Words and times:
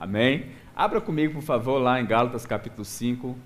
Amém? 0.00 0.52
Abra 0.76 1.00
comigo, 1.00 1.34
por 1.34 1.42
favor, 1.42 1.78
lá 1.78 2.00
em 2.00 2.06
Gálatas 2.06 2.46
capítulo 2.46 2.84
5. 2.84 3.36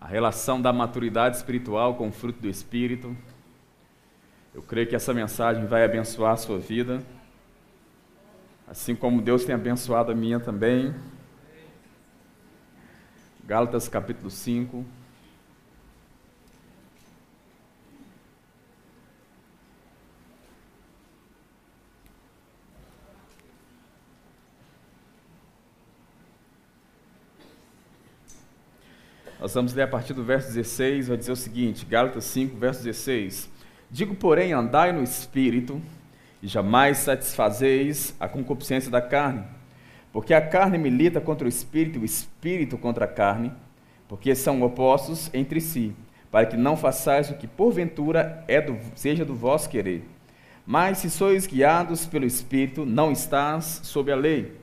A 0.00 0.06
relação 0.06 0.60
da 0.60 0.72
maturidade 0.72 1.36
espiritual 1.36 1.96
com 1.96 2.08
o 2.08 2.12
fruto 2.12 2.40
do 2.40 2.48
Espírito. 2.48 3.14
Eu 4.54 4.62
creio 4.62 4.86
que 4.86 4.96
essa 4.96 5.12
mensagem 5.12 5.66
vai 5.66 5.84
abençoar 5.84 6.32
a 6.32 6.36
sua 6.36 6.58
vida, 6.58 7.02
assim 8.66 8.96
como 8.96 9.20
Deus 9.20 9.44
tem 9.44 9.54
abençoado 9.54 10.10
a 10.10 10.14
minha 10.14 10.40
também. 10.40 10.94
Gálatas 13.44 13.86
capítulo 13.86 14.30
5. 14.30 14.82
Nós 29.46 29.54
vamos 29.54 29.74
ler 29.74 29.82
a 29.82 29.86
partir 29.86 30.12
do 30.12 30.24
verso 30.24 30.48
16, 30.48 31.06
vai 31.06 31.16
dizer 31.16 31.30
o 31.30 31.36
seguinte, 31.36 31.86
Gálatas 31.86 32.24
5, 32.24 32.56
verso 32.56 32.82
16. 32.82 33.48
Digo, 33.88 34.12
porém, 34.12 34.52
andai 34.52 34.90
no 34.90 35.04
Espírito, 35.04 35.80
e 36.42 36.48
jamais 36.48 36.98
satisfazeis 36.98 38.12
a 38.18 38.26
concupiscência 38.26 38.90
da 38.90 39.00
carne, 39.00 39.44
porque 40.12 40.34
a 40.34 40.40
carne 40.40 40.78
milita 40.78 41.20
contra 41.20 41.44
o 41.44 41.48
Espírito, 41.48 41.96
e 41.96 42.02
o 42.02 42.04
Espírito 42.04 42.76
contra 42.76 43.04
a 43.04 43.08
carne, 43.08 43.52
porque 44.08 44.34
são 44.34 44.60
opostos 44.62 45.30
entre 45.32 45.60
si, 45.60 45.94
para 46.28 46.46
que 46.46 46.56
não 46.56 46.76
façais 46.76 47.30
o 47.30 47.34
que 47.34 47.46
porventura 47.46 48.42
é 48.48 48.60
do, 48.60 48.76
seja 48.96 49.24
do 49.24 49.36
vosso 49.36 49.70
querer. 49.70 50.02
Mas 50.66 50.98
se 50.98 51.08
sois 51.08 51.46
guiados 51.46 52.04
pelo 52.04 52.26
Espírito, 52.26 52.84
não 52.84 53.12
estás 53.12 53.80
sob 53.84 54.10
a 54.10 54.16
lei. 54.16 54.56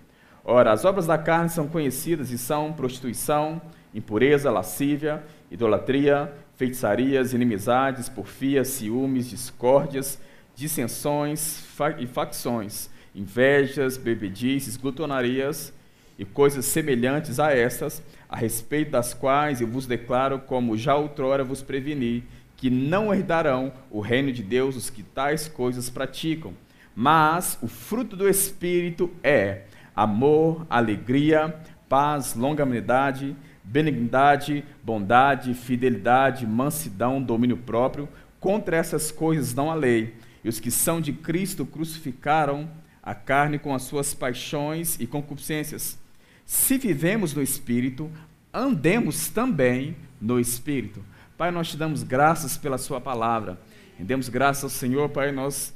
Ora, 0.43 0.73
as 0.73 0.83
obras 0.83 1.07
da 1.07 1.17
carne 1.17 1.47
são 1.47 1.69
conhecidas 1.69 2.31
e 2.31 2.37
são 2.37 2.73
prostituição, 2.73 3.61
impureza, 3.93 4.51
lascívia, 4.51 5.23
idolatria, 5.51 6.31
feitiçarias, 6.55 7.33
inimizades, 7.33 8.09
porfias, 8.09 8.67
ciúmes, 8.69 9.29
discórdias, 9.29 10.19
dissensões 10.55 11.63
e 11.99 12.07
facções, 12.07 12.89
invejas, 13.15 13.97
bebedices, 13.97 14.77
glutonarias 14.77 15.73
e 16.17 16.25
coisas 16.25 16.65
semelhantes 16.65 17.39
a 17.39 17.51
estas, 17.53 18.03
a 18.29 18.35
respeito 18.35 18.91
das 18.91 19.13
quais 19.13 19.61
eu 19.61 19.67
vos 19.67 19.85
declaro, 19.85 20.39
como 20.39 20.77
já 20.77 20.95
outrora 20.95 21.43
vos 21.43 21.61
preveni, 21.61 22.23
que 22.55 22.69
não 22.69 23.13
herdarão 23.13 23.73
o 23.91 23.99
reino 23.99 24.31
de 24.31 24.41
Deus 24.41 24.75
os 24.75 24.89
que 24.89 25.03
tais 25.03 25.47
coisas 25.47 25.89
praticam. 25.89 26.53
Mas 26.95 27.57
o 27.61 27.67
fruto 27.67 28.15
do 28.15 28.29
Espírito 28.29 29.11
é 29.23 29.63
amor, 29.95 30.65
alegria, 30.69 31.55
paz, 31.89 32.35
longanimidade, 32.35 33.35
benignidade, 33.73 34.63
bondade, 34.83 35.55
fidelidade, 35.55 36.45
mansidão, 36.45 37.19
domínio 37.19 37.57
próprio. 37.57 38.07
Contra 38.39 38.77
essas 38.77 39.11
coisas 39.11 39.55
não 39.55 39.71
há 39.71 39.73
lei. 39.73 40.13
E 40.43 40.49
os 40.49 40.59
que 40.59 40.69
são 40.69 41.01
de 41.01 41.11
Cristo 41.11 41.65
crucificaram 41.65 42.69
a 43.01 43.15
carne 43.15 43.57
com 43.57 43.73
as 43.73 43.81
suas 43.81 44.13
paixões 44.13 44.99
e 44.99 45.07
concupiscências. 45.07 45.97
Se 46.45 46.77
vivemos 46.77 47.33
no 47.33 47.41
Espírito, 47.41 48.11
andemos 48.53 49.29
também 49.29 49.95
no 50.21 50.39
Espírito. 50.39 51.03
Pai, 51.35 51.49
nós 51.49 51.69
te 51.69 51.75
damos 51.75 52.03
graças 52.03 52.55
pela 52.55 52.77
Sua 52.77 53.01
palavra. 53.01 53.59
Rendemos 53.97 54.29
graças 54.29 54.65
ao 54.65 54.69
Senhor, 54.69 55.09
Pai. 55.09 55.31
Nós 55.31 55.73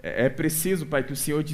é, 0.00 0.26
é 0.26 0.28
preciso, 0.28 0.86
Pai, 0.86 1.02
que 1.02 1.12
o 1.12 1.16
Senhor 1.16 1.44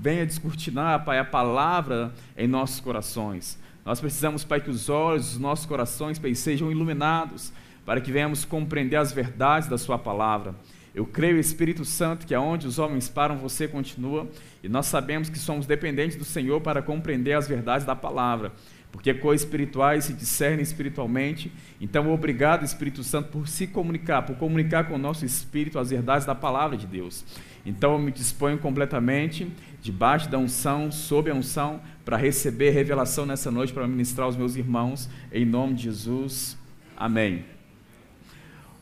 venha 0.00 0.24
descortinar, 0.24 1.04
Pai, 1.04 1.18
a 1.18 1.24
palavra 1.26 2.14
em 2.38 2.48
nossos 2.48 2.80
corações. 2.80 3.58
Nós 3.86 4.00
precisamos, 4.00 4.42
Pai, 4.42 4.60
que 4.60 4.68
os 4.68 4.88
olhos 4.88 5.30
dos 5.30 5.38
nossos 5.38 5.64
corações, 5.64 6.18
Pai, 6.18 6.34
sejam 6.34 6.72
iluminados, 6.72 7.52
para 7.84 8.00
que 8.00 8.10
venhamos 8.10 8.44
compreender 8.44 8.96
as 8.96 9.12
verdades 9.12 9.68
da 9.68 9.78
Sua 9.78 9.96
palavra. 9.96 10.56
Eu 10.92 11.06
creio, 11.06 11.38
Espírito 11.38 11.84
Santo, 11.84 12.26
que 12.26 12.34
aonde 12.34 12.66
os 12.66 12.80
homens 12.80 13.08
param, 13.08 13.36
você 13.36 13.68
continua, 13.68 14.26
e 14.60 14.68
nós 14.68 14.86
sabemos 14.86 15.28
que 15.28 15.38
somos 15.38 15.66
dependentes 15.66 16.16
do 16.16 16.24
Senhor 16.24 16.60
para 16.60 16.82
compreender 16.82 17.34
as 17.34 17.46
verdades 17.46 17.86
da 17.86 17.94
palavra, 17.94 18.50
porque 18.90 19.14
coisas 19.14 19.44
espirituais 19.44 20.06
se 20.06 20.14
discernem 20.14 20.62
espiritualmente. 20.62 21.52
Então, 21.80 22.12
obrigado, 22.12 22.64
Espírito 22.64 23.04
Santo, 23.04 23.28
por 23.28 23.46
se 23.46 23.68
comunicar, 23.68 24.22
por 24.22 24.34
comunicar 24.34 24.88
com 24.88 24.96
o 24.96 24.98
nosso 24.98 25.24
espírito 25.24 25.78
as 25.78 25.90
verdades 25.90 26.26
da 26.26 26.34
palavra 26.34 26.76
de 26.76 26.88
Deus. 26.88 27.24
Então, 27.64 27.92
eu 27.92 27.98
me 28.00 28.10
disponho 28.10 28.58
completamente, 28.58 29.46
debaixo 29.86 30.28
da 30.28 30.36
unção, 30.36 30.90
sob 30.90 31.30
a 31.30 31.34
unção, 31.34 31.80
para 32.04 32.16
receber 32.16 32.70
revelação 32.70 33.24
nessa 33.24 33.52
noite, 33.52 33.72
para 33.72 33.86
ministrar 33.86 34.26
aos 34.26 34.36
meus 34.36 34.56
irmãos, 34.56 35.08
em 35.32 35.44
nome 35.44 35.74
de 35.74 35.84
Jesus. 35.84 36.58
Amém. 36.96 37.44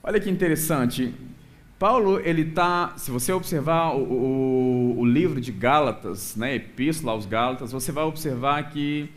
Olha 0.03 0.19
que 0.19 0.31
interessante. 0.31 1.15
Paulo, 1.79 2.21
ele 2.21 2.43
está, 2.43 2.95
se 2.97 3.11
você 3.11 3.33
observar 3.33 3.95
o, 3.95 4.03
o, 4.03 4.99
o, 5.01 5.05
livro 5.05 5.41
de 5.41 5.53
Gálatas, 5.53 6.37
né, 6.37 6.55
Epístola 6.55 7.13
aos 7.13 7.27
Gálatas, 7.27 7.71
você 7.71 7.93
vai 7.93 8.05
observar 8.05 8.71
que 8.71 9.11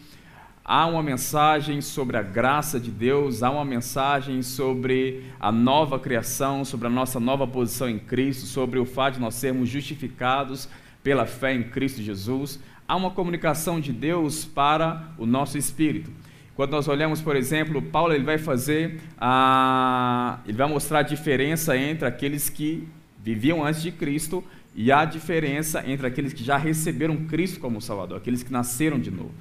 há 0.65 0.85
uma 0.87 1.01
mensagem 1.01 1.79
sobre 1.79 2.17
a 2.17 2.21
graça 2.21 2.77
de 2.77 2.91
Deus, 2.91 3.43
há 3.43 3.49
uma 3.49 3.63
mensagem 3.63 4.41
sobre 4.41 5.23
a 5.39 5.53
nova 5.53 5.97
criação, 5.97 6.65
sobre 6.65 6.87
a 6.87 6.89
nossa 6.89 7.17
nova 7.17 7.47
posição 7.47 7.89
em 7.89 7.99
Cristo, 7.99 8.45
sobre 8.45 8.77
o 8.77 8.85
fato 8.85 9.13
de 9.13 9.21
nós 9.21 9.35
sermos 9.35 9.69
justificados 9.69 10.67
pela 11.07 11.25
fé 11.25 11.53
em 11.53 11.63
Cristo 11.63 12.01
Jesus 12.01 12.59
há 12.85 12.93
uma 12.93 13.09
comunicação 13.09 13.79
de 13.79 13.93
Deus 13.93 14.43
para 14.43 15.07
o 15.17 15.25
nosso 15.25 15.57
espírito. 15.57 16.11
Quando 16.53 16.71
nós 16.71 16.89
olhamos, 16.89 17.21
por 17.21 17.33
exemplo, 17.37 17.81
Paulo 17.81 18.11
ele 18.11 18.25
vai 18.25 18.37
fazer 18.37 18.99
a, 19.17 20.41
ele 20.45 20.57
vai 20.57 20.67
mostrar 20.67 20.99
a 20.99 21.03
diferença 21.03 21.77
entre 21.77 22.05
aqueles 22.05 22.49
que 22.49 22.85
viviam 23.23 23.63
antes 23.63 23.81
de 23.81 23.89
Cristo 23.89 24.43
e 24.75 24.91
a 24.91 25.05
diferença 25.05 25.81
entre 25.87 26.05
aqueles 26.05 26.33
que 26.33 26.43
já 26.43 26.57
receberam 26.57 27.15
Cristo 27.23 27.61
como 27.61 27.81
Salvador, 27.81 28.17
aqueles 28.17 28.43
que 28.43 28.51
nasceram 28.51 28.99
de 28.99 29.09
novo. 29.09 29.31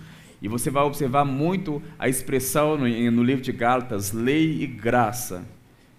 E 0.41 0.47
você 0.47 0.71
vai 0.71 0.85
observar 0.85 1.25
muito 1.25 1.83
a 1.99 2.09
expressão 2.09 2.79
no, 2.79 2.87
no 3.11 3.25
livro 3.25 3.43
de 3.43 3.51
Gálatas, 3.51 4.13
lei 4.13 4.63
e 4.63 4.69
graça. 4.69 5.45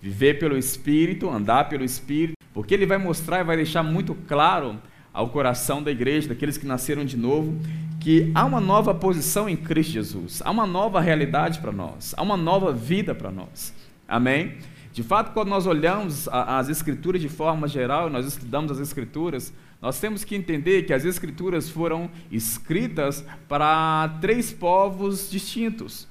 Viver 0.01 0.39
pelo 0.39 0.57
Espírito, 0.57 1.29
andar 1.29 1.67
pelo 1.67 1.83
Espírito, 1.83 2.38
porque 2.53 2.73
ele 2.73 2.85
vai 2.85 2.97
mostrar 2.97 3.41
e 3.41 3.44
vai 3.44 3.57
deixar 3.57 3.83
muito 3.83 4.16
claro 4.29 4.79
ao 5.17 5.29
coração 5.29 5.81
da 5.81 5.89
igreja, 5.89 6.29
daqueles 6.29 6.59
que 6.59 6.67
nasceram 6.67 7.03
de 7.03 7.17
novo, 7.17 7.59
que 8.00 8.31
há 8.35 8.45
uma 8.45 8.61
nova 8.61 8.94
posição 8.94 9.50
em 9.50 9.57
Cristo 9.57 9.94
Jesus, 9.94 10.44
há 10.45 10.51
uma 10.51 10.67
nova 10.67 11.01
realidade 11.01 11.57
para 11.57 11.72
nós, 11.72 12.13
há 12.16 12.22
uma 12.22 12.38
nova 12.38 12.72
vida 12.72 13.16
para 13.16 13.31
nós. 13.31 13.73
Amém? 14.07 14.57
De 14.94 15.01
fato, 15.01 15.33
quando 15.33 15.50
nós 15.50 15.66
olhamos 15.66 16.27
as 16.27 16.69
Escrituras 16.69 17.19
de 17.19 17.29
forma 17.29 17.67
geral, 17.67 18.11
nós 18.11 18.27
estudamos 18.27 18.72
as 18.72 18.79
Escrituras, 18.79 19.51
nós 19.81 20.00
temos 20.00 20.23
que 20.23 20.35
entender 20.35 20.83
que 20.83 20.94
as 20.94 21.03
Escrituras 21.03 21.67
foram 21.67 22.11
escritas 22.31 23.25
para 23.50 24.19
três 24.22 24.53
povos 24.53 25.31
distintos. 25.31 26.07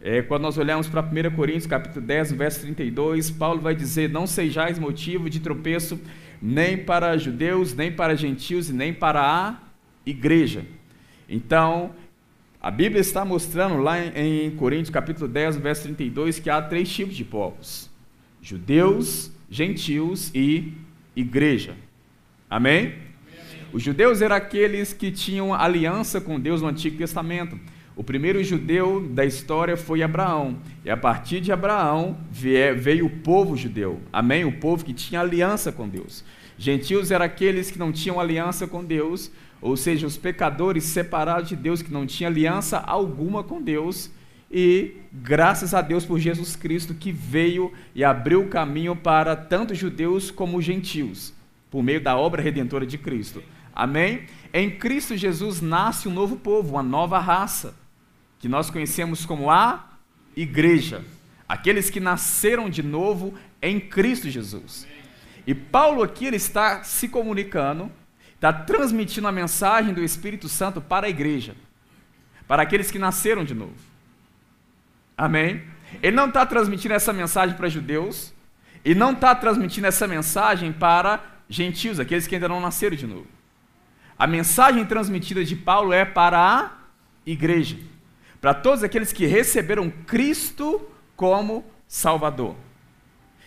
É, 0.00 0.22
quando 0.22 0.40
nós 0.40 0.56
olhamos 0.56 0.88
para 0.88 1.02
1 1.02 1.36
Coríntios 1.36 1.66
capítulo 1.66 2.06
10, 2.06 2.32
verso 2.32 2.60
32, 2.62 3.30
Paulo 3.32 3.60
vai 3.60 3.74
dizer: 3.74 4.08
Não 4.08 4.26
sejais 4.26 4.78
motivo 4.78 5.28
de 5.28 5.40
tropeço 5.40 6.00
nem 6.40 6.76
para 6.76 7.16
judeus, 7.16 7.74
nem 7.74 7.92
para 7.92 8.16
gentios 8.16 8.70
e 8.70 8.72
nem 8.72 8.92
para 8.92 9.20
a 9.20 9.58
igreja. 10.06 10.64
Então, 11.28 11.90
a 12.60 12.70
Bíblia 12.70 13.00
está 13.00 13.24
mostrando 13.24 13.78
lá 13.78 13.98
em 13.98 14.50
Coríntios 14.52 14.90
capítulo 14.90 15.28
10, 15.28 15.56
verso 15.56 15.82
32, 15.84 16.38
que 16.38 16.50
há 16.50 16.60
três 16.60 16.88
tipos 16.90 17.16
de 17.16 17.24
povos: 17.24 17.90
judeus, 18.42 19.30
gentios 19.48 20.30
e 20.34 20.74
igreja. 21.14 21.74
Amém? 22.48 22.94
Os 23.72 23.82
judeus 23.82 24.20
eram 24.20 24.34
aqueles 24.34 24.92
que 24.92 25.12
tinham 25.12 25.54
aliança 25.54 26.20
com 26.20 26.40
Deus 26.40 26.60
no 26.60 26.68
Antigo 26.68 26.98
Testamento. 26.98 27.58
O 27.94 28.02
primeiro 28.02 28.42
judeu 28.42 29.08
da 29.08 29.24
história 29.24 29.76
foi 29.76 30.02
Abraão. 30.02 30.58
E 30.84 30.90
a 30.90 30.96
partir 30.96 31.40
de 31.40 31.52
Abraão 31.52 32.18
veio 32.30 33.06
o 33.06 33.10
povo 33.10 33.56
judeu. 33.56 34.00
Amém? 34.12 34.44
O 34.44 34.52
povo 34.52 34.84
que 34.84 34.92
tinha 34.94 35.20
aliança 35.20 35.70
com 35.70 35.88
Deus. 35.88 36.24
Gentios 36.60 37.10
eram 37.10 37.24
aqueles 37.24 37.70
que 37.70 37.78
não 37.78 37.90
tinham 37.90 38.20
aliança 38.20 38.66
com 38.66 38.84
Deus, 38.84 39.30
ou 39.62 39.78
seja, 39.78 40.06
os 40.06 40.18
pecadores 40.18 40.84
separados 40.84 41.48
de 41.48 41.56
Deus, 41.56 41.80
que 41.80 41.90
não 41.90 42.04
tinham 42.04 42.30
aliança 42.30 42.76
alguma 42.76 43.42
com 43.42 43.62
Deus. 43.62 44.10
E 44.52 44.96
graças 45.10 45.72
a 45.72 45.80
Deus 45.80 46.04
por 46.04 46.18
Jesus 46.18 46.54
Cristo 46.56 46.92
que 46.92 47.10
veio 47.10 47.72
e 47.94 48.04
abriu 48.04 48.42
o 48.42 48.48
caminho 48.48 48.94
para 48.94 49.34
tanto 49.34 49.74
judeus 49.74 50.30
como 50.30 50.60
gentios, 50.60 51.32
por 51.70 51.82
meio 51.82 52.02
da 52.02 52.14
obra 52.18 52.42
redentora 52.42 52.84
de 52.84 52.98
Cristo. 52.98 53.42
Amém? 53.74 54.26
Em 54.52 54.70
Cristo 54.70 55.16
Jesus 55.16 55.62
nasce 55.62 56.08
um 56.08 56.12
novo 56.12 56.36
povo, 56.36 56.74
uma 56.74 56.82
nova 56.82 57.18
raça 57.18 57.74
que 58.38 58.50
nós 58.50 58.68
conhecemos 58.68 59.24
como 59.24 59.50
a 59.50 59.96
igreja, 60.36 61.02
aqueles 61.48 61.88
que 61.88 62.00
nasceram 62.00 62.68
de 62.68 62.82
novo 62.82 63.32
em 63.62 63.80
Cristo 63.80 64.28
Jesus. 64.28 64.86
E 65.46 65.54
Paulo 65.54 66.02
aqui 66.02 66.26
ele 66.26 66.36
está 66.36 66.82
se 66.82 67.08
comunicando 67.08 67.90
está 68.40 68.54
transmitindo 68.54 69.28
a 69.28 69.32
mensagem 69.32 69.92
do 69.92 70.02
Espírito 70.02 70.48
Santo 70.48 70.80
para 70.80 71.06
a 71.06 71.10
igreja, 71.10 71.54
para 72.48 72.62
aqueles 72.62 72.90
que 72.90 72.98
nasceram 72.98 73.44
de 73.44 73.54
novo. 73.54 73.74
Amém? 75.14 75.62
Ele 76.02 76.16
não 76.16 76.28
está 76.28 76.46
transmitindo 76.46 76.94
essa 76.94 77.12
mensagem 77.12 77.54
para 77.54 77.68
judeus 77.68 78.32
e 78.82 78.94
não 78.94 79.12
está 79.12 79.34
transmitindo 79.34 79.86
essa 79.86 80.08
mensagem 80.08 80.72
para 80.72 81.20
gentios, 81.50 82.00
aqueles 82.00 82.26
que 82.26 82.34
ainda 82.34 82.48
não 82.48 82.60
nasceram 82.62 82.96
de 82.96 83.06
novo. 83.06 83.26
A 84.18 84.26
mensagem 84.26 84.86
transmitida 84.86 85.44
de 85.44 85.54
Paulo 85.54 85.92
é 85.92 86.06
para 86.06 86.38
a 86.38 86.70
igreja, 87.26 87.76
para 88.40 88.54
todos 88.54 88.82
aqueles 88.82 89.12
que 89.12 89.26
receberam 89.26 89.90
Cristo 89.90 90.80
como 91.14 91.62
Salvador. 91.86 92.56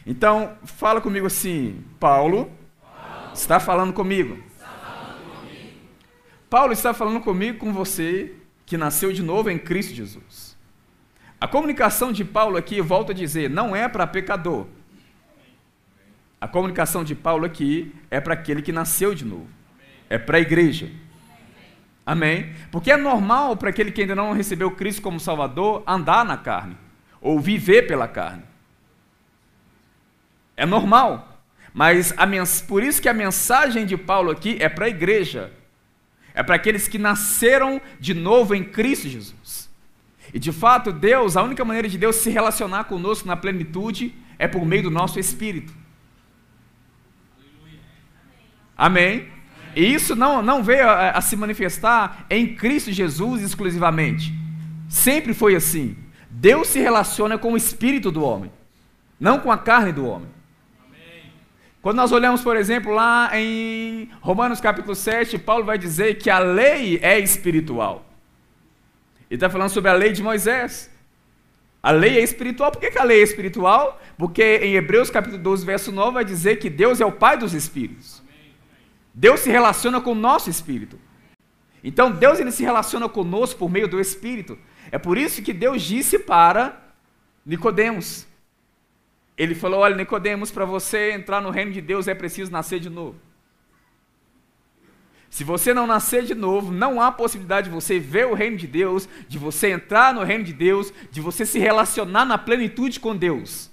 Então, 0.06 0.58
fala 0.64 1.00
comigo 1.00 1.28
assim, 1.28 1.84
Paulo, 2.00 2.52
Paulo 2.82 3.34
está, 3.34 3.60
falando 3.60 3.94
comigo. 3.94 4.38
está 4.54 4.68
falando 4.68 5.40
comigo. 5.40 5.70
Paulo 6.50 6.74
está 6.74 6.94
falando 6.94 7.22
comigo, 7.22 7.58
com 7.60 7.72
você, 7.72 8.34
que 8.66 8.78
nasceu 8.78 9.14
de 9.14 9.24
novo 9.24 9.50
em 9.50 9.58
Cristo 9.58 9.94
Jesus. 9.94 10.58
A 11.40 11.48
comunicação 11.48 12.12
de 12.12 12.26
Paulo 12.26 12.58
aqui, 12.58 12.82
volto 12.82 13.12
a 13.12 13.16
dizer, 13.16 13.50
não 13.50 13.76
é 13.76 13.88
para 13.88 14.06
pecador. 14.08 14.66
A 16.40 16.48
comunicação 16.48 17.04
de 17.06 17.16
Paulo 17.16 17.46
aqui 17.46 17.94
é 18.12 18.20
para 18.20 18.34
aquele 18.34 18.62
que 18.62 18.74
nasceu 18.74 19.16
de 19.16 19.24
novo. 19.24 19.48
É 20.10 20.18
para 20.18 20.38
a 20.38 20.42
igreja. 20.42 20.92
Amém? 22.06 22.54
Porque 22.70 22.92
é 22.92 22.98
normal 22.98 23.56
para 23.56 23.70
aquele 23.70 23.92
que 23.92 24.02
ainda 24.02 24.16
não 24.16 24.34
recebeu 24.34 24.72
Cristo 24.72 25.02
como 25.02 25.22
Salvador 25.22 25.84
andar 25.88 26.26
na 26.26 26.36
carne, 26.36 26.78
ou 27.22 27.40
viver 27.40 27.88
pela 27.88 28.10
carne. 28.10 28.44
É 30.56 30.66
normal. 30.66 31.42
Mas 31.74 32.14
por 32.68 32.84
isso 32.84 33.02
que 33.02 33.10
a 33.10 33.14
mensagem 33.14 33.86
de 33.86 33.98
Paulo 33.98 34.32
aqui 34.32 34.58
é 34.60 34.70
para 34.70 34.86
a 34.86 34.90
igreja. 34.90 35.52
É 36.34 36.44
para 36.44 36.56
aqueles 36.56 36.88
que 36.88 36.98
nasceram 36.98 37.82
de 38.00 38.14
novo 38.14 38.54
em 38.56 38.64
Cristo 38.64 39.08
Jesus. 39.08 39.70
E 40.34 40.40
de 40.40 40.52
fato, 40.52 40.92
Deus, 40.92 41.38
a 41.38 41.44
única 41.44 41.64
maneira 41.64 41.88
de 41.88 41.98
Deus 41.98 42.16
se 42.18 42.30
relacionar 42.30 42.86
conosco 42.86 43.28
na 43.28 43.38
plenitude 43.38 44.14
é 44.40 44.48
por 44.48 44.66
meio 44.66 44.84
do 44.84 44.92
nosso 44.92 45.20
espírito. 45.20 45.74
Amém? 48.76 49.28
E 49.76 49.94
isso 49.94 50.16
não, 50.16 50.42
não 50.42 50.64
veio 50.64 50.88
a, 50.88 51.12
a 51.12 51.22
se 51.22 51.36
manifestar 51.36 52.26
em 52.30 52.56
Cristo 52.56 52.92
Jesus 52.92 53.42
exclusivamente. 53.42 54.34
Sempre 54.90 55.34
foi 55.34 55.56
assim. 55.56 55.96
Deus 56.30 56.68
se 56.68 56.80
relaciona 56.80 57.38
com 57.38 57.54
o 57.54 57.58
espírito 57.58 58.12
do 58.12 58.24
homem, 58.24 58.52
não 59.20 59.40
com 59.40 59.52
a 59.52 59.58
carne 59.58 59.92
do 59.92 60.06
homem. 60.06 60.30
Quando 61.84 61.98
nós 61.98 62.14
olhamos, 62.14 62.42
por 62.42 62.56
exemplo, 62.56 62.94
lá 62.94 63.30
em 63.34 64.10
Romanos 64.22 64.62
capítulo 64.62 64.96
7, 64.96 65.38
Paulo 65.38 65.66
vai 65.66 65.78
dizer 65.78 66.18
que 66.18 66.30
a 66.30 66.40
lei 66.40 66.98
é 67.02 67.20
espiritual. 67.20 68.06
Ele 69.30 69.36
está 69.36 69.50
falando 69.50 69.70
sobre 69.70 69.90
a 69.90 69.94
lei 69.94 70.14
de 70.14 70.24
Moisés. 70.24 70.90
A 71.84 71.92
lei 71.92 72.20
é 72.20 72.24
espiritual. 72.24 72.72
Por 72.72 72.80
que, 72.80 72.90
que, 72.90 72.98
a 72.98 73.04
lei 73.04 73.20
é 73.20 73.24
espiritual? 73.24 74.02
Porque 74.18 74.60
em 74.64 74.76
Hebreus 74.76 75.10
capítulo 75.10 75.44
12, 75.44 75.66
verso 75.66 75.92
9, 75.92 76.14
vai 76.14 76.24
dizer 76.24 76.56
que 76.56 76.70
Deus 76.70 77.02
é 77.02 77.06
o 77.06 77.12
Pai 77.12 77.38
dos 77.38 77.54
Espíritos. 77.54 78.24
Deus 79.14 79.42
se 79.42 79.50
relaciona 79.50 80.00
com 80.00 80.14
o 80.14 80.16
nosso 80.16 80.50
espírito. 80.50 80.98
Então 81.84 82.14
Deus 82.14 82.40
ele 82.40 82.54
se 82.54 82.64
relaciona 82.64 83.10
conosco 83.10 83.60
por 83.60 83.70
meio 83.70 83.90
do 83.90 84.00
Espírito. 84.00 84.58
É 84.90 84.98
por 84.98 85.18
isso 85.18 85.42
que 85.42 85.52
Deus 85.52 85.82
disse 85.82 86.18
para 86.18 86.82
Nicodemos, 87.46 88.26
ele 89.38 89.56
falou: 89.56 89.80
Olha, 89.82 89.96
Nicodemos, 89.96 90.52
para 90.52 90.66
você 90.66 91.12
entrar 91.12 91.42
no 91.42 91.50
reino 91.50 91.72
de 91.72 91.82
Deus 91.82 92.08
é 92.08 92.16
preciso 92.16 92.52
nascer 92.52 92.80
de 92.80 92.90
novo. 92.90 93.20
Se 95.30 95.44
você 95.44 95.74
não 95.74 95.88
nascer 95.88 96.26
de 96.26 96.36
novo, 96.36 96.72
não 96.72 97.02
há 97.02 97.12
possibilidade 97.12 97.68
de 97.68 97.74
você 97.74 97.98
ver 97.98 98.28
o 98.28 98.36
reino 98.36 98.56
de 98.56 98.68
Deus, 98.68 99.10
de 99.28 99.40
você 99.40 99.72
entrar 99.72 100.14
no 100.14 100.24
reino 100.24 100.44
de 100.44 100.54
Deus, 100.54 100.94
de 101.10 101.22
você 101.22 101.44
se 101.44 101.58
relacionar 101.58 102.24
na 102.24 102.38
plenitude 102.38 103.00
com 103.00 103.16
Deus. 103.16 103.72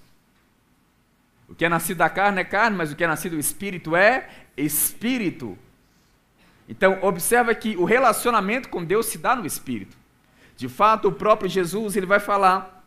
O 1.47 1.55
que 1.55 1.65
é 1.65 1.69
nascido 1.69 1.99
da 1.99 2.09
carne 2.09 2.41
é 2.41 2.45
carne, 2.45 2.79
mas 2.79 2.91
o 2.91 2.97
que 2.97 3.05
é 3.05 3.07
nascido 3.07 3.33
do 3.33 3.41
espírito 3.41 3.95
é 3.95 4.31
espírito. 4.57 5.59
Então, 6.67 6.99
observa 7.03 7.55
que 7.55 7.77
o 7.77 7.85
relacionamento 7.85 8.71
com 8.71 8.83
Deus 8.83 9.07
se 9.07 9.19
dá 9.19 9.37
no 9.37 9.45
espírito. 9.45 9.99
De 10.57 10.67
fato, 10.67 11.09
o 11.09 11.13
próprio 11.13 11.51
Jesus, 11.51 11.95
ele 11.95 12.07
vai 12.07 12.21
falar 12.21 12.80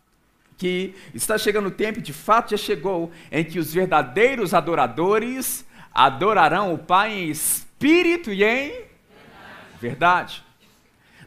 que 0.58 0.94
está 1.14 1.38
chegando 1.38 1.68
o 1.68 1.72
tempo, 1.72 2.02
de 2.02 2.14
fato 2.14 2.52
já 2.52 2.58
chegou, 2.58 3.12
em 3.32 3.44
que 3.44 3.60
os 3.60 3.74
verdadeiros 3.74 4.54
adoradores 4.54 5.66
adorarão 5.94 6.74
o 6.74 6.78
Pai 6.78 7.14
em 7.14 7.30
espírito 7.30 8.32
e 8.32 8.44
em 8.44 8.70
verdade. 8.70 8.84
verdade. 9.80 10.44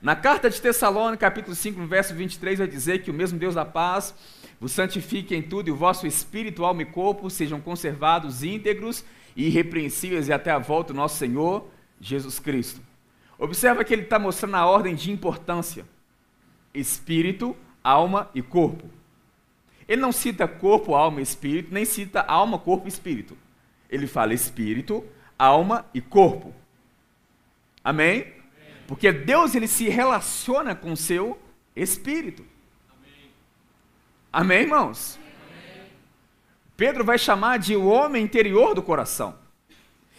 Na 0.03 0.15
carta 0.15 0.49
de 0.49 0.61
Tessalônica, 0.61 1.19
capítulo 1.19 1.55
5, 1.55 1.81
no 1.81 1.87
verso 1.87 2.15
23, 2.15 2.59
vai 2.59 2.69
dizer 2.69 3.03
que 3.03 3.11
o 3.11 3.15
mesmo 3.15 3.39
Deus 3.39 3.55
da 3.55 3.65
paz 3.65 4.15
vos 4.61 4.73
santifique 4.73 5.35
em 5.35 5.43
tudo 5.43 5.69
e 5.69 5.73
o 5.73 5.77
vosso 5.77 6.07
espírito, 6.07 6.65
alma 6.65 6.83
e 6.83 6.87
corpo 6.87 7.29
sejam 7.29 7.61
conservados 7.61 8.43
íntegros 8.43 9.05
e 9.35 9.47
irrepreensíveis 9.47 10.29
e 10.29 10.33
até 10.33 10.51
a 10.51 10.59
volta 10.59 10.93
do 10.93 10.97
nosso 10.97 11.19
Senhor 11.19 11.69
Jesus 12.01 12.39
Cristo. 12.39 12.81
Observa 13.39 13.85
que 13.85 13.93
ele 13.93 14.03
está 14.03 14.19
mostrando 14.19 14.55
a 14.55 14.67
ordem 14.67 14.95
de 14.95 15.11
importância: 15.11 15.85
espírito, 16.73 17.57
alma 17.83 18.31
e 18.35 18.41
corpo. 18.41 18.89
Ele 19.89 20.01
não 20.01 20.13
cita 20.13 20.49
corpo, 20.49 20.95
alma 20.95 21.21
e 21.21 21.23
espírito, 21.23 21.73
nem 21.73 21.85
cita 21.85 22.21
alma, 22.21 22.59
corpo 22.59 22.87
e 22.87 22.89
espírito. 22.89 23.37
Ele 23.89 24.07
fala 24.07 24.35
espírito, 24.35 25.05
alma 25.39 25.87
e 25.95 26.01
corpo. 26.01 26.53
Amém? 27.85 28.33
Porque 28.87 29.13
Deus 29.13 29.55
ele 29.55 29.69
se 29.69 29.89
relaciona 29.89 30.75
com 30.75 30.93
o 30.93 30.97
seu 30.97 31.39
espírito. 31.75 32.45
Amém, 34.33 34.63
irmãos? 34.63 35.19
Pedro 36.77 37.05
vai 37.05 37.19
chamar 37.19 37.59
de 37.59 37.75
o 37.75 37.87
homem 37.87 38.23
interior 38.23 38.75
do 38.75 38.83
coração. 38.83 39.39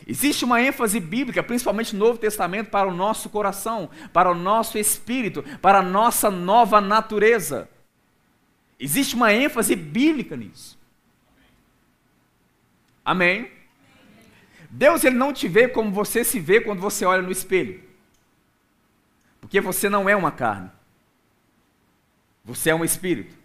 Existe 0.07 0.45
uma 0.45 0.61
ênfase 0.61 0.99
bíblica, 0.99 1.43
principalmente 1.43 1.93
no 1.93 2.05
Novo 2.05 2.17
Testamento, 2.17 2.69
para 2.69 2.87
o 2.87 2.93
nosso 2.93 3.29
coração, 3.29 3.89
para 4.13 4.31
o 4.31 4.33
nosso 4.33 4.77
espírito, 4.77 5.43
para 5.61 5.79
a 5.79 5.83
nossa 5.83 6.31
nova 6.31 6.79
natureza. 6.79 7.69
Existe 8.79 9.15
uma 9.15 9.33
ênfase 9.33 9.75
bíblica 9.75 10.35
nisso. 10.35 10.77
Amém? 13.03 13.51
Deus 14.69 15.03
ele 15.03 15.15
não 15.15 15.31
te 15.31 15.47
vê 15.47 15.68
como 15.68 15.91
você 15.91 16.24
se 16.24 16.39
vê 16.39 16.59
quando 16.59 16.79
você 16.79 17.06
olha 17.06 17.21
no 17.21 17.31
espelho. 17.31 17.81
Porque 19.39 19.62
você 19.62 19.88
não 19.88 20.09
é 20.09 20.15
uma 20.15 20.31
carne. 20.31 20.69
Você 22.44 22.69
é 22.69 22.75
um 22.75 22.83
espírito. 22.83 23.35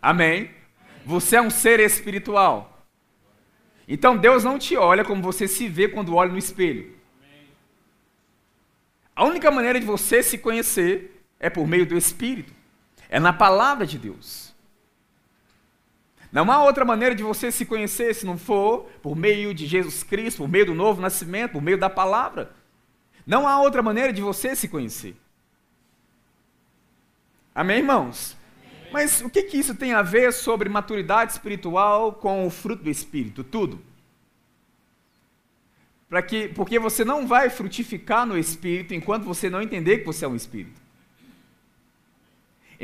Amém? 0.00 0.50
Você 1.04 1.36
é 1.36 1.42
um 1.42 1.50
ser 1.50 1.80
espiritual. 1.80 2.86
Então 3.86 4.16
Deus 4.16 4.42
não 4.42 4.58
te 4.58 4.76
olha 4.76 5.04
como 5.04 5.22
você 5.22 5.46
se 5.46 5.68
vê 5.68 5.86
quando 5.88 6.14
olha 6.14 6.32
no 6.32 6.38
espelho. 6.38 6.94
A 9.14 9.24
única 9.24 9.50
maneira 9.50 9.78
de 9.78 9.84
você 9.84 10.22
se 10.22 10.38
conhecer 10.38 11.24
é 11.38 11.50
por 11.50 11.66
meio 11.66 11.84
do 11.84 11.96
espírito. 11.96 12.53
É 13.14 13.20
na 13.20 13.32
palavra 13.32 13.86
de 13.86 13.96
Deus. 13.96 14.52
Não 16.32 16.50
há 16.50 16.64
outra 16.64 16.84
maneira 16.84 17.14
de 17.14 17.22
você 17.22 17.52
se 17.52 17.64
conhecer 17.64 18.12
se 18.12 18.26
não 18.26 18.36
for 18.36 18.90
por 19.00 19.14
meio 19.14 19.54
de 19.54 19.68
Jesus 19.68 20.02
Cristo, 20.02 20.38
por 20.38 20.48
meio 20.48 20.66
do 20.66 20.74
novo 20.74 21.00
nascimento, 21.00 21.52
por 21.52 21.62
meio 21.62 21.78
da 21.78 21.88
palavra. 21.88 22.52
Não 23.24 23.46
há 23.46 23.60
outra 23.60 23.84
maneira 23.84 24.12
de 24.12 24.20
você 24.20 24.56
se 24.56 24.66
conhecer. 24.66 25.14
Amém, 27.54 27.78
irmãos? 27.78 28.36
Amém. 28.80 28.90
Mas 28.92 29.20
o 29.20 29.30
que, 29.30 29.44
que 29.44 29.58
isso 29.58 29.76
tem 29.76 29.92
a 29.92 30.02
ver 30.02 30.32
sobre 30.32 30.68
maturidade 30.68 31.30
espiritual 31.30 32.14
com 32.14 32.44
o 32.44 32.50
fruto 32.50 32.82
do 32.82 32.90
Espírito? 32.90 33.44
Tudo. 33.44 33.80
Para 36.08 36.20
que, 36.20 36.48
porque 36.48 36.80
você 36.80 37.04
não 37.04 37.28
vai 37.28 37.48
frutificar 37.48 38.26
no 38.26 38.36
Espírito 38.36 38.92
enquanto 38.92 39.22
você 39.22 39.48
não 39.48 39.62
entender 39.62 39.98
que 39.98 40.06
você 40.06 40.24
é 40.24 40.28
um 40.28 40.34
Espírito. 40.34 40.82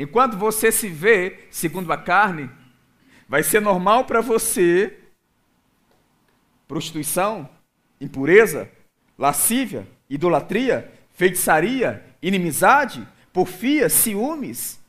Enquanto 0.01 0.35
você 0.35 0.71
se 0.71 0.87
vê 0.87 1.41
segundo 1.51 1.93
a 1.93 1.95
carne, 1.95 2.49
vai 3.29 3.43
ser 3.43 3.61
normal 3.61 4.05
para 4.05 4.19
você 4.19 4.97
prostituição, 6.67 7.47
impureza, 7.99 8.67
lascívia, 9.15 9.87
idolatria, 10.09 10.91
feitiçaria, 11.11 12.03
inimizade, 12.19 13.07
porfia, 13.31 13.89
ciúmes, 13.89 14.79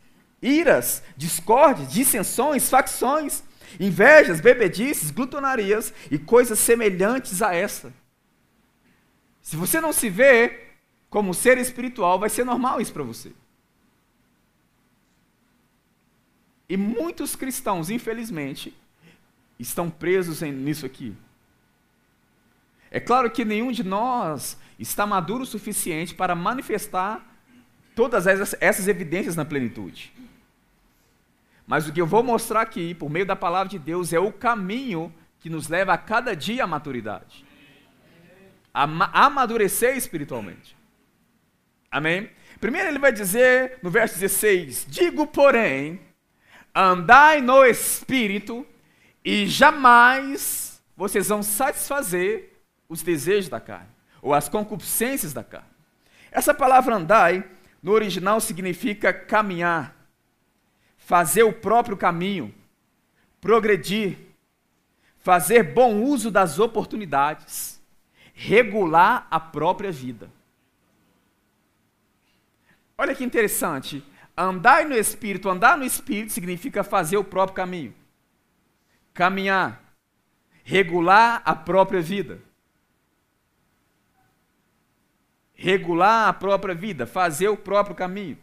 iras, 0.41 1.03
discórdias, 1.15 1.93
dissensões, 1.93 2.71
facções, 2.71 3.43
invejas, 3.79 4.41
bebedices, 4.41 5.11
glutonarias 5.11 5.93
e 6.11 6.19
coisas 6.19 6.59
semelhantes 6.59 7.43
a 7.43 7.55
essa. 7.55 7.93
Se 9.43 9.57
você 9.57 9.79
não 9.79 9.93
se 9.93 10.09
vê 10.09 10.69
como 11.11 11.35
ser 11.35 11.59
espiritual, 11.59 12.19
vai 12.19 12.31
ser 12.31 12.47
normal 12.47 12.81
isso 12.81 12.95
para 12.95 13.03
você. 13.03 13.31
E 16.73 16.77
muitos 16.79 17.37
cristãos, 17.37 17.91
infelizmente, 17.91 18.75
estão 19.59 19.91
presos 19.91 20.41
nisso 20.41 20.87
aqui. 20.87 21.15
É 22.91 22.99
claro 22.99 23.31
que 23.31 23.45
nenhum 23.45 23.71
de 23.71 23.85
nós 23.85 24.59
está 24.79 25.07
maduro 25.07 25.43
o 25.43 25.47
suficiente 25.47 26.15
para 26.15 26.35
manifestar 26.35 27.31
todas 27.95 28.27
essas 28.27 28.89
evidências 28.89 29.37
na 29.37 29.45
plenitude. 29.45 30.15
Mas 31.67 31.87
o 31.87 31.93
que 31.93 32.01
eu 32.01 32.07
vou 32.07 32.23
mostrar 32.23 32.63
aqui, 32.63 32.95
por 32.95 33.11
meio 33.11 33.27
da 33.27 33.37
palavra 33.37 33.69
de 33.69 33.79
Deus, 33.79 34.11
é 34.11 34.19
o 34.19 34.33
caminho 34.33 35.13
que 35.41 35.51
nos 35.51 35.69
leva 35.69 35.93
a 35.93 35.99
cada 35.99 36.35
dia 36.35 36.65
à 36.65 36.67
maturidade. 36.67 37.45
A 38.73 38.85
amadurecer 39.27 39.95
espiritualmente. 39.95 40.75
Amém? 41.91 42.31
Primeiro 42.59 42.89
ele 42.89 42.99
vai 42.99 43.13
dizer 43.13 43.79
no 43.83 43.91
verso 43.91 44.19
16: 44.19 44.87
Digo, 44.89 45.27
porém, 45.27 46.01
andai 46.75 47.41
no 47.41 47.65
espírito, 47.65 48.67
e 49.25 49.47
jamais 49.47 50.83
vocês 50.97 51.29
vão 51.29 51.43
satisfazer 51.43 52.53
os 52.89 53.03
desejos 53.03 53.49
da 53.49 53.61
carne, 53.61 53.89
ou 54.21 54.35
as 54.35 54.49
concupiscências 54.49 55.33
da 55.33 55.45
carne. 55.45 55.69
Essa 56.31 56.55
palavra 56.55 56.97
andai, 56.97 57.45
no 57.83 57.93
original, 57.93 58.41
significa 58.41 59.13
caminhar, 59.13 59.95
fazer 60.97 61.43
o 61.43 61.53
próprio 61.53 61.97
caminho, 61.97 62.55
progredir, 63.41 64.19
fazer 65.19 65.63
bom 65.63 66.03
uso 66.03 66.31
das 66.31 66.59
oportunidades, 66.59 67.81
regular 68.35 69.27
a 69.31 69.39
própria 69.39 69.93
vida. 69.93 70.31
Olha 72.97 73.15
que 73.15 73.25
interessante. 73.25 74.03
Andar 74.37 74.87
no 74.87 74.95
Espírito, 74.95 75.49
andar 75.49 75.77
no 75.77 75.85
Espírito 75.85 76.33
significa 76.33 76.83
fazer 76.83 77.17
o 77.17 77.25
próprio 77.25 77.55
caminho, 77.55 77.95
caminhar, 79.13 79.95
regular 80.65 81.43
a 81.45 81.55
própria 81.55 82.01
vida. 82.01 82.41
Regular 85.55 86.29
a 86.29 86.33
própria 86.33 86.75
vida, 86.75 87.07
fazer 87.07 87.49
o 87.49 87.57
próprio 87.57 87.95
caminho. 87.95 88.39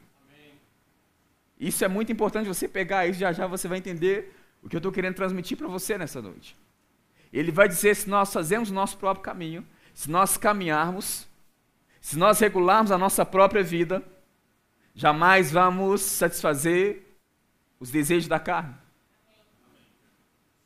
Isso 1.59 1.83
é 1.83 1.87
muito 1.87 2.11
importante 2.11 2.47
você 2.47 2.67
pegar 2.67 3.05
isso, 3.07 3.19
já 3.19 3.33
já 3.33 3.45
você 3.45 3.67
vai 3.67 3.77
entender 3.77 4.33
o 4.61 4.69
que 4.69 4.75
eu 4.75 4.79
estou 4.79 4.91
querendo 4.91 5.15
transmitir 5.15 5.57
para 5.57 5.67
você 5.67 5.97
nessa 5.97 6.21
noite. 6.21 6.55
Ele 7.33 7.51
vai 7.51 7.67
dizer: 7.67 7.95
se 7.95 8.09
nós 8.09 8.31
fazemos 8.31 8.69
o 8.69 8.73
nosso 8.73 8.97
próprio 8.97 9.23
caminho, 9.23 9.67
se 9.93 10.09
nós 10.09 10.37
caminharmos, 10.37 11.27
se 11.99 12.17
nós 12.17 12.39
regularmos 12.39 12.91
a 12.91 12.97
nossa 12.97 13.25
própria 13.25 13.61
vida, 13.61 14.01
jamais 14.99 15.49
vamos 15.49 16.01
satisfazer 16.01 17.07
os 17.79 17.89
desejos 17.89 18.27
da 18.27 18.37
carne. 18.37 18.75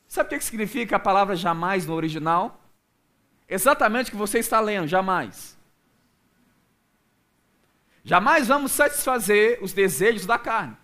Sabe 0.08 0.36
o 0.36 0.40
que 0.40 0.44
significa 0.44 0.96
a 0.96 1.00
palavra 1.00 1.36
jamais 1.36 1.86
no 1.86 1.94
original? 1.94 2.60
Exatamente 3.48 4.08
o 4.08 4.12
que 4.12 4.18
você 4.18 4.40
está 4.40 4.60
lendo, 4.60 4.88
jamais. 4.88 5.56
Jamais 8.04 8.48
vamos 8.48 8.72
satisfazer 8.72 9.60
os 9.62 9.72
desejos 9.72 10.26
da 10.26 10.40
carne. 10.40 10.76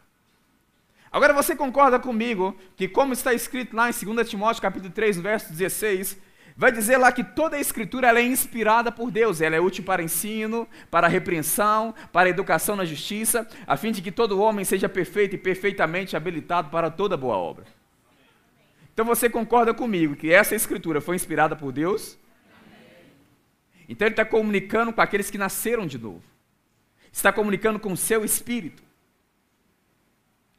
Agora 1.12 1.34
você 1.34 1.56
concorda 1.56 2.00
comigo 2.00 2.56
que, 2.76 2.88
como 2.88 3.14
está 3.14 3.34
escrito 3.34 3.76
lá 3.76 3.90
em 3.90 4.16
2 4.16 4.30
Timóteo 4.30 4.62
capítulo 4.62 4.94
3, 4.94 5.20
verso 5.20 5.50
16, 5.50 6.20
vai 6.60 6.74
dizer 6.74 6.98
lá 6.98 7.10
que 7.10 7.24
toda 7.24 7.56
a 7.56 7.60
escritura 7.62 8.10
é 8.20 8.22
inspirada 8.22 8.92
por 8.92 9.10
Deus, 9.10 9.40
ela 9.40 9.56
é 9.56 9.62
útil 9.62 9.82
para 9.82 10.04
ensino, 10.04 10.68
para 10.92 11.08
repreensão, 11.08 11.96
para 12.12 12.28
educação 12.28 12.76
na 12.76 12.84
justiça, 12.84 13.48
a 13.66 13.78
fim 13.78 13.94
de 13.94 14.02
que 14.02 14.12
todo 14.12 14.42
homem 14.42 14.66
seja 14.66 14.90
perfeito 14.90 15.36
e 15.36 15.38
perfeitamente 15.38 16.18
habilitado 16.18 16.70
para 16.70 16.92
toda 16.92 17.16
boa 17.16 17.38
obra. 17.38 17.64
Então 18.94 19.06
você 19.06 19.30
concorda 19.30 19.74
comigo 19.74 20.18
que 20.18 20.34
essa 20.34 20.54
escritura 20.54 21.00
foi 21.00 21.16
inspirada 21.16 21.56
por 21.56 21.72
Deus? 21.72 22.20
Então 23.88 24.06
ele 24.06 24.12
está 24.12 24.26
comunicando 24.26 24.92
com 24.92 25.00
aqueles 25.00 25.32
que 25.32 25.38
nasceram 25.38 25.88
de 25.88 25.98
novo. 25.98 26.24
Está 27.10 27.32
comunicando 27.32 27.80
com 27.80 27.94
o 27.94 27.98
seu 27.98 28.26
espírito. 28.26 28.84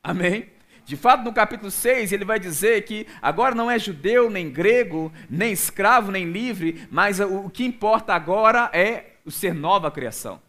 Amém? 0.02 0.49
De 0.90 0.97
fato, 0.97 1.23
no 1.23 1.32
capítulo 1.32 1.70
6, 1.70 2.11
ele 2.11 2.25
vai 2.25 2.40
dizer 2.40 2.82
que 2.82 3.06
agora 3.23 3.54
não 3.54 3.70
é 3.70 3.78
judeu, 3.78 4.28
nem 4.28 4.50
grego, 4.50 5.12
nem 5.30 5.52
escravo, 5.52 6.11
nem 6.11 6.25
livre, 6.25 6.85
mas 6.90 7.20
o 7.20 7.49
que 7.49 7.64
importa 7.64 8.12
agora 8.12 8.68
é 8.73 9.12
o 9.25 9.30
ser 9.30 9.54
nova 9.54 9.88
criação. 9.88 10.42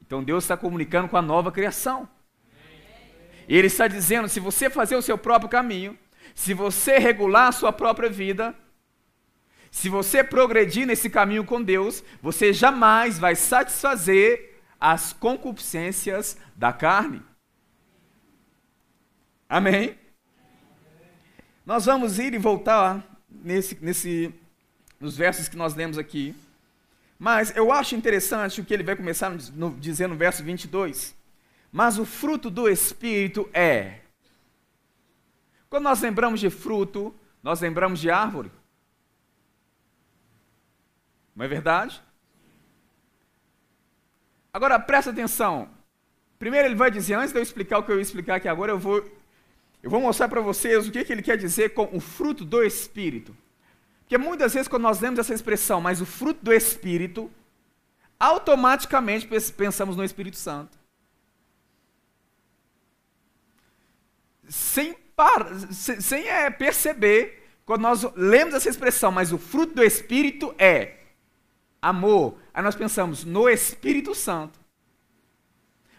Então 0.00 0.24
Deus 0.24 0.44
está 0.44 0.56
comunicando 0.56 1.06
com 1.06 1.18
a 1.18 1.20
nova 1.20 1.52
criação. 1.52 2.08
Ele 3.46 3.66
está 3.66 3.86
dizendo: 3.86 4.26
se 4.26 4.40
você 4.40 4.70
fazer 4.70 4.96
o 4.96 5.02
seu 5.02 5.18
próprio 5.18 5.50
caminho, 5.50 5.98
se 6.34 6.54
você 6.54 6.96
regular 6.96 7.48
a 7.48 7.52
sua 7.52 7.74
própria 7.74 8.08
vida, 8.08 8.54
se 9.70 9.90
você 9.90 10.24
progredir 10.24 10.86
nesse 10.86 11.10
caminho 11.10 11.44
com 11.44 11.62
Deus, 11.62 12.02
você 12.22 12.54
jamais 12.54 13.18
vai 13.18 13.36
satisfazer 13.36 14.62
as 14.80 15.12
concupiscências 15.12 16.38
da 16.56 16.72
carne. 16.72 17.28
Amém? 19.50 19.98
Nós 21.66 21.84
vamos 21.84 22.20
ir 22.20 22.34
e 22.34 22.38
voltar 22.38 23.04
nesse, 23.28 23.76
nesse, 23.82 24.32
nos 25.00 25.16
versos 25.16 25.48
que 25.48 25.56
nós 25.56 25.74
lemos 25.74 25.98
aqui. 25.98 26.36
Mas 27.18 27.56
eu 27.56 27.72
acho 27.72 27.96
interessante 27.96 28.60
o 28.60 28.64
que 28.64 28.72
ele 28.72 28.84
vai 28.84 28.94
começar 28.94 29.28
no, 29.28 29.72
dizendo 29.72 30.12
no 30.12 30.16
verso 30.16 30.44
22. 30.44 31.16
Mas 31.72 31.98
o 31.98 32.04
fruto 32.04 32.48
do 32.48 32.68
Espírito 32.68 33.50
é. 33.52 34.02
Quando 35.68 35.82
nós 35.82 36.00
lembramos 36.00 36.38
de 36.38 36.48
fruto, 36.48 37.12
nós 37.42 37.60
lembramos 37.60 37.98
de 37.98 38.08
árvore. 38.08 38.52
Não 41.34 41.44
é 41.44 41.48
verdade? 41.48 42.00
Agora 44.52 44.78
presta 44.78 45.10
atenção. 45.10 45.68
Primeiro 46.38 46.68
ele 46.68 46.76
vai 46.76 46.90
dizer, 46.90 47.14
antes 47.14 47.32
de 47.32 47.38
eu 47.38 47.42
explicar 47.42 47.78
o 47.78 47.82
que 47.82 47.90
eu 47.90 47.96
ia 47.96 48.02
explicar 48.02 48.36
aqui 48.36 48.48
agora, 48.48 48.70
eu 48.70 48.78
vou, 48.78 49.19
eu 49.82 49.90
vou 49.90 50.00
mostrar 50.00 50.28
para 50.28 50.40
vocês 50.40 50.86
o 50.86 50.90
que, 50.90 51.04
que 51.04 51.12
ele 51.12 51.22
quer 51.22 51.36
dizer 51.38 51.70
com 51.70 51.88
o 51.92 52.00
fruto 52.00 52.44
do 52.44 52.62
Espírito. 52.62 53.36
Porque 54.00 54.18
muitas 54.18 54.52
vezes 54.52 54.68
quando 54.68 54.82
nós 54.82 55.00
lemos 55.00 55.18
essa 55.18 55.32
expressão, 55.32 55.80
mas 55.80 56.00
o 56.00 56.06
fruto 56.06 56.44
do 56.44 56.52
Espírito, 56.52 57.30
automaticamente 58.18 59.26
pensamos 59.56 59.96
no 59.96 60.04
Espírito 60.04 60.36
Santo. 60.36 60.78
Sem, 64.48 64.94
par, 65.14 65.46
sem, 65.70 66.26
é, 66.28 66.50
perceber, 66.50 67.48
quando 67.64 67.82
nós 67.82 68.02
lemos 68.16 68.52
essa 68.52 68.68
expressão, 68.68 69.12
mas 69.12 69.32
o 69.32 69.38
fruto 69.38 69.76
do 69.76 69.84
Espírito 69.84 70.54
é 70.58 70.98
amor, 71.80 72.36
aí 72.52 72.62
nós 72.62 72.74
pensamos 72.74 73.24
no 73.24 73.48
Espírito 73.48 74.14
Santo. 74.14 74.58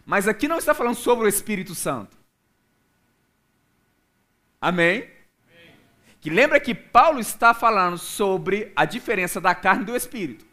Mas 0.05 0.27
aqui 0.27 0.47
não 0.47 0.57
está 0.57 0.73
falando 0.73 0.95
sobre 0.95 1.25
o 1.25 1.29
Espírito 1.29 1.73
Santo. 1.73 2.20
Amém? 4.61 5.09
Que 6.21 6.29
lembra 6.29 6.59
que 6.59 6.75
Paulo 6.75 7.19
está 7.19 7.51
falando 7.51 7.97
sobre 7.97 8.71
a 8.75 8.85
diferença 8.85 9.41
da 9.41 9.55
carne 9.55 9.81
e 9.81 9.85
do 9.87 9.95
Espírito. 9.95 10.45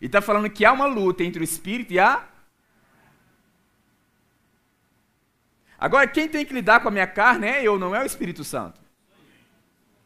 E 0.00 0.06
está 0.06 0.22
falando 0.22 0.48
que 0.48 0.64
há 0.64 0.72
uma 0.72 0.86
luta 0.86 1.24
entre 1.24 1.42
o 1.42 1.44
Espírito 1.44 1.92
e 1.92 1.98
a. 1.98 2.24
Agora, 5.76 6.06
quem 6.06 6.28
tem 6.28 6.46
que 6.46 6.54
lidar 6.54 6.80
com 6.80 6.88
a 6.88 6.92
minha 6.92 7.06
carne 7.06 7.48
é 7.48 7.64
eu, 7.64 7.78
não 7.78 7.94
é 7.94 8.00
o 8.00 8.06
Espírito 8.06 8.44
Santo. 8.44 8.80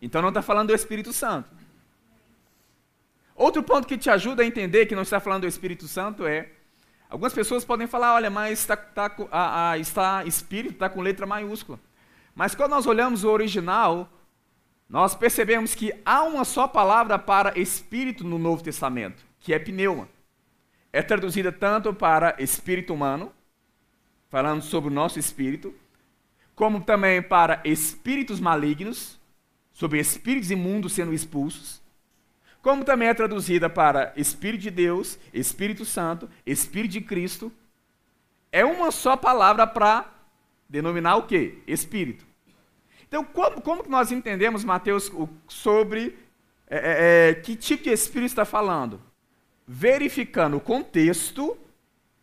Então 0.00 0.22
não 0.22 0.30
está 0.30 0.40
falando 0.40 0.68
do 0.68 0.74
Espírito 0.74 1.12
Santo. 1.12 1.50
Outro 3.36 3.62
ponto 3.62 3.86
que 3.86 3.98
te 3.98 4.08
ajuda 4.08 4.42
a 4.42 4.46
entender 4.46 4.86
que 4.86 4.94
não 4.94 5.02
está 5.02 5.20
falando 5.20 5.42
do 5.42 5.48
Espírito 5.48 5.86
Santo 5.86 6.26
é 6.26 6.48
Algumas 7.14 7.32
pessoas 7.32 7.64
podem 7.64 7.86
falar, 7.86 8.14
olha, 8.14 8.28
mas 8.28 8.58
está, 8.58 8.74
está, 8.74 9.14
a, 9.30 9.70
a, 9.70 9.78
está 9.78 10.24
espírito 10.24 10.74
está 10.74 10.88
com 10.88 11.00
letra 11.00 11.24
maiúscula. 11.24 11.78
Mas 12.34 12.54
quando 12.54 12.70
nós 12.70 12.86
olhamos 12.86 13.24
o 13.24 13.30
original, 13.30 14.10
nós 14.88 15.14
percebemos 15.14 15.74
que 15.74 15.92
há 16.04 16.22
uma 16.22 16.44
só 16.44 16.66
palavra 16.66 17.18
para 17.18 17.58
espírito 17.58 18.24
no 18.24 18.38
Novo 18.38 18.62
Testamento, 18.62 19.24
que 19.38 19.54
é 19.54 19.58
pneuma. 19.58 20.08
É 20.92 21.02
traduzida 21.02 21.50
tanto 21.50 21.92
para 21.92 22.36
espírito 22.38 22.92
humano, 22.94 23.32
falando 24.28 24.62
sobre 24.62 24.90
o 24.90 24.94
nosso 24.94 25.18
espírito, 25.18 25.74
como 26.54 26.80
também 26.80 27.22
para 27.22 27.60
espíritos 27.64 28.40
malignos, 28.40 29.18
sobre 29.72 29.98
espíritos 29.98 30.50
imundos 30.50 30.92
sendo 30.92 31.12
expulsos, 31.12 31.82
como 32.64 32.82
também 32.82 33.08
é 33.08 33.14
traduzida 33.14 33.68
para 33.68 34.14
Espírito 34.16 34.62
de 34.62 34.70
Deus, 34.70 35.18
Espírito 35.34 35.84
Santo, 35.84 36.30
Espírito 36.46 36.92
de 36.92 37.02
Cristo, 37.02 37.52
é 38.50 38.64
uma 38.64 38.90
só 38.90 39.18
palavra 39.18 39.66
para 39.66 40.13
denominar 40.74 41.14
o 41.16 41.22
quê? 41.22 41.58
Espírito. 41.68 42.26
Então, 43.06 43.22
como, 43.22 43.60
como 43.60 43.84
que 43.84 43.88
nós 43.88 44.10
entendemos, 44.10 44.64
Mateus, 44.64 45.10
sobre 45.46 46.18
é, 46.66 46.76
é, 46.76 47.30
é, 47.30 47.34
que 47.34 47.54
tipo 47.54 47.84
de 47.84 47.90
Espírito 47.90 48.30
está 48.30 48.44
falando? 48.44 49.00
Verificando 49.66 50.56
o 50.56 50.60
contexto 50.60 51.56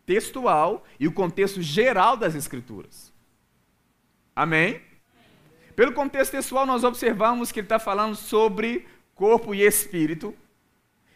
textual 0.04 0.84
e 1.00 1.08
o 1.08 1.12
contexto 1.12 1.62
geral 1.62 2.14
das 2.14 2.34
Escrituras. 2.34 3.10
Amém? 4.36 4.82
Pelo 5.74 5.94
contexto 5.94 6.32
textual, 6.32 6.66
nós 6.66 6.84
observamos 6.84 7.50
que 7.50 7.60
ele 7.60 7.64
está 7.64 7.78
falando 7.78 8.14
sobre 8.14 8.86
corpo 9.14 9.54
e 9.54 9.62
espírito. 9.62 10.34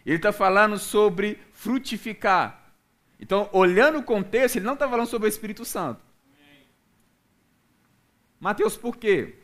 Ele 0.06 0.16
está 0.16 0.32
falando 0.32 0.78
sobre 0.78 1.38
frutificar. 1.52 2.72
Então, 3.20 3.50
olhando 3.52 3.98
o 3.98 4.02
contexto, 4.02 4.56
ele 4.56 4.64
não 4.64 4.74
está 4.74 4.88
falando 4.88 5.08
sobre 5.08 5.28
o 5.28 5.30
Espírito 5.30 5.64
Santo. 5.64 6.05
Mateus, 8.46 8.76
por 8.76 8.96
quê? 8.96 9.34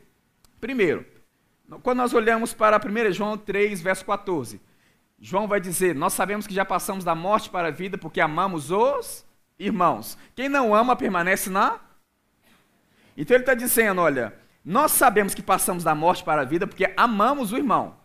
Primeiro, 0.61 1.05
quando 1.81 1.97
nós 1.97 2.13
olhamos 2.13 2.53
para 2.53 2.77
1 2.77 3.11
João 3.11 3.37
3, 3.37 3.81
verso 3.81 4.05
14, 4.05 4.61
João 5.19 5.45
vai 5.45 5.59
dizer: 5.59 5.93
Nós 5.93 6.13
sabemos 6.13 6.47
que 6.47 6.53
já 6.53 6.63
passamos 6.63 7.03
da 7.03 7.13
morte 7.13 7.49
para 7.49 7.67
a 7.67 7.71
vida 7.71 7.97
porque 7.97 8.21
amamos 8.21 8.71
os 8.71 9.25
irmãos. 9.59 10.17
Quem 10.33 10.47
não 10.47 10.73
ama 10.73 10.95
permanece 10.95 11.49
na. 11.49 11.81
Então 13.17 13.35
ele 13.35 13.43
está 13.43 13.53
dizendo: 13.53 13.99
Olha, 13.99 14.33
nós 14.63 14.93
sabemos 14.93 15.35
que 15.35 15.43
passamos 15.43 15.83
da 15.83 15.93
morte 15.93 16.23
para 16.23 16.43
a 16.43 16.45
vida 16.45 16.65
porque 16.65 16.93
amamos 16.95 17.51
o 17.51 17.57
irmão. 17.57 17.97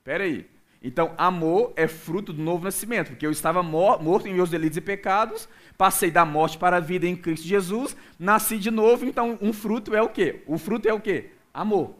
Espera 0.00 0.24
aí. 0.24 0.50
Então, 0.82 1.14
amor 1.16 1.72
é 1.76 1.86
fruto 1.86 2.32
do 2.32 2.42
novo 2.42 2.64
nascimento, 2.64 3.10
porque 3.10 3.24
eu 3.24 3.30
estava 3.30 3.62
morto 3.62 4.26
em 4.26 4.34
meus 4.34 4.50
delitos 4.50 4.76
e 4.76 4.80
pecados, 4.80 5.48
passei 5.78 6.10
da 6.10 6.24
morte 6.24 6.58
para 6.58 6.78
a 6.78 6.80
vida 6.80 7.06
em 7.06 7.14
Cristo 7.14 7.46
Jesus, 7.46 7.96
nasci 8.18 8.58
de 8.58 8.70
novo, 8.70 9.04
então 9.04 9.38
um 9.40 9.52
fruto 9.52 9.94
é 9.94 10.02
o 10.02 10.08
quê? 10.08 10.42
O 10.46 10.58
fruto 10.58 10.88
é 10.88 10.92
o 10.92 11.00
quê? 11.00 11.30
Amor. 11.54 11.94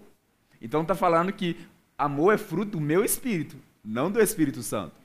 Então 0.60 0.82
está 0.82 0.96
falando 0.96 1.32
que 1.32 1.56
amor 1.96 2.34
é 2.34 2.38
fruto 2.38 2.72
do 2.72 2.80
meu 2.80 3.04
espírito, 3.04 3.56
não 3.84 4.10
do 4.10 4.20
Espírito 4.20 4.62
Santo. 4.62 5.00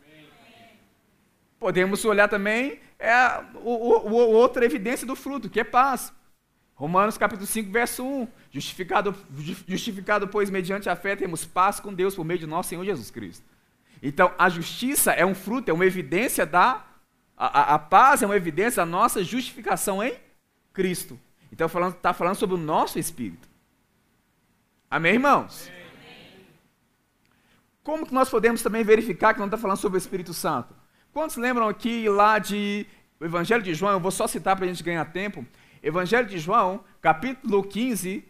Podemos 1.59 2.03
olhar 2.05 2.27
também 2.27 2.79
é 2.99 3.43
o, 3.63 3.71
o, 3.71 4.09
o, 4.09 4.13
outra 4.33 4.65
evidência 4.65 5.05
do 5.05 5.15
fruto, 5.15 5.49
que 5.49 5.59
é 5.59 5.63
paz. 5.63 6.13
Romanos 6.73 7.17
capítulo 7.17 7.47
5, 7.47 7.71
verso 7.71 8.03
1. 8.03 8.27
Justificado, 8.51 9.15
justificado, 9.67 10.27
pois, 10.27 10.49
mediante 10.49 10.89
a 10.89 10.95
fé, 10.95 11.15
temos 11.15 11.45
paz 11.45 11.79
com 11.79 11.93
Deus 11.93 12.15
por 12.15 12.23
meio 12.23 12.39
de 12.39 12.47
nosso 12.47 12.69
Senhor 12.69 12.85
Jesus 12.85 13.09
Cristo. 13.11 13.45
Então, 14.01 14.31
a 14.37 14.49
justiça 14.49 15.11
é 15.11 15.25
um 15.25 15.35
fruto, 15.35 15.69
é 15.69 15.73
uma 15.73 15.85
evidência 15.85 16.45
da. 16.45 16.85
A, 17.35 17.45
a, 17.45 17.75
a 17.75 17.79
paz 17.79 18.21
é 18.21 18.25
uma 18.25 18.35
evidência 18.35 18.81
da 18.81 18.85
nossa 18.85 19.23
justificação 19.23 20.03
em 20.03 20.15
Cristo. 20.73 21.19
Então, 21.51 21.67
está 21.67 21.79
falando, 21.79 21.93
tá 21.95 22.13
falando 22.13 22.35
sobre 22.35 22.55
o 22.55 22.59
nosso 22.59 22.99
espírito. 22.99 23.47
Amém, 24.89 25.13
irmãos? 25.13 25.67
Amém. 25.67 25.87
Como 27.83 28.05
que 28.05 28.13
nós 28.13 28.29
podemos 28.29 28.61
também 28.61 28.83
verificar 28.83 29.33
que 29.33 29.39
não 29.39 29.47
está 29.47 29.57
falando 29.57 29.77
sobre 29.77 29.97
o 29.97 29.99
Espírito 29.99 30.33
Santo? 30.33 30.75
Quantos 31.13 31.37
lembram 31.37 31.69
aqui 31.69 32.09
lá 32.09 32.37
de 32.37 32.85
o 33.19 33.25
Evangelho 33.25 33.63
de 33.63 33.73
João? 33.73 33.93
Eu 33.93 33.99
vou 33.99 34.11
só 34.11 34.27
citar 34.27 34.55
para 34.55 34.65
a 34.65 34.67
gente 34.67 34.83
ganhar 34.83 35.05
tempo. 35.05 35.45
Evangelho 35.81 36.27
de 36.27 36.37
João, 36.37 36.83
capítulo 37.01 37.63
15. 37.63 38.25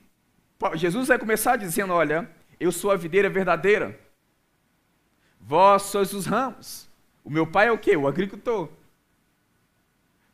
Jesus 0.75 1.07
vai 1.07 1.17
começar 1.17 1.55
dizendo: 1.55 1.91
Olha, 1.91 2.29
eu 2.59 2.71
sou 2.71 2.91
a 2.91 2.95
videira 2.95 3.29
verdadeira 3.29 3.99
Vós 5.47 5.83
sois 5.83 6.11
os 6.11 6.25
ramos. 6.25 6.89
O 7.23 7.29
meu 7.29 7.47
pai 7.47 7.69
é 7.69 7.71
o 7.71 7.77
quê? 7.77 7.95
O 7.95 8.05
agricultor. 8.05 8.67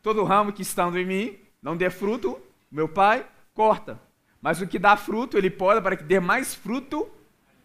Todo 0.02 0.24
ramo 0.24 0.52
que 0.52 0.64
estando 0.64 0.98
em 0.98 1.06
mim 1.06 1.40
não 1.62 1.78
dê 1.78 1.92
fruto, 1.92 2.42
meu 2.72 2.90
pai 2.90 3.24
corta. 3.54 4.02
Mas 4.42 4.60
o 4.60 4.66
que 4.66 4.80
dá 4.80 4.98
fruto, 4.98 5.38
ele 5.38 5.52
pode 5.52 5.82
para 5.82 5.96
que 5.96 6.04
dê 6.04 6.20
mais 6.20 6.56
fruto 6.56 7.08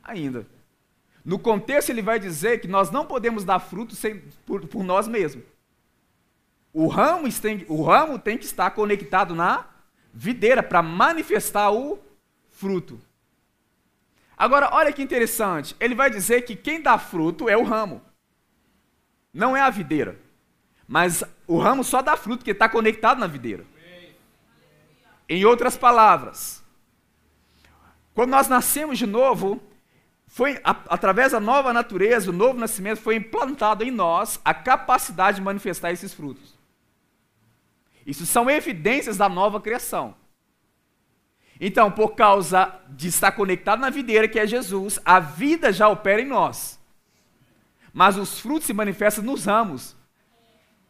ainda. 0.05 0.47
No 1.25 1.39
contexto, 1.39 1.89
ele 1.89 2.03
vai 2.03 2.21
dizer 2.21 2.61
que 2.61 2.69
nós 2.69 2.91
não 2.91 3.07
podemos 3.07 3.45
dar 3.45 3.61
fruto 3.61 3.95
sem, 3.97 4.21
por, 4.45 4.67
por 4.69 4.85
nós 4.85 5.09
mesmos. 5.09 5.43
O 6.71 6.87
ramo, 6.87 7.33
tem, 7.33 7.65
o 7.67 7.83
ramo 7.83 8.19
tem 8.19 8.37
que 8.37 8.45
estar 8.45 8.71
conectado 8.73 9.35
na 9.35 9.65
videira 10.13 10.63
para 10.63 10.83
manifestar 10.83 11.71
o 11.71 11.99
fruto. 12.51 13.01
Agora, 14.39 14.71
olha 14.73 14.93
que 14.93 15.03
interessante. 15.03 15.75
Ele 15.81 15.95
vai 15.95 16.11
dizer 16.11 16.43
que 16.43 16.55
quem 16.55 16.81
dá 16.81 16.97
fruto 16.97 17.49
é 17.49 17.57
o 17.57 17.65
ramo, 17.65 18.01
não 19.35 19.57
é 19.57 19.61
a 19.61 19.71
videira. 19.71 20.19
Mas 20.87 21.25
o 21.47 21.59
ramo 21.59 21.83
só 21.83 22.01
dá 22.01 22.17
fruto 22.17 22.39
porque 22.39 22.53
está 22.53 22.69
conectado 22.69 23.19
na 23.19 23.27
videira. 23.27 23.65
Em 25.29 25.45
outras 25.45 25.77
palavras, 25.77 26.65
quando 28.15 28.31
nós 28.31 28.49
nascemos 28.49 28.97
de 28.97 29.07
novo, 29.07 29.61
foi 30.27 30.59
a, 30.65 30.71
através 30.89 31.33
da 31.33 31.41
nova 31.41 31.73
natureza, 31.73 32.31
o 32.31 32.33
novo 32.33 32.59
nascimento, 32.59 33.01
foi 33.01 33.17
implantado 33.17 33.85
em 33.85 33.91
nós 33.91 34.41
a 34.45 34.55
capacidade 34.55 35.37
de 35.37 35.43
manifestar 35.43 35.91
esses 35.91 36.15
frutos. 36.15 36.57
Isso 38.07 38.25
são 38.25 38.49
evidências 38.49 39.19
da 39.19 39.29
nova 39.29 39.61
criação. 39.61 40.15
Então, 41.61 41.91
por 41.91 42.15
causa 42.15 42.73
de 42.89 43.09
estar 43.09 43.33
conectado 43.33 43.81
na 43.81 43.91
videira, 43.91 44.29
que 44.29 44.39
é 44.39 44.47
Jesus, 44.47 44.99
a 45.05 45.19
vida 45.19 45.73
já 45.73 45.89
opera 45.89 46.23
em 46.23 46.27
nós. 46.27 46.79
Mas 47.93 48.17
os 48.17 48.39
frutos 48.39 48.67
se 48.67 48.73
manifestam 48.73 49.25
nos 49.25 49.45
ramos. 49.45 49.97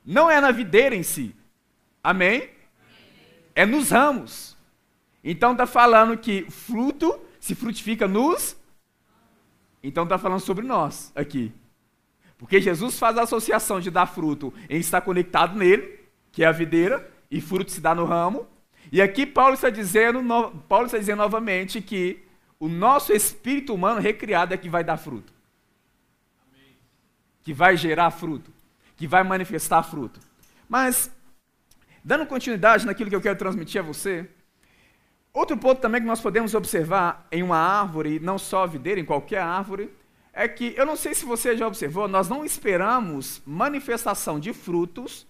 Não 0.04 0.30
é 0.30 0.40
na 0.40 0.50
videira 0.50 0.94
em 0.94 1.02
si. 1.02 1.34
Amém? 2.02 2.50
É 3.54 3.64
nos 3.64 3.90
ramos. 3.90 4.56
Então 5.22 5.52
está 5.52 5.66
falando 5.66 6.16
que 6.16 6.46
fruto 6.50 7.18
se 7.40 7.54
frutifica 7.54 8.06
nos. 8.06 8.56
Então 9.82 10.04
está 10.04 10.18
falando 10.18 10.40
sobre 10.40 10.66
nós 10.66 11.12
aqui. 11.14 11.52
Porque 12.36 12.60
Jesus 12.60 12.98
faz 12.98 13.18
a 13.18 13.22
associação 13.22 13.80
de 13.80 13.90
dar 13.90 14.06
fruto 14.06 14.52
em 14.70 14.78
estar 14.78 15.00
conectado 15.00 15.58
nele, 15.58 15.98
que 16.30 16.44
é 16.44 16.46
a 16.46 16.52
videira, 16.52 17.10
e 17.30 17.40
fruto 17.40 17.70
se 17.70 17.80
dá 17.80 17.94
no 17.94 18.04
ramo. 18.04 18.46
E 18.90 19.02
aqui 19.02 19.26
Paulo 19.26 19.54
está 19.54 19.70
dizendo, 19.70 20.22
Paulo 20.68 20.86
está 20.86 20.98
dizendo 20.98 21.18
novamente 21.18 21.80
que 21.80 22.24
o 22.58 22.68
nosso 22.68 23.12
espírito 23.12 23.74
humano 23.74 24.00
recriado 24.00 24.54
é 24.54 24.56
que 24.56 24.68
vai 24.68 24.82
dar 24.82 24.96
fruto. 24.96 25.32
Que 27.42 27.52
vai 27.52 27.76
gerar 27.76 28.10
fruto, 28.10 28.52
que 28.96 29.06
vai 29.06 29.22
manifestar 29.22 29.82
fruto. 29.82 30.20
Mas 30.68 31.10
dando 32.02 32.26
continuidade 32.26 32.86
naquilo 32.86 33.10
que 33.10 33.16
eu 33.16 33.20
quero 33.20 33.38
transmitir 33.38 33.80
a 33.80 33.84
você, 33.84 34.28
outro 35.32 35.56
ponto 35.56 35.80
também 35.80 36.00
que 36.00 36.06
nós 36.06 36.20
podemos 36.20 36.54
observar 36.54 37.26
em 37.30 37.42
uma 37.42 37.58
árvore, 37.58 38.18
não 38.18 38.38
só 38.38 38.64
a 38.64 38.66
videira, 38.66 39.00
em 39.00 39.04
qualquer 39.04 39.40
árvore, 39.40 39.90
é 40.32 40.48
que 40.48 40.74
eu 40.76 40.86
não 40.86 40.96
sei 40.96 41.14
se 41.14 41.24
você 41.24 41.56
já 41.56 41.66
observou, 41.66 42.08
nós 42.08 42.28
não 42.28 42.44
esperamos 42.44 43.42
manifestação 43.44 44.38
de 44.38 44.52
frutos 44.52 45.26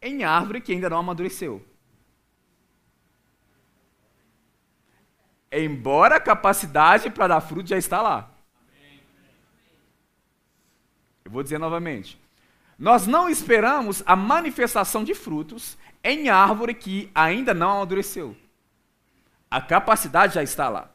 em 0.00 0.24
árvore 0.24 0.60
que 0.60 0.72
ainda 0.72 0.88
não 0.88 0.98
amadureceu. 0.98 1.64
Embora 5.50 6.16
a 6.16 6.20
capacidade 6.20 7.10
para 7.10 7.28
dar 7.28 7.40
fruto 7.40 7.68
já 7.68 7.78
está 7.78 8.02
lá. 8.02 8.30
Eu 11.24 11.30
vou 11.30 11.42
dizer 11.42 11.58
novamente. 11.58 12.20
Nós 12.78 13.06
não 13.06 13.28
esperamos 13.28 14.02
a 14.06 14.14
manifestação 14.14 15.02
de 15.02 15.14
frutos 15.14 15.76
em 16.04 16.28
árvore 16.28 16.74
que 16.74 17.10
ainda 17.14 17.52
não 17.52 17.72
amadureceu. 17.72 18.36
A 19.50 19.60
capacidade 19.60 20.34
já 20.34 20.42
está 20.42 20.68
lá. 20.68 20.90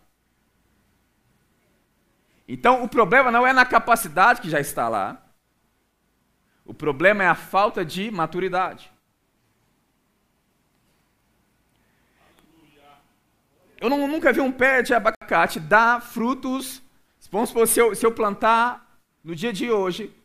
Então, 2.48 2.84
o 2.84 2.88
problema 2.88 3.32
não 3.32 3.48
é 3.48 3.54
na 3.54 3.66
capacidade 3.66 4.42
que 4.42 4.50
já 4.50 4.60
está 4.60 4.88
lá. 4.88 5.22
O 6.66 6.74
problema 6.74 7.24
é 7.24 7.28
a 7.28 7.36
falta 7.36 7.84
de 7.84 8.12
maturidade. 8.12 8.93
Eu 13.84 13.90
não, 13.90 14.08
nunca 14.08 14.32
vi 14.32 14.40
um 14.40 14.50
pé 14.50 14.82
de 14.82 14.94
abacate 14.94 15.60
dar 15.60 16.02
frutos. 16.02 16.82
Vamos 17.30 17.50
supor, 17.50 17.68
se 17.68 17.82
eu, 17.82 17.94
se 17.94 18.06
eu 18.06 18.14
plantar 18.14 18.98
no 19.22 19.36
dia 19.36 19.52
de 19.52 19.70
hoje, 19.70 20.16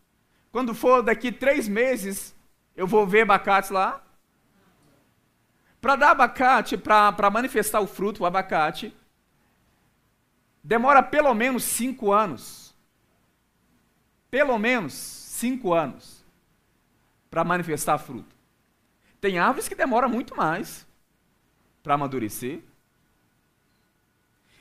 quando 0.53 0.73
for 0.73 1.03
daqui 1.03 1.33
três 1.33 1.66
meses, 1.66 2.33
eu 2.77 2.87
vou 2.87 3.05
ver 3.05 3.23
abacates 3.23 3.71
lá. 3.71 4.01
Para 5.81 5.97
dar 5.97 6.11
abacate, 6.12 6.77
para 6.77 7.31
manifestar 7.33 7.81
o 7.81 7.88
fruto, 7.88 8.23
o 8.23 8.27
abacate, 8.27 8.97
demora 10.62 11.03
pelo 11.03 11.35
menos 11.35 11.64
cinco 11.64 12.12
anos. 12.12 12.73
Pelo 14.31 14.57
menos 14.57 14.92
cinco 14.92 15.75
anos 15.75 16.25
para 17.29 17.42
manifestar 17.42 17.99
fruto. 17.99 18.37
Tem 19.21 19.37
árvores 19.37 19.66
que 19.66 19.75
demoram 19.75 20.09
muito 20.09 20.37
mais 20.37 20.87
para 21.83 21.94
amadurecer. 21.94 22.67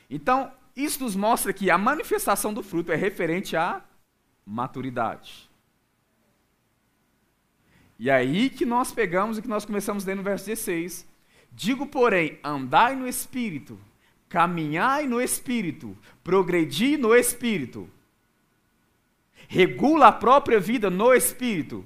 Então, 0.10 0.52
isso 0.76 1.04
nos 1.04 1.16
mostra 1.16 1.52
que 1.52 1.70
a 1.70 1.78
manifestação 1.78 2.54
do 2.54 2.64
fruto 2.64 2.92
é 2.92 2.96
referente 2.96 3.56
à 3.56 3.82
maturidade. 4.46 5.50
E 8.00 8.10
é 8.10 8.14
aí 8.14 8.50
que 8.50 8.66
nós 8.66 8.92
pegamos 8.92 9.38
e 9.38 9.42
que 9.42 9.48
nós 9.48 9.66
começamos 9.66 10.06
ler 10.06 10.16
no 10.16 10.24
verso 10.24 10.46
16. 10.46 11.08
Digo, 11.52 11.88
porém, 11.88 12.40
andai 12.44 12.96
no 12.96 13.08
espírito, 13.08 13.80
caminhai 14.30 15.08
no 15.08 15.20
espírito, 15.20 15.98
progredi 16.24 16.96
no 16.96 17.16
espírito. 17.16 17.90
Regula 19.48 20.08
a 20.08 20.12
própria 20.12 20.60
vida 20.60 20.90
no 20.90 21.14
espírito 21.14 21.86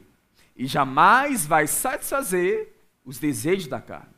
e 0.55 0.65
jamais 0.65 1.45
vai 1.45 1.67
satisfazer 1.67 2.73
os 3.05 3.17
desejos 3.17 3.67
da 3.67 3.79
carne. 3.79 4.13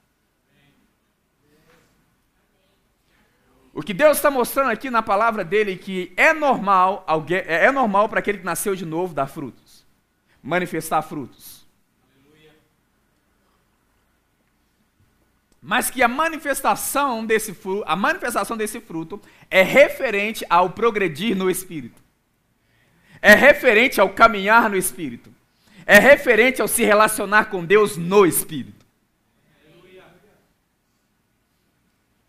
O 3.74 3.82
que 3.82 3.94
Deus 3.94 4.18
está 4.18 4.30
mostrando 4.30 4.70
aqui 4.70 4.92
na 4.92 5.02
palavra 5.02 5.44
dele 5.44 5.76
que 5.76 6.14
é 6.16 6.32
normal, 6.32 7.04
alguém, 7.08 7.40
é 7.40 7.72
normal 7.72 8.08
para 8.08 8.20
aquele 8.20 8.38
que 8.38 8.46
nasceu 8.46 8.76
de 8.76 8.86
novo 8.86 9.16
dar 9.16 9.26
frutos, 9.26 9.84
manifestar 10.44 11.02
frutos. 11.02 11.64
Mas 15.60 15.90
que 15.90 16.04
a 16.04 16.08
manifestação 16.08 17.26
desse 17.26 17.54
fruto, 17.54 17.84
a 17.88 17.96
manifestação 17.96 18.56
desse 18.56 18.80
fruto 18.80 19.20
é 19.50 19.64
referente 19.64 20.46
ao 20.50 20.70
progredir 20.70 21.36
no 21.36 21.50
espírito. 21.50 22.04
É 23.22 23.34
referente 23.34 24.00
ao 24.02 24.10
caminhar 24.10 24.70
no 24.70 24.76
espírito. 24.76 25.34
É 25.86 25.98
referente 25.98 26.62
ao 26.62 26.68
se 26.68 26.84
relacionar 26.84 27.46
com 27.46 27.64
Deus 27.64 27.96
no 27.96 28.26
espírito. 28.26 28.86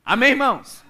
Amém, 0.05 0.31
irmãos? 0.31 0.84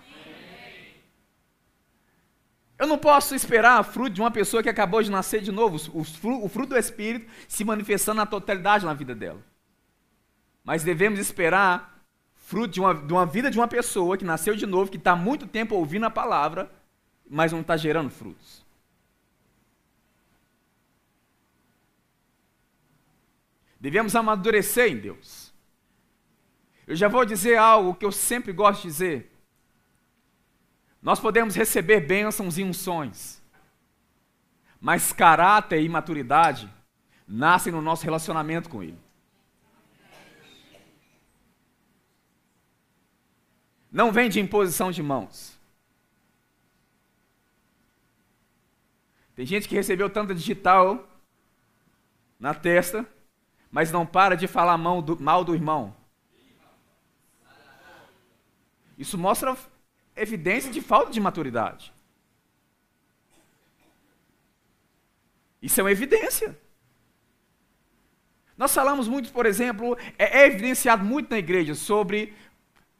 Eu 2.84 2.88
não 2.88 2.98
posso 2.98 3.34
esperar 3.34 3.82
fruto 3.82 4.10
de 4.10 4.20
uma 4.20 4.30
pessoa 4.30 4.62
que 4.62 4.68
acabou 4.68 5.02
de 5.02 5.10
nascer 5.10 5.40
de 5.40 5.50
novo, 5.50 5.78
o 5.94 6.04
fruto 6.50 6.66
do 6.66 6.76
Espírito 6.76 7.26
se 7.48 7.64
manifestando 7.64 8.18
na 8.18 8.26
totalidade 8.26 8.84
na 8.84 8.92
vida 8.92 9.14
dela. 9.14 9.42
Mas 10.62 10.84
devemos 10.84 11.18
esperar 11.18 12.04
fruto 12.34 12.74
de 12.74 12.80
uma, 12.80 12.94
de 12.94 13.10
uma 13.10 13.24
vida 13.24 13.50
de 13.50 13.58
uma 13.58 13.66
pessoa 13.66 14.18
que 14.18 14.24
nasceu 14.24 14.54
de 14.54 14.66
novo, 14.66 14.90
que 14.90 14.98
está 14.98 15.16
muito 15.16 15.46
tempo 15.46 15.74
ouvindo 15.74 16.04
a 16.04 16.10
palavra, 16.10 16.70
mas 17.26 17.52
não 17.52 17.62
está 17.62 17.74
gerando 17.74 18.10
frutos. 18.10 18.62
Devemos 23.80 24.14
amadurecer 24.14 24.92
em 24.92 24.98
Deus. 24.98 25.54
Eu 26.86 26.94
já 26.94 27.08
vou 27.08 27.24
dizer 27.24 27.56
algo 27.56 27.94
que 27.94 28.04
eu 28.04 28.12
sempre 28.12 28.52
gosto 28.52 28.82
de 28.82 28.88
dizer. 28.88 29.33
Nós 31.04 31.20
podemos 31.20 31.54
receber 31.54 32.00
bênçãos 32.00 32.56
e 32.56 32.64
unções, 32.64 33.42
mas 34.80 35.12
caráter 35.12 35.82
e 35.82 35.86
maturidade 35.86 36.72
nascem 37.28 37.70
no 37.70 37.82
nosso 37.82 38.04
relacionamento 38.04 38.70
com 38.70 38.82
Ele. 38.82 38.98
Não 43.92 44.10
vem 44.10 44.30
de 44.30 44.40
imposição 44.40 44.90
de 44.90 45.02
mãos. 45.02 45.60
Tem 49.36 49.44
gente 49.44 49.68
que 49.68 49.74
recebeu 49.74 50.08
tanta 50.08 50.34
digital 50.34 51.06
na 52.40 52.54
testa, 52.54 53.06
mas 53.70 53.92
não 53.92 54.06
para 54.06 54.36
de 54.36 54.46
falar 54.46 54.78
mal 54.78 55.02
do, 55.02 55.20
mal 55.20 55.44
do 55.44 55.54
irmão. 55.54 55.94
Isso 58.96 59.18
mostra 59.18 59.54
evidência 60.16 60.70
de 60.70 60.80
falta 60.80 61.10
de 61.10 61.20
maturidade. 61.20 61.92
Isso 65.60 65.80
é 65.80 65.84
uma 65.84 65.92
evidência. 65.92 66.56
Nós 68.56 68.72
falamos 68.72 69.08
muito, 69.08 69.32
por 69.32 69.46
exemplo, 69.46 69.96
é, 70.18 70.42
é 70.42 70.46
evidenciado 70.46 71.04
muito 71.04 71.30
na 71.30 71.38
igreja 71.38 71.74
sobre, 71.74 72.34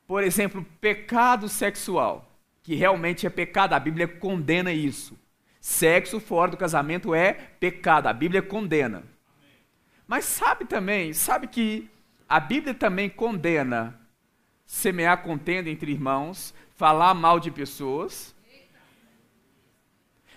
por 0.07 0.25
exemplo, 0.25 0.67
pecado 0.81 1.49
sexual, 1.49 2.29
que 2.63 2.75
realmente 2.75 3.27
é 3.27 3.31
pecado, 3.31 3.75
a 3.75 3.79
Bíblia 3.79 4.09
condena 4.09 4.73
isso. 4.73 5.17
Sexo 5.61 6.19
fora 6.19 6.51
do 6.51 6.57
casamento 6.57 7.15
é 7.15 7.33
pecado, 7.33 8.07
a 8.07 8.13
Bíblia 8.13 8.43
condena. 8.43 9.05
Mas 10.07 10.25
sabe 10.25 10.65
também, 10.65 11.13
sabe 11.13 11.47
que 11.47 11.89
a 12.29 12.41
Bíblia 12.41 12.75
também 12.75 13.09
condena 13.09 13.99
semear 14.67 15.23
contenda 15.23 15.71
entre 15.71 15.93
irmãos, 15.93 16.55
falar 16.75 17.15
mal 17.15 17.41
de 17.41 17.51
pessoas. 17.51 18.35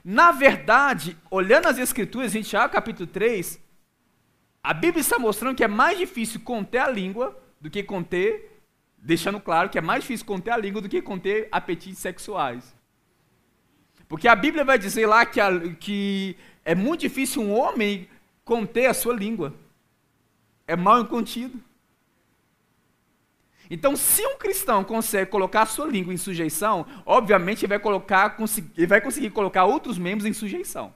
Na 0.03 0.31
verdade, 0.31 1.17
olhando 1.29 1.67
as 1.67 1.77
escrituras, 1.77 2.33
em 2.35 2.41
Tiago 2.41 2.71
capítulo 2.73 3.07
3, 3.07 3.59
a 4.63 4.73
Bíblia 4.73 5.01
está 5.01 5.19
mostrando 5.19 5.55
que 5.55 5.63
é 5.63 5.67
mais 5.67 5.97
difícil 5.97 6.39
conter 6.41 6.79
a 6.79 6.89
língua 6.89 7.37
do 7.59 7.69
que 7.69 7.83
conter, 7.83 8.61
deixando 8.97 9.39
claro 9.39 9.69
que 9.69 9.77
é 9.77 9.81
mais 9.81 10.03
difícil 10.03 10.25
conter 10.25 10.51
a 10.51 10.57
língua 10.57 10.81
do 10.81 10.89
que 10.89 11.01
conter 11.01 11.47
apetites 11.51 11.99
sexuais. 11.99 12.75
Porque 14.07 14.27
a 14.27 14.35
Bíblia 14.35 14.63
vai 14.63 14.77
dizer 14.77 15.05
lá 15.05 15.25
que, 15.25 15.41
a, 15.41 15.49
que 15.75 16.37
é 16.63 16.73
muito 16.73 17.01
difícil 17.01 17.41
um 17.41 17.57
homem 17.57 18.07
conter 18.45 18.85
a 18.85 18.93
sua 18.93 19.13
língua. 19.13 19.53
É 20.65 20.75
mal 20.75 21.01
incontido. 21.01 21.61
Então, 23.69 23.95
se 23.95 24.25
um 24.25 24.37
cristão 24.37 24.83
consegue 24.83 25.29
colocar 25.29 25.63
a 25.63 25.65
sua 25.65 25.87
língua 25.87 26.13
em 26.13 26.17
sujeição, 26.17 26.85
obviamente 27.05 27.65
ele 27.65 27.69
vai, 27.69 27.79
colocar, 27.79 28.37
ele 28.77 28.87
vai 28.87 29.01
conseguir 29.01 29.29
colocar 29.31 29.65
outros 29.65 29.97
membros 29.97 30.25
em 30.25 30.33
sujeição. 30.33 30.93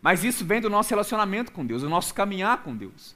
Mas 0.00 0.24
isso 0.24 0.44
vem 0.44 0.60
do 0.60 0.68
nosso 0.68 0.90
relacionamento 0.90 1.52
com 1.52 1.64
Deus, 1.64 1.82
do 1.82 1.88
nosso 1.88 2.12
caminhar 2.12 2.62
com 2.62 2.76
Deus. 2.76 3.14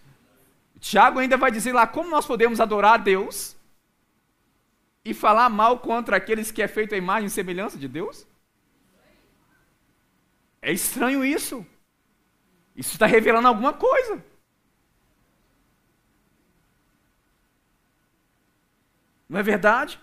Tiago 0.79 1.19
ainda 1.19 1.37
vai 1.37 1.51
dizer 1.51 1.73
lá 1.73 1.87
como 1.87 2.11
nós 2.11 2.27
podemos 2.27 2.61
adorar 2.61 2.95
a 2.95 2.99
Deus 2.99 3.57
e 5.05 5.15
falar 5.15 5.49
mal 5.49 5.81
contra 5.81 6.17
aqueles 6.17 6.51
que 6.51 6.63
é 6.63 6.69
feito 6.69 6.95
a 6.95 6.99
imagem 6.99 7.27
e 7.27 7.31
semelhança 7.31 7.79
de 7.79 7.89
Deus. 7.89 8.27
É 10.61 10.73
estranho 10.73 11.25
isso. 11.25 11.67
Isso 12.77 12.93
está 12.93 13.07
revelando 13.07 13.49
alguma 13.49 13.73
coisa. 13.73 14.23
Não 19.29 19.39
é 19.39 19.43
verdade? 19.43 20.01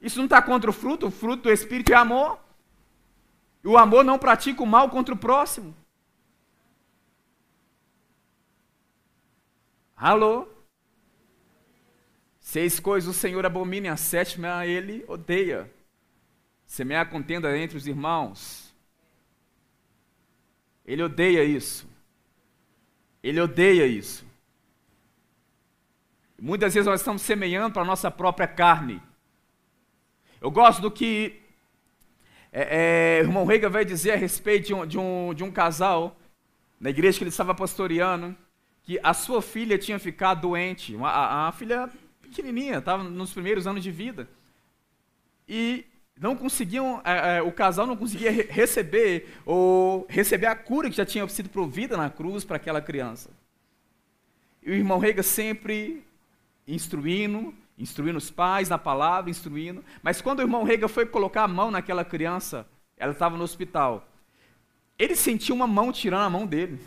Isso 0.00 0.18
não 0.18 0.24
está 0.24 0.40
contra 0.40 0.70
o 0.70 0.72
fruto, 0.72 1.06
o 1.06 1.10
fruto 1.10 1.44
do 1.44 1.52
Espírito 1.52 1.92
é 1.92 1.96
amor. 1.96 2.38
O 3.64 3.76
amor 3.76 4.04
não 4.04 4.18
pratica 4.18 4.62
o 4.62 4.66
mal 4.66 4.88
contra 4.88 5.14
o 5.14 5.18
próximo. 5.18 5.74
Alô? 9.96 10.46
Seis 12.38 12.78
coisas 12.78 13.14
o 13.14 13.18
Senhor 13.18 13.44
abomina, 13.44 13.92
a 13.92 13.96
sétima 13.96 14.64
ele 14.64 15.04
odeia. 15.08 15.70
Semear 16.64 17.10
contenda 17.10 17.56
entre 17.58 17.76
os 17.76 17.86
irmãos. 17.86 18.72
Ele 20.86 21.02
odeia 21.02 21.44
isso. 21.44 21.86
Ele 23.22 23.40
odeia 23.40 23.86
isso. 23.86 24.27
Muitas 26.40 26.72
vezes 26.72 26.86
nós 26.86 27.00
estamos 27.00 27.22
semeando 27.22 27.72
para 27.72 27.82
a 27.82 27.86
nossa 27.86 28.10
própria 28.10 28.46
carne. 28.46 29.02
Eu 30.40 30.50
gosto 30.50 30.80
do 30.80 30.90
que 30.90 31.40
é, 32.52 33.18
é, 33.18 33.22
o 33.22 33.26
irmão 33.26 33.44
Reiga 33.44 33.68
vai 33.68 33.84
dizer 33.84 34.12
a 34.12 34.16
respeito 34.16 34.68
de 34.68 34.74
um, 34.74 34.86
de, 34.86 34.98
um, 34.98 35.34
de 35.34 35.42
um 35.42 35.50
casal 35.50 36.16
na 36.78 36.90
igreja 36.90 37.18
que 37.18 37.24
ele 37.24 37.30
estava 37.30 37.54
pastoreando, 37.54 38.36
que 38.84 39.00
a 39.02 39.12
sua 39.12 39.42
filha 39.42 39.76
tinha 39.76 39.98
ficado 39.98 40.42
doente, 40.42 40.94
uma, 40.94 41.10
a, 41.10 41.48
a 41.48 41.52
filha 41.52 41.90
pequenininha, 42.22 42.78
estava 42.78 43.02
nos 43.02 43.32
primeiros 43.32 43.66
anos 43.66 43.82
de 43.82 43.90
vida. 43.90 44.28
E 45.48 45.84
não 46.20 46.36
conseguiam, 46.36 47.02
é, 47.04 47.38
é, 47.38 47.42
o 47.42 47.50
casal 47.50 47.86
não 47.86 47.96
conseguia 47.96 48.30
re 48.30 48.42
receber 48.42 49.28
ou 49.44 50.06
receber 50.08 50.46
a 50.46 50.54
cura 50.54 50.88
que 50.88 50.96
já 50.96 51.04
tinha 51.04 51.26
sido 51.28 51.48
provida 51.48 51.96
na 51.96 52.08
cruz 52.08 52.44
para 52.44 52.56
aquela 52.56 52.80
criança. 52.80 53.30
E 54.62 54.70
o 54.70 54.74
irmão 54.74 54.98
Rega 54.98 55.22
sempre 55.22 56.04
instruindo, 56.68 57.54
instruindo 57.78 58.18
os 58.18 58.30
pais 58.30 58.68
na 58.68 58.76
palavra, 58.76 59.30
instruindo. 59.30 59.82
Mas 60.02 60.20
quando 60.20 60.40
o 60.40 60.42
irmão 60.42 60.62
Rega 60.62 60.86
foi 60.86 61.06
colocar 61.06 61.44
a 61.44 61.48
mão 61.48 61.70
naquela 61.70 62.04
criança, 62.04 62.68
ela 62.96 63.12
estava 63.12 63.36
no 63.36 63.42
hospital. 63.42 64.06
Ele 64.98 65.16
sentiu 65.16 65.54
uma 65.54 65.66
mão 65.66 65.90
tirando 65.90 66.22
a 66.22 66.30
mão 66.30 66.46
dele. 66.46 66.78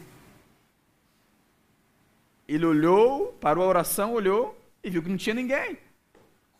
Ele 2.48 2.66
olhou, 2.66 3.34
parou 3.40 3.64
a 3.64 3.68
oração, 3.68 4.14
olhou 4.14 4.58
e 4.84 4.90
viu 4.90 5.02
que 5.02 5.10
não 5.10 5.18
tinha 5.18 5.34
ninguém. 5.34 5.78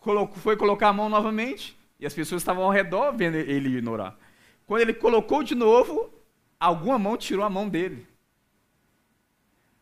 Colocou, 0.00 0.36
foi 0.38 0.56
colocar 0.56 0.88
a 0.88 0.92
mão 0.92 1.08
novamente 1.08 1.78
e 2.00 2.06
as 2.06 2.14
pessoas 2.14 2.42
estavam 2.42 2.64
ao 2.64 2.70
redor 2.70 3.12
vendo 3.12 3.36
ele 3.36 3.68
ignorar. 3.68 4.18
Quando 4.66 4.80
ele 4.80 4.94
colocou 4.94 5.42
de 5.42 5.54
novo, 5.54 6.10
alguma 6.58 6.98
mão 6.98 7.16
tirou 7.16 7.44
a 7.44 7.50
mão 7.50 7.68
dele. 7.68 8.06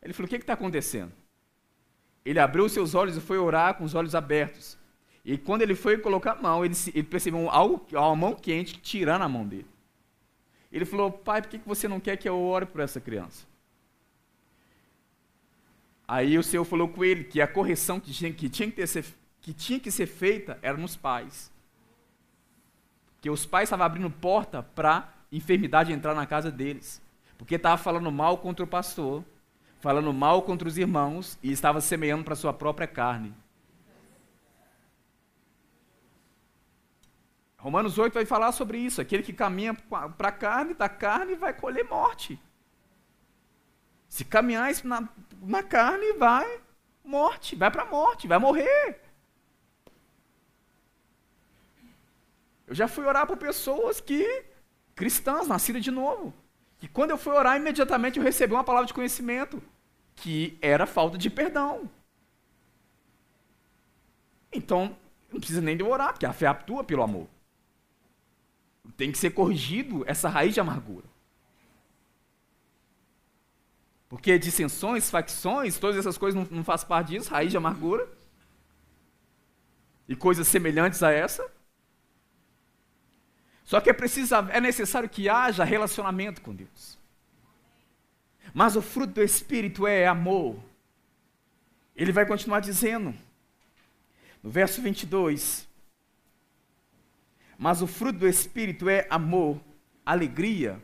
Ele 0.03 0.12
falou: 0.12 0.26
O 0.26 0.29
que 0.29 0.37
está 0.37 0.55
acontecendo? 0.55 1.12
Ele 2.24 2.38
abriu 2.38 2.64
os 2.64 2.72
seus 2.72 2.94
olhos 2.94 3.16
e 3.16 3.20
foi 3.20 3.38
orar 3.38 3.74
com 3.74 3.85
os 3.85 3.94
olhos 3.94 4.14
abertos. 4.14 4.76
E 5.24 5.37
quando 5.38 5.62
ele 5.62 5.74
foi 5.74 5.98
colocar 5.98 6.33
a 6.33 6.42
mão, 6.42 6.64
ele, 6.64 6.74
ele 6.94 7.02
percebeu 7.02 7.50
algo, 7.50 7.87
uma 7.92 8.16
mão 8.16 8.35
quente 8.35 8.78
tirando 8.80 9.22
a 9.22 9.28
mão 9.28 9.46
dele. 9.46 9.66
Ele 10.72 10.85
falou: 10.85 11.11
Pai, 11.11 11.42
por 11.42 11.50
que 11.50 11.59
você 11.59 11.88
não 11.88 12.00
quer 12.00 12.16
que 12.16 12.28
eu 12.28 12.38
ore 12.40 12.66
por 12.66 12.80
essa 12.80 13.00
criança? 13.00 13.46
Aí 16.06 16.37
o 16.37 16.42
Senhor 16.42 16.64
falou 16.64 16.88
com 16.88 17.04
ele 17.04 17.24
que 17.24 17.40
a 17.40 17.46
correção 17.46 18.00
que 18.00 18.12
tinha 18.12 18.33
que, 18.33 18.48
tinha 18.48 18.70
que, 18.70 18.85
ser, 18.87 19.04
que, 19.40 19.52
tinha 19.52 19.78
que 19.78 19.90
ser 19.90 20.06
feita 20.06 20.59
era 20.61 20.76
nos 20.76 20.96
pais. 20.96 21.52
Que 23.20 23.30
os 23.30 23.46
pais 23.46 23.68
estavam 23.68 23.87
abrindo 23.87 24.11
porta 24.11 24.62
para 24.62 25.12
enfermidade 25.30 25.92
entrar 25.92 26.14
na 26.14 26.26
casa 26.26 26.50
deles. 26.50 27.00
Porque 27.38 27.54
estava 27.54 27.80
falando 27.80 28.11
mal 28.11 28.38
contra 28.38 28.64
o 28.64 28.68
pastor 28.68 29.24
falando 29.80 30.12
mal 30.12 30.42
contra 30.42 30.68
os 30.68 30.78
irmãos 30.78 31.38
e 31.42 31.50
estava 31.50 31.80
semeando 31.80 32.24
para 32.24 32.36
sua 32.36 32.52
própria 32.52 32.86
carne. 32.86 33.34
Romanos 37.56 37.98
8 37.98 38.14
vai 38.14 38.24
falar 38.24 38.52
sobre 38.52 38.78
isso. 38.78 39.00
Aquele 39.00 39.22
que 39.22 39.32
caminha 39.32 39.74
para 39.74 40.28
a 40.28 40.32
carne, 40.32 40.74
da 40.74 40.88
carne, 40.88 41.34
vai 41.34 41.52
colher 41.52 41.84
morte. 41.84 42.40
Se 44.08 44.24
caminhar 44.24 44.70
na, 44.84 45.08
na 45.42 45.62
carne, 45.62 46.14
vai 46.14 46.60
morte, 47.04 47.54
vai 47.56 47.70
para 47.70 47.82
a 47.82 47.86
morte, 47.86 48.26
vai 48.26 48.38
morrer. 48.38 49.00
Eu 52.66 52.74
já 52.74 52.88
fui 52.88 53.04
orar 53.04 53.26
por 53.26 53.36
pessoas 53.36 54.00
que, 54.00 54.44
cristãs, 54.94 55.48
nascidas 55.48 55.82
de 55.82 55.90
novo, 55.90 56.32
que 56.78 56.88
quando 56.88 57.10
eu 57.10 57.18
fui 57.18 57.32
orar, 57.32 57.56
imediatamente 57.56 58.18
eu 58.18 58.24
recebi 58.24 58.54
uma 58.54 58.64
palavra 58.64 58.86
de 58.86 58.94
conhecimento, 58.94 59.62
que 60.20 60.59
era 60.61 60.87
falta 60.87 61.16
de 61.16 61.30
perdão. 61.30 61.90
Então, 64.52 64.96
não 65.33 65.38
precisa 65.38 65.61
nem 65.61 65.76
de 65.76 65.83
orar, 65.83 66.12
porque 66.12 66.26
a 66.26 66.33
fé 66.33 66.46
atua 66.46 66.85
pelo 66.85 67.02
amor. 67.02 67.26
Tem 68.96 69.11
que 69.11 69.18
ser 69.18 69.30
corrigido 69.30 70.04
essa 70.06 70.28
raiz 70.28 70.52
de 70.52 70.61
amargura. 70.61 71.06
Porque 74.09 74.38
dissensões, 74.38 75.09
facções, 75.09 75.78
todas 75.78 75.96
essas 75.96 76.18
coisas 76.18 76.38
não, 76.38 76.56
não 76.59 76.64
fazem 76.64 76.88
parte 76.88 77.12
disso, 77.12 77.30
raiz 77.30 77.50
de 77.50 77.56
amargura. 77.56 78.09
E 80.09 80.16
coisas 80.16 80.48
semelhantes 80.48 81.02
a 81.02 81.12
essa. 81.12 81.48
Só 83.64 83.80
que 83.80 83.88
é 83.88 83.92
preciso, 83.92 84.35
é 84.35 84.61
necessário 84.61 85.09
que 85.09 85.28
haja 85.28 85.62
relacionamento 85.62 86.42
com 86.42 86.52
Deus. 86.52 86.99
Mas 88.52 88.76
o 88.76 88.82
fruto 88.82 89.14
do 89.14 89.22
Espírito 89.22 89.86
é 89.86 90.06
amor. 90.06 90.56
Ele 91.94 92.12
vai 92.12 92.24
continuar 92.24 92.60
dizendo, 92.60 93.14
no 94.42 94.50
verso 94.50 94.80
22, 94.80 95.68
mas 97.58 97.82
o 97.82 97.86
fruto 97.86 98.20
do 98.20 98.28
Espírito 98.28 98.88
é 98.88 99.06
amor, 99.10 99.60
alegria, 100.04 100.80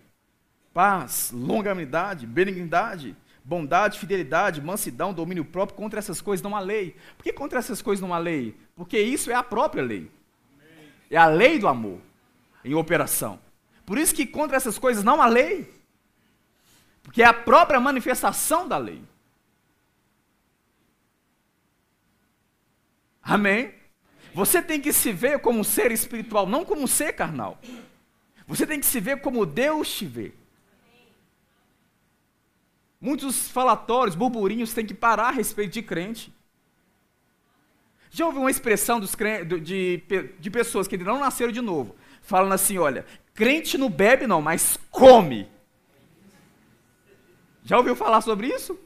paz, 0.74 1.30
longanimidade, 1.32 2.26
benignidade, 2.26 3.16
bondade, 3.42 3.98
fidelidade, 3.98 4.60
mansidão, 4.60 5.14
domínio 5.14 5.44
próprio. 5.44 5.76
Contra 5.76 5.98
essas 5.98 6.20
coisas 6.20 6.42
não 6.42 6.54
há 6.54 6.60
lei. 6.60 6.96
Por 7.16 7.24
que 7.24 7.32
contra 7.32 7.58
essas 7.58 7.80
coisas 7.80 8.02
não 8.02 8.12
há 8.12 8.18
lei? 8.18 8.54
Porque 8.74 9.00
isso 9.00 9.30
é 9.30 9.34
a 9.34 9.42
própria 9.42 9.82
lei. 9.82 10.10
É 11.10 11.16
a 11.16 11.26
lei 11.26 11.58
do 11.58 11.66
amor 11.66 12.00
em 12.62 12.74
operação. 12.74 13.38
Por 13.86 13.96
isso 13.96 14.14
que 14.14 14.26
contra 14.26 14.56
essas 14.56 14.76
coisas 14.78 15.02
não 15.02 15.22
há 15.22 15.26
lei. 15.26 15.72
Porque 17.06 17.22
é 17.22 17.24
a 17.24 17.32
própria 17.32 17.80
manifestação 17.80 18.68
da 18.68 18.76
lei. 18.76 19.02
Amém? 23.22 23.74
Você 24.34 24.60
tem 24.60 24.80
que 24.80 24.92
se 24.92 25.10
ver 25.10 25.38
como 25.38 25.60
um 25.60 25.64
ser 25.64 25.90
espiritual, 25.90 26.46
não 26.46 26.64
como 26.64 26.82
um 26.82 26.86
ser 26.86 27.14
carnal. 27.14 27.58
Você 28.46 28.66
tem 28.66 28.78
que 28.78 28.84
se 28.86 29.00
ver 29.00 29.22
como 29.22 29.46
Deus 29.46 29.88
te 29.88 30.04
vê. 30.04 30.34
Muitos 33.00 33.48
falatórios, 33.48 34.14
burburinhos 34.14 34.74
têm 34.74 34.84
que 34.84 34.94
parar 34.94 35.28
a 35.28 35.32
respeito 35.32 35.72
de 35.72 35.82
crente. 35.82 36.32
Já 38.10 38.26
ouviu 38.26 38.42
uma 38.42 38.50
expressão 38.50 39.00
de, 39.00 40.02
de 40.38 40.50
pessoas 40.50 40.86
que 40.86 40.96
não 40.98 41.18
nasceram 41.18 41.52
de 41.52 41.60
novo? 41.60 41.96
falando 42.26 42.52
assim: 42.52 42.76
olha, 42.76 43.06
crente 43.32 43.78
não 43.78 43.88
bebe, 43.88 44.26
não, 44.26 44.42
mas 44.42 44.78
come. 44.90 45.48
Já 47.66 47.76
ouviu 47.76 47.96
falar 47.96 48.20
sobre 48.20 48.46
isso? 48.46 48.78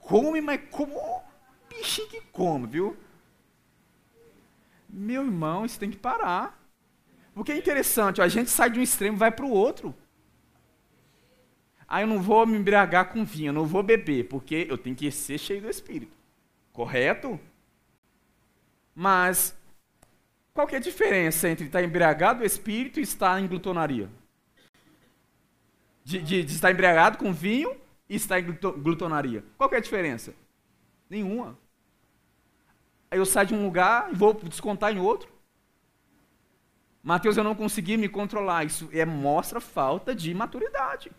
Come, 0.00 0.40
mas 0.40 0.60
como 0.68 1.22
bichinho 1.68 2.08
que 2.08 2.20
come, 2.32 2.66
viu? 2.66 2.96
Meu 4.88 5.22
irmão, 5.22 5.64
isso 5.64 5.78
tem 5.78 5.92
que 5.92 5.96
parar. 5.96 6.60
Porque 7.32 7.52
é 7.52 7.56
interessante, 7.56 8.20
ó, 8.20 8.24
a 8.24 8.28
gente 8.28 8.50
sai 8.50 8.68
de 8.68 8.80
um 8.80 8.82
extremo 8.82 9.16
e 9.16 9.18
vai 9.18 9.30
para 9.30 9.46
o 9.46 9.50
outro. 9.50 9.94
Ah, 11.86 12.00
eu 12.00 12.06
não 12.08 12.20
vou 12.20 12.44
me 12.44 12.58
embriagar 12.58 13.12
com 13.12 13.24
vinho, 13.24 13.50
eu 13.50 13.52
não 13.52 13.64
vou 13.64 13.84
beber, 13.84 14.26
porque 14.28 14.66
eu 14.68 14.76
tenho 14.76 14.96
que 14.96 15.08
ser 15.12 15.38
cheio 15.38 15.62
do 15.62 15.70
Espírito. 15.70 16.16
Correto? 16.72 17.38
Mas 18.92 19.56
qual 20.52 20.66
que 20.66 20.74
é 20.74 20.78
a 20.78 20.80
diferença 20.80 21.48
entre 21.48 21.66
estar 21.66 21.84
embriagado 21.84 22.40
do 22.40 22.44
espírito 22.44 22.98
e 22.98 23.04
estar 23.04 23.40
em 23.40 23.46
glutonaria? 23.46 24.10
De, 26.06 26.22
de, 26.22 26.44
de 26.44 26.54
estar 26.54 26.70
embriagado 26.70 27.18
com 27.18 27.32
vinho 27.32 27.76
e 28.08 28.14
estar 28.14 28.38
em 28.38 28.44
glutonaria. 28.44 29.44
Qual 29.58 29.68
é 29.72 29.76
a 29.76 29.80
diferença? 29.80 30.32
Nenhuma. 31.10 31.58
Aí 33.10 33.18
eu 33.18 33.26
saio 33.26 33.48
de 33.48 33.54
um 33.54 33.64
lugar 33.64 34.12
e 34.12 34.14
vou 34.14 34.32
descontar 34.32 34.92
em 34.92 35.00
outro. 35.00 35.28
Mateus, 37.02 37.36
eu 37.36 37.42
não 37.42 37.56
consegui 37.56 37.96
me 37.96 38.08
controlar. 38.08 38.62
Isso 38.62 38.88
é, 38.92 39.04
mostra 39.04 39.60
falta 39.60 40.14
de 40.14 40.32
maturidade. 40.32 41.10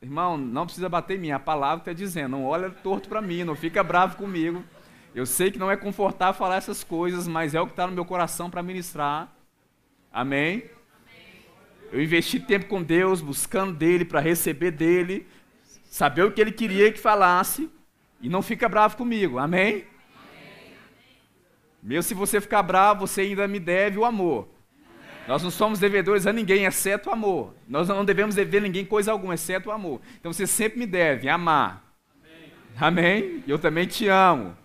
Irmão, 0.00 0.38
não 0.38 0.64
precisa 0.64 0.88
bater 0.88 1.18
em 1.18 1.20
mim, 1.20 1.30
a 1.32 1.38
palavra 1.38 1.80
está 1.80 1.92
dizendo, 1.92 2.30
não 2.30 2.46
olha 2.46 2.70
torto 2.70 3.10
para 3.10 3.20
mim, 3.20 3.44
não 3.44 3.54
fica 3.54 3.84
bravo 3.84 4.16
comigo. 4.16 4.64
Eu 5.14 5.26
sei 5.26 5.50
que 5.50 5.58
não 5.58 5.70
é 5.70 5.76
confortável 5.76 6.32
falar 6.32 6.56
essas 6.56 6.82
coisas, 6.82 7.28
mas 7.28 7.54
é 7.54 7.60
o 7.60 7.66
que 7.66 7.72
está 7.72 7.86
no 7.86 7.92
meu 7.92 8.06
coração 8.06 8.48
para 8.48 8.62
ministrar. 8.62 9.36
Amém? 10.12 10.64
Eu 11.90 12.02
investi 12.02 12.38
tempo 12.38 12.66
com 12.66 12.82
Deus, 12.82 13.20
buscando 13.20 13.72
dele, 13.72 14.04
para 14.04 14.20
receber 14.20 14.70
dele, 14.70 15.26
saber 15.84 16.22
o 16.22 16.32
que 16.32 16.40
ele 16.40 16.52
queria 16.52 16.92
que 16.92 16.98
falasse, 16.98 17.70
e 18.20 18.28
não 18.28 18.42
fica 18.42 18.68
bravo 18.68 18.96
comigo. 18.96 19.38
Amém? 19.38 19.84
Mesmo 21.82 22.02
se 22.02 22.14
você 22.14 22.40
ficar 22.40 22.62
bravo, 22.62 23.06
você 23.06 23.22
ainda 23.22 23.48
me 23.48 23.58
deve 23.58 23.98
o 23.98 24.04
amor. 24.04 24.48
Nós 25.26 25.42
não 25.42 25.50
somos 25.50 25.78
devedores 25.78 26.26
a 26.26 26.32
ninguém, 26.32 26.64
exceto 26.64 27.10
o 27.10 27.12
amor. 27.12 27.54
Nós 27.68 27.88
não 27.88 28.04
devemos 28.04 28.34
dever 28.34 28.62
ninguém 28.62 28.84
coisa 28.84 29.12
alguma, 29.12 29.34
exceto 29.34 29.68
o 29.68 29.72
amor. 29.72 30.00
Então 30.18 30.32
você 30.32 30.46
sempre 30.46 30.78
me 30.78 30.86
deve 30.86 31.28
amar. 31.28 31.84
Amém? 32.80 33.22
Amém? 33.22 33.44
Eu 33.46 33.58
também 33.58 33.86
te 33.86 34.08
amo. 34.08 34.56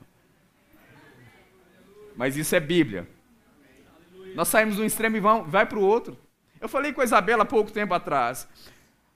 Mas 2.15 2.37
isso 2.37 2.55
é 2.55 2.59
Bíblia. 2.59 3.07
Nós 4.35 4.47
saímos 4.47 4.75
de 4.75 4.81
um 4.81 4.85
extremo 4.85 5.17
e 5.17 5.19
vamos, 5.19 5.49
vai 5.49 5.65
para 5.65 5.77
o 5.77 5.81
outro. 5.81 6.17
Eu 6.59 6.69
falei 6.69 6.93
com 6.93 7.01
a 7.01 7.03
Isabela 7.03 7.43
há 7.43 7.45
pouco 7.45 7.71
tempo 7.71 7.93
atrás. 7.93 8.47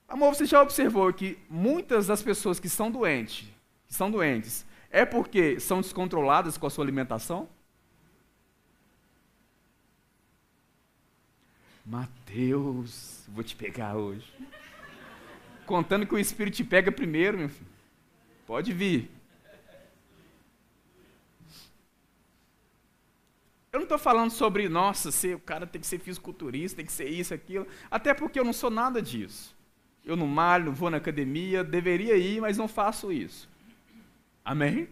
Amor, 0.08 0.34
você 0.34 0.46
já 0.46 0.62
observou 0.62 1.12
que 1.14 1.38
muitas 1.50 2.08
das 2.08 2.22
pessoas 2.22 2.60
que 2.60 2.70
são 2.70 2.90
doentes, 2.90 3.48
que 3.88 3.94
são 3.94 4.10
doentes, 4.10 4.66
é 4.90 5.06
porque 5.06 5.60
são 5.60 5.82
descontroladas 5.82 6.58
com 6.58 6.66
a 6.68 6.70
sua 6.70 6.84
alimentação? 6.84 7.50
Mateus, 11.86 13.24
vou 13.30 13.44
te 13.44 13.56
pegar 13.56 13.96
hoje. 13.96 14.26
Contando 15.66 16.06
que 16.06 16.16
o 16.16 16.20
Espírito 16.20 16.56
te 16.56 16.64
pega 16.64 16.92
primeiro, 16.92 17.38
meu 17.38 17.50
filho. 17.50 17.70
Pode 18.46 18.74
vir. 18.74 19.12
Eu 23.78 23.82
não 23.82 23.84
estou 23.84 24.00
falando 24.00 24.32
sobre, 24.32 24.68
nossa, 24.68 25.12
ser, 25.12 25.36
o 25.36 25.40
cara 25.40 25.68
tem 25.68 25.80
que 25.80 25.86
ser 25.86 26.00
fisiculturista, 26.00 26.78
tem 26.78 26.86
que 26.86 26.92
ser 26.92 27.08
isso, 27.08 27.32
aquilo. 27.32 27.68
Até 27.92 28.12
porque 28.12 28.40
eu 28.40 28.44
não 28.44 28.52
sou 28.52 28.72
nada 28.72 29.00
disso. 29.04 29.56
Eu 30.04 30.16
não 30.16 30.26
malho, 30.26 30.66
não 30.66 30.74
vou 30.74 30.90
na 30.90 30.98
academia, 30.98 31.64
deveria 31.64 32.18
ir, 32.18 32.42
mas 32.42 32.58
não 32.58 32.68
faço 32.68 33.12
isso. 33.12 33.48
Amém? 34.44 34.90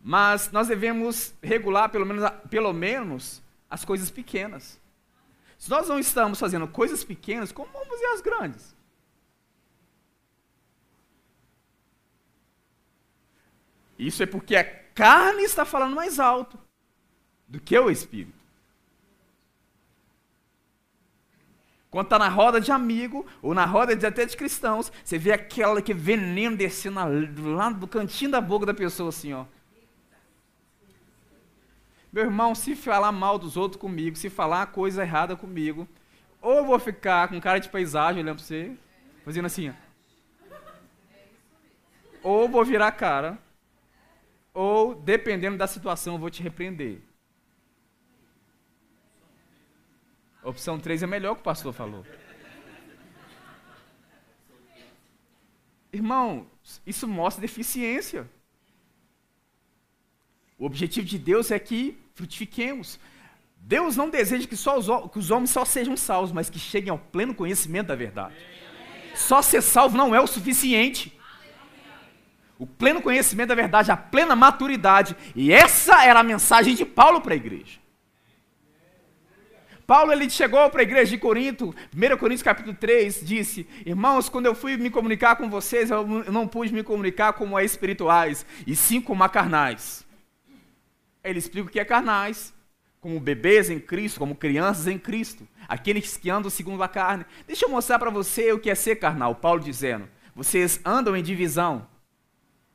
Mas 0.00 0.50
nós 0.50 0.66
devemos 0.66 1.32
regular 1.40 1.90
pelo 1.90 2.04
menos, 2.04 2.28
pelo 2.50 2.72
menos 2.72 3.40
as 3.70 3.84
coisas 3.84 4.10
pequenas. 4.10 4.80
Se 5.56 5.70
nós 5.70 5.88
não 5.88 6.00
estamos 6.00 6.40
fazendo 6.40 6.66
coisas 6.66 7.04
pequenas, 7.04 7.52
como 7.52 7.70
vamos 7.70 7.86
fazer 7.86 8.06
as 8.06 8.20
grandes? 8.20 8.76
Isso 13.96 14.24
é 14.24 14.26
porque 14.26 14.56
a 14.56 14.64
carne 14.64 15.44
está 15.44 15.64
falando 15.64 15.94
mais 15.94 16.18
alto 16.18 16.58
do 17.52 17.60
que 17.60 17.78
o 17.78 17.90
espírito. 17.90 18.32
Quando 21.90 22.06
está 22.06 22.18
na 22.18 22.30
roda 22.30 22.58
de 22.58 22.72
amigo, 22.72 23.26
ou 23.42 23.52
na 23.52 23.66
roda 23.66 23.94
de, 23.94 24.06
até 24.06 24.24
de 24.24 24.34
cristãos, 24.34 24.90
você 25.04 25.18
vê 25.18 25.32
aquela 25.32 25.82
que 25.82 25.92
veneno 25.92 26.56
descendo 26.56 26.98
lá 27.54 27.68
do 27.68 27.86
cantinho 27.86 28.30
da 28.30 28.40
boca 28.40 28.64
da 28.64 28.72
pessoa 28.72 29.10
assim, 29.10 29.34
ó. 29.34 29.44
Meu 32.10 32.24
irmão, 32.24 32.54
se 32.54 32.74
falar 32.74 33.12
mal 33.12 33.38
dos 33.38 33.58
outros 33.58 33.78
comigo, 33.78 34.16
se 34.16 34.30
falar 34.30 34.66
coisa 34.68 35.02
errada 35.02 35.36
comigo, 35.36 35.86
ou 36.40 36.54
eu 36.54 36.64
vou 36.64 36.78
ficar 36.78 37.28
com 37.28 37.38
cara 37.38 37.58
de 37.58 37.68
paisagem 37.68 38.22
olhando 38.22 38.36
para 38.36 38.44
você, 38.46 38.74
fazendo 39.22 39.44
assim, 39.44 39.74
ou 42.22 42.48
vou 42.48 42.64
virar 42.64 42.88
a 42.88 42.92
cara, 42.92 43.38
ou, 44.54 44.94
dependendo 44.94 45.58
da 45.58 45.66
situação, 45.66 46.14
eu 46.14 46.18
vou 46.18 46.30
te 46.30 46.42
repreender. 46.42 47.11
Opção 50.42 50.78
3 50.78 51.04
é 51.04 51.06
melhor 51.06 51.34
que 51.34 51.40
o 51.40 51.44
pastor 51.44 51.72
falou. 51.72 52.04
Irmão, 55.92 56.46
isso 56.86 57.06
mostra 57.06 57.40
deficiência. 57.40 58.28
O 60.58 60.64
objetivo 60.64 61.06
de 61.06 61.18
Deus 61.18 61.50
é 61.50 61.58
que 61.58 61.98
frutifiquemos. 62.14 62.98
Deus 63.58 63.96
não 63.96 64.10
deseja 64.10 64.46
que, 64.46 64.56
só 64.56 64.78
os, 64.78 64.86
que 65.12 65.18
os 65.18 65.30
homens 65.30 65.50
só 65.50 65.64
sejam 65.64 65.96
salvos, 65.96 66.32
mas 66.32 66.50
que 66.50 66.58
cheguem 66.58 66.90
ao 66.90 66.98
pleno 66.98 67.34
conhecimento 67.34 67.88
da 67.88 67.94
verdade. 67.94 68.34
Só 69.14 69.42
ser 69.42 69.62
salvo 69.62 69.96
não 69.96 70.14
é 70.14 70.20
o 70.20 70.26
suficiente. 70.26 71.16
O 72.58 72.66
pleno 72.66 73.02
conhecimento 73.02 73.48
da 73.50 73.54
verdade, 73.54 73.92
a 73.92 73.96
plena 73.96 74.34
maturidade. 74.34 75.16
E 75.36 75.52
essa 75.52 76.04
era 76.04 76.20
a 76.20 76.24
mensagem 76.24 76.74
de 76.74 76.84
Paulo 76.84 77.20
para 77.20 77.34
a 77.34 77.36
igreja. 77.36 77.81
Paulo 79.92 80.10
ele 80.10 80.30
chegou 80.30 80.70
para 80.70 80.80
a 80.80 80.84
igreja 80.84 81.10
de 81.10 81.18
Corinto, 81.18 81.74
1 81.94 82.16
Coríntios 82.16 82.42
capítulo 82.42 82.74
3, 82.74 83.20
disse: 83.26 83.68
Irmãos, 83.84 84.26
quando 84.26 84.46
eu 84.46 84.54
fui 84.54 84.74
me 84.78 84.88
comunicar 84.88 85.36
com 85.36 85.50
vocês, 85.50 85.90
eu 85.90 86.06
não 86.32 86.48
pude 86.48 86.72
me 86.72 86.82
comunicar 86.82 87.34
como 87.34 87.58
a 87.58 87.62
espirituais, 87.62 88.46
e 88.66 88.74
sim 88.74 89.02
como 89.02 89.22
a 89.22 89.28
carnais. 89.28 90.02
Ele 91.22 91.38
explica 91.38 91.68
o 91.68 91.70
que 91.70 91.78
é 91.78 91.84
carnais, 91.84 92.54
como 93.02 93.20
bebês 93.20 93.68
em 93.68 93.78
Cristo, 93.78 94.18
como 94.18 94.34
crianças 94.34 94.86
em 94.86 94.98
Cristo, 94.98 95.46
aqueles 95.68 96.16
que 96.16 96.30
andam 96.30 96.48
segundo 96.48 96.82
a 96.82 96.88
carne. 96.88 97.26
Deixa 97.46 97.66
eu 97.66 97.70
mostrar 97.70 97.98
para 97.98 98.08
você 98.08 98.50
o 98.50 98.58
que 98.58 98.70
é 98.70 98.74
ser 98.74 98.96
carnal. 98.96 99.34
Paulo 99.34 99.60
dizendo: 99.60 100.08
Vocês 100.34 100.80
andam 100.86 101.14
em 101.14 101.22
divisão 101.22 101.86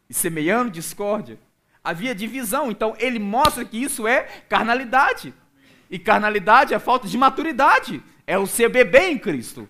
e 0.08 0.14
semeando 0.14 0.70
discórdia. 0.70 1.40
Havia 1.84 2.14
divisão, 2.14 2.70
então 2.70 2.96
ele 3.00 3.18
mostra 3.18 3.66
que 3.66 3.82
isso 3.82 4.08
é 4.08 4.22
carnalidade. 4.48 5.34
E 5.90 5.98
carnalidade 5.98 6.74
é 6.74 6.80
falta 6.80 7.08
de 7.08 7.18
maturidade, 7.18 8.04
é 8.26 8.38
o 8.38 8.46
ser 8.46 8.70
bebê 8.70 9.10
em 9.10 9.18
Cristo. 9.18 9.68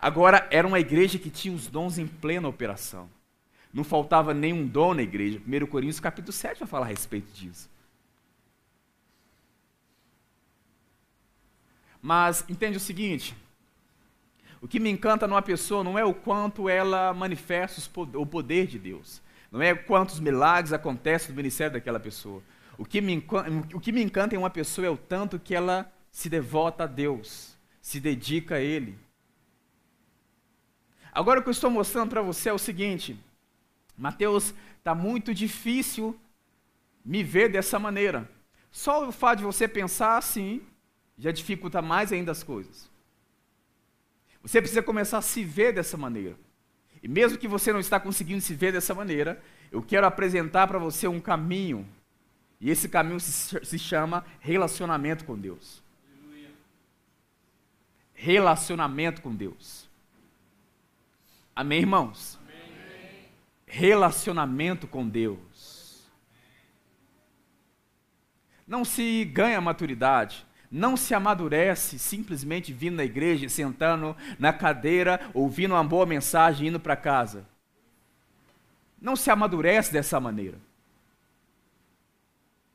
Agora, 0.00 0.46
era 0.50 0.66
uma 0.66 0.78
igreja 0.78 1.18
que 1.18 1.28
tinha 1.28 1.54
os 1.54 1.66
dons 1.66 1.98
em 1.98 2.06
plena 2.06 2.48
operação. 2.48 3.10
Não 3.72 3.84
faltava 3.84 4.32
nenhum 4.32 4.66
dom 4.66 4.94
na 4.94 5.02
igreja. 5.02 5.42
1 5.46 5.66
Coríntios 5.66 6.00
capítulo 6.00 6.32
7 6.32 6.60
vai 6.60 6.68
falar 6.68 6.86
a 6.86 6.88
respeito 6.88 7.30
disso. 7.32 7.68
Mas 12.00 12.44
entende 12.48 12.76
o 12.76 12.80
seguinte: 12.80 13.36
o 14.60 14.68
que 14.68 14.80
me 14.80 14.88
encanta 14.88 15.26
numa 15.26 15.42
pessoa 15.42 15.84
não 15.84 15.98
é 15.98 16.04
o 16.04 16.14
quanto 16.14 16.68
ela 16.68 17.12
manifesta 17.12 17.80
o 18.14 18.26
poder 18.26 18.66
deDeus, 18.66 19.20
não 19.50 19.62
é 19.62 19.74
quantos 19.74 20.20
milagres 20.20 20.72
acontecem 20.72 21.30
no 21.30 21.36
ministério 21.36 21.72
daquela 21.72 21.98
pessoa. 21.98 22.42
O 22.76 22.84
que, 22.84 23.00
me, 23.00 23.24
o 23.74 23.80
que 23.80 23.90
me 23.90 24.02
encanta 24.02 24.34
em 24.34 24.38
uma 24.38 24.50
pessoa 24.50 24.86
é 24.86 24.90
o 24.90 24.96
tanto 24.96 25.38
que 25.38 25.54
ela 25.54 25.90
se 26.12 26.28
devota 26.28 26.84
a 26.84 26.86
Deus, 26.86 27.56
se 27.80 27.98
dedica 27.98 28.56
a 28.56 28.60
Ele. 28.60 28.98
Agora 31.12 31.40
o 31.40 31.42
que 31.42 31.48
eu 31.48 31.52
estou 31.52 31.70
mostrando 31.70 32.10
para 32.10 32.22
você 32.22 32.50
é 32.50 32.52
o 32.52 32.58
seguinte: 32.58 33.18
Mateus, 33.96 34.54
está 34.76 34.94
muito 34.94 35.34
difícil 35.34 36.18
me 37.04 37.24
ver 37.24 37.50
dessa 37.50 37.78
maneira. 37.78 38.30
Só 38.70 39.08
o 39.08 39.12
fato 39.12 39.38
de 39.38 39.44
você 39.44 39.66
pensar 39.66 40.16
assim 40.16 40.62
já 41.18 41.32
dificulta 41.32 41.82
mais 41.82 42.12
ainda 42.12 42.30
as 42.30 42.44
coisas. 42.44 42.88
Você 44.42 44.60
precisa 44.60 44.82
começar 44.82 45.18
a 45.18 45.22
se 45.22 45.42
ver 45.42 45.72
dessa 45.72 45.96
maneira. 45.96 46.36
E 47.02 47.08
mesmo 47.08 47.38
que 47.38 47.46
você 47.46 47.72
não 47.72 47.80
está 47.80 48.00
conseguindo 48.00 48.40
se 48.40 48.54
ver 48.54 48.72
dessa 48.72 48.94
maneira, 48.94 49.40
eu 49.70 49.82
quero 49.82 50.06
apresentar 50.06 50.66
para 50.66 50.78
você 50.78 51.06
um 51.06 51.20
caminho. 51.20 51.86
E 52.60 52.70
esse 52.70 52.88
caminho 52.88 53.20
se, 53.20 53.78
chama 53.78 54.24
relacionamento 54.40 55.24
com 55.24 55.38
Deus. 55.38 55.82
Relacionamento 58.14 59.22
com 59.22 59.32
Deus. 59.32 59.88
Amém, 61.54 61.80
irmãos? 61.80 62.36
Amém. 62.42 63.28
Relacionamento 63.64 64.88
com 64.88 65.08
Deus. 65.08 66.02
Não 68.66 68.84
se 68.84 69.24
ganha 69.24 69.60
maturidade 69.60 70.47
não 70.70 70.96
se 70.96 71.14
amadurece 71.14 71.98
simplesmente 71.98 72.72
vindo 72.72 72.96
na 72.96 73.04
igreja, 73.04 73.48
sentando 73.48 74.16
na 74.38 74.52
cadeira, 74.52 75.20
ouvindo 75.32 75.74
uma 75.74 75.84
boa 75.84 76.04
mensagem 76.04 76.66
e 76.66 76.68
indo 76.68 76.80
para 76.80 76.96
casa. 76.96 77.46
Não 79.00 79.16
se 79.16 79.30
amadurece 79.30 79.92
dessa 79.92 80.20
maneira. 80.20 80.58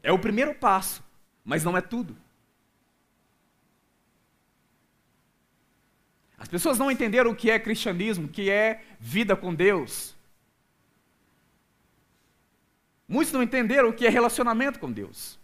É 0.02 0.12
o 0.12 0.20
primeiro 0.20 0.54
passo, 0.56 1.04
mas 1.46 1.64
não 1.64 1.78
é 1.78 1.82
tudo. 1.82 2.16
As 6.38 6.48
pessoas 6.48 6.78
não 6.78 6.92
entenderam 6.92 7.32
o 7.32 7.36
que 7.36 7.50
é 7.50 7.58
cristianismo, 7.58 8.26
o 8.26 8.30
que 8.30 8.50
é 8.50 8.84
vida 9.00 9.36
com 9.36 9.54
Deus. 9.54 10.14
Muitos 13.08 13.32
não 13.32 13.44
entenderam 13.44 13.90
o 13.90 13.94
que 13.94 14.06
é 14.06 14.10
relacionamento 14.10 14.80
com 14.80 14.92
Deus. 14.92 15.40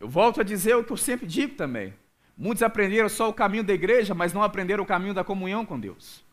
Eu 0.00 0.08
volto 0.08 0.40
a 0.40 0.44
dizer 0.44 0.74
o 0.74 0.82
que 0.82 0.92
eu 0.92 0.96
sempre 0.96 1.26
digo 1.26 1.54
também. 1.54 1.94
Muitos 2.36 2.62
aprenderam 2.62 3.08
só 3.08 3.28
o 3.28 3.34
caminho 3.34 3.62
da 3.62 3.74
igreja, 3.74 4.14
mas 4.14 4.32
não 4.32 4.42
aprenderam 4.42 4.82
o 4.82 4.86
caminho 4.86 5.12
da 5.12 5.22
comunhão 5.22 5.66
com 5.66 5.78
Deus. 5.78 6.24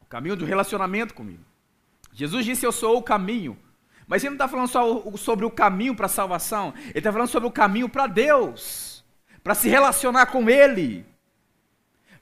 O 0.00 0.06
caminho 0.06 0.34
do 0.34 0.46
relacionamento 0.46 1.12
comigo. 1.12 1.44
Jesus 2.14 2.46
disse: 2.46 2.64
Eu 2.64 2.72
sou 2.72 2.96
o 2.96 3.02
caminho. 3.02 3.58
Mas 4.06 4.22
ele 4.22 4.30
não 4.30 4.36
está 4.36 4.48
falando 4.48 4.68
só 4.68 5.02
sobre 5.16 5.44
o 5.44 5.50
caminho 5.50 5.94
para 5.94 6.06
a 6.06 6.10
salvação, 6.10 6.74
ele 6.90 6.98
está 6.98 7.12
falando 7.12 7.28
sobre 7.28 7.48
o 7.48 7.52
caminho 7.52 7.88
para 7.88 8.06
Deus, 8.06 9.02
para 9.42 9.54
se 9.54 9.68
relacionar 9.68 10.26
com 10.26 10.48
Ele. 10.48 11.06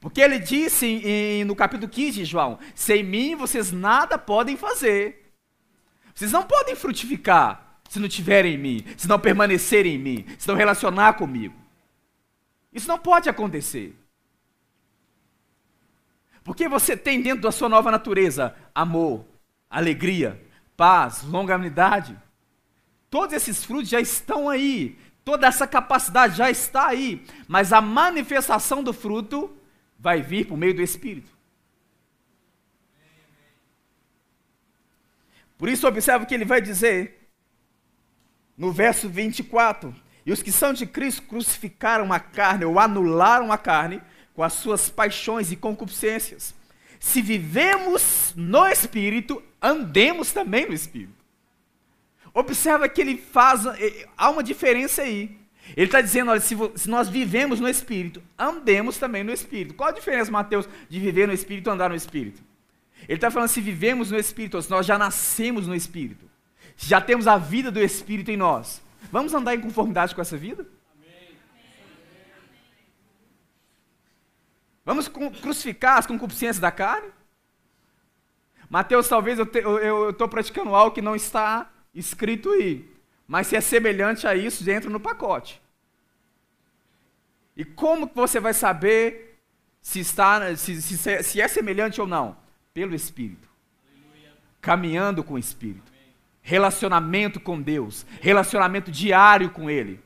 Porque 0.00 0.20
ele 0.20 0.38
disse 0.38 0.86
em, 0.86 1.44
no 1.44 1.54
capítulo 1.54 1.90
15 1.90 2.18
de 2.18 2.24
João: 2.24 2.58
Sem 2.74 3.02
mim 3.02 3.34
vocês 3.36 3.70
nada 3.70 4.18
podem 4.18 4.56
fazer. 4.56 5.21
Vocês 6.14 6.32
não 6.32 6.42
podem 6.42 6.74
frutificar 6.74 7.80
se 7.88 7.98
não 7.98 8.08
tiverem 8.08 8.54
em 8.54 8.58
mim, 8.58 8.84
se 8.96 9.08
não 9.08 9.18
permanecerem 9.18 9.94
em 9.94 9.98
mim, 9.98 10.26
se 10.38 10.48
não 10.48 10.54
relacionar 10.54 11.14
comigo. 11.14 11.54
Isso 12.72 12.88
não 12.88 12.98
pode 12.98 13.28
acontecer. 13.28 13.94
Porque 16.44 16.68
você 16.68 16.96
tem 16.96 17.20
dentro 17.20 17.42
da 17.42 17.52
sua 17.52 17.68
nova 17.68 17.90
natureza 17.90 18.56
amor, 18.74 19.24
alegria, 19.70 20.42
paz, 20.76 21.22
longanimidade. 21.22 22.18
Todos 23.10 23.34
esses 23.34 23.64
frutos 23.64 23.88
já 23.88 24.00
estão 24.00 24.48
aí. 24.48 24.98
Toda 25.24 25.46
essa 25.46 25.66
capacidade 25.66 26.36
já 26.36 26.50
está 26.50 26.88
aí. 26.88 27.24
Mas 27.46 27.72
a 27.72 27.80
manifestação 27.80 28.82
do 28.82 28.92
fruto 28.92 29.54
vai 29.98 30.20
vir 30.20 30.46
por 30.46 30.56
meio 30.56 30.74
do 30.74 30.82
Espírito. 30.82 31.30
Por 35.62 35.68
isso, 35.68 35.86
observe 35.86 36.24
o 36.24 36.26
que 36.26 36.34
ele 36.34 36.44
vai 36.44 36.60
dizer 36.60 37.30
no 38.58 38.72
verso 38.72 39.08
24: 39.08 39.94
E 40.26 40.32
os 40.32 40.42
que 40.42 40.50
são 40.50 40.72
de 40.72 40.84
Cristo 40.84 41.22
crucificaram 41.22 42.12
a 42.12 42.18
carne, 42.18 42.64
ou 42.64 42.80
anularam 42.80 43.52
a 43.52 43.56
carne, 43.56 44.02
com 44.34 44.42
as 44.42 44.54
suas 44.54 44.90
paixões 44.90 45.52
e 45.52 45.56
concupiscências. 45.56 46.52
Se 46.98 47.22
vivemos 47.22 48.34
no 48.34 48.66
Espírito, 48.66 49.40
andemos 49.62 50.32
também 50.32 50.66
no 50.66 50.74
Espírito. 50.74 51.14
Observa 52.34 52.88
que 52.88 53.00
ele 53.00 53.16
faz, 53.16 53.64
eh, 53.64 54.08
há 54.16 54.30
uma 54.30 54.42
diferença 54.42 55.02
aí. 55.02 55.38
Ele 55.76 55.86
está 55.86 56.00
dizendo, 56.00 56.32
olha, 56.32 56.40
se, 56.40 56.56
se, 56.74 56.90
nós 56.90 57.08
vivemos 57.08 57.60
no 57.60 57.68
Espírito, 57.68 58.20
andemos 58.36 58.98
também 58.98 59.22
no 59.22 59.30
Espírito. 59.30 59.74
Qual 59.74 59.90
a 59.90 59.92
diferença, 59.92 60.28
Mateus, 60.28 60.68
de 60.88 60.98
viver 60.98 61.28
no 61.28 61.32
Espírito 61.32 61.70
e 61.70 61.72
andar 61.72 61.88
no 61.88 61.94
Espírito? 61.94 62.42
Ele 63.08 63.14
está 63.14 63.30
falando: 63.30 63.48
se 63.48 63.60
vivemos 63.60 64.10
no 64.10 64.18
Espírito, 64.18 64.60
se 64.60 64.70
nós 64.70 64.86
já 64.86 64.98
nascemos 64.98 65.66
no 65.66 65.74
Espírito, 65.74 66.30
já 66.76 67.00
temos 67.00 67.26
a 67.26 67.36
vida 67.36 67.70
do 67.70 67.80
Espírito 67.80 68.30
em 68.30 68.36
nós, 68.36 68.82
vamos 69.10 69.34
andar 69.34 69.54
em 69.54 69.60
conformidade 69.60 70.14
com 70.14 70.20
essa 70.20 70.36
vida? 70.36 70.66
Vamos 74.84 75.06
crucificar 75.06 75.98
as 75.98 76.06
concupiscências 76.06 76.58
da 76.58 76.72
carne? 76.72 77.08
Mateus, 78.68 79.06
talvez 79.06 79.38
eu 79.38 80.10
estou 80.10 80.28
praticando 80.28 80.74
algo 80.74 80.94
que 80.94 81.02
não 81.02 81.14
está 81.14 81.70
escrito 81.94 82.50
aí, 82.50 82.90
mas 83.28 83.46
se 83.46 83.54
é 83.54 83.60
semelhante 83.60 84.26
a 84.26 84.34
isso, 84.34 84.68
entra 84.68 84.90
no 84.90 84.98
pacote. 84.98 85.62
E 87.56 87.64
como 87.64 88.10
você 88.12 88.40
vai 88.40 88.54
saber 88.54 89.38
se, 89.80 90.00
está, 90.00 90.56
se, 90.56 90.80
se, 90.80 91.22
se 91.22 91.40
é 91.40 91.46
semelhante 91.46 92.00
ou 92.00 92.06
não? 92.06 92.36
Pelo 92.72 92.94
Espírito. 92.94 93.48
Aleluia. 93.86 94.32
Caminhando 94.60 95.22
com 95.22 95.34
o 95.34 95.38
Espírito. 95.38 95.92
Amém. 95.92 96.14
Relacionamento 96.40 97.40
com 97.40 97.60
Deus. 97.60 98.06
Relacionamento 98.20 98.90
diário 98.90 99.50
com 99.50 99.70
Ele. 99.70 100.00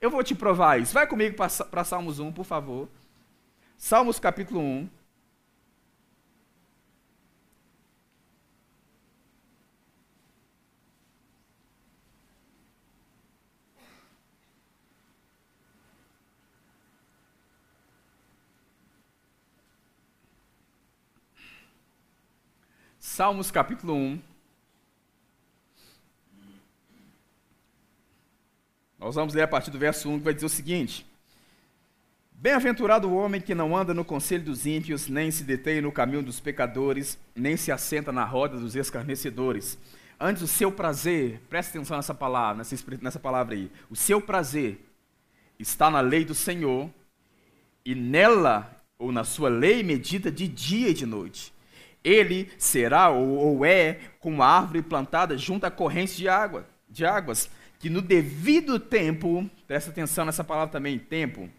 Eu 0.00 0.10
vou 0.10 0.22
te 0.22 0.34
provar 0.34 0.80
isso. 0.80 0.94
Vai 0.94 1.06
comigo 1.06 1.36
para 1.36 1.84
Salmos 1.84 2.20
1, 2.20 2.32
por 2.32 2.44
favor. 2.44 2.88
Salmos 3.76 4.18
capítulo 4.18 4.60
1. 4.60 4.88
Salmos 23.18 23.50
capítulo 23.50 23.94
1. 23.94 24.20
Nós 28.96 29.16
vamos 29.16 29.34
ler 29.34 29.42
a 29.42 29.48
partir 29.48 29.72
do 29.72 29.78
verso 29.78 30.08
1 30.08 30.18
que 30.18 30.24
vai 30.24 30.32
dizer 30.32 30.46
o 30.46 30.48
seguinte: 30.48 31.04
Bem-aventurado 32.30 33.08
o 33.08 33.16
homem 33.16 33.40
que 33.40 33.56
não 33.56 33.76
anda 33.76 33.92
no 33.92 34.04
conselho 34.04 34.44
dos 34.44 34.66
ímpios, 34.66 35.08
nem 35.08 35.32
se 35.32 35.42
detém 35.42 35.80
no 35.80 35.90
caminho 35.90 36.22
dos 36.22 36.38
pecadores, 36.38 37.18
nem 37.34 37.56
se 37.56 37.72
assenta 37.72 38.12
na 38.12 38.24
roda 38.24 38.56
dos 38.56 38.76
escarnecedores. 38.76 39.76
Antes, 40.20 40.44
o 40.44 40.46
seu 40.46 40.70
prazer, 40.70 41.40
preste 41.50 41.70
atenção 41.70 41.96
nessa 41.96 42.14
palavra, 42.14 42.58
nessa, 42.58 42.76
nessa 43.02 43.18
palavra 43.18 43.56
aí. 43.56 43.68
O 43.90 43.96
seu 43.96 44.20
prazer 44.20 44.78
está 45.58 45.90
na 45.90 46.00
lei 46.00 46.24
do 46.24 46.36
Senhor, 46.36 46.88
e 47.84 47.96
nela, 47.96 48.80
ou 48.96 49.10
na 49.10 49.24
sua 49.24 49.48
lei, 49.48 49.82
medita 49.82 50.30
de 50.30 50.46
dia 50.46 50.90
e 50.90 50.94
de 50.94 51.04
noite. 51.04 51.57
Ele 52.08 52.50
será 52.56 53.10
ou, 53.10 53.36
ou 53.36 53.66
é 53.66 53.98
como 54.18 54.42
árvore 54.42 54.80
plantada 54.80 55.36
junto 55.36 55.66
a 55.66 55.70
correntes 55.70 56.16
de 56.16 56.26
água, 56.26 56.66
de 56.88 57.04
águas, 57.04 57.50
que 57.78 57.90
no 57.90 58.00
devido 58.00 58.80
tempo, 58.80 59.48
presta 59.66 59.90
atenção 59.90 60.24
nessa 60.24 60.42
palavra 60.42 60.72
também, 60.72 60.98
tempo, 60.98 61.50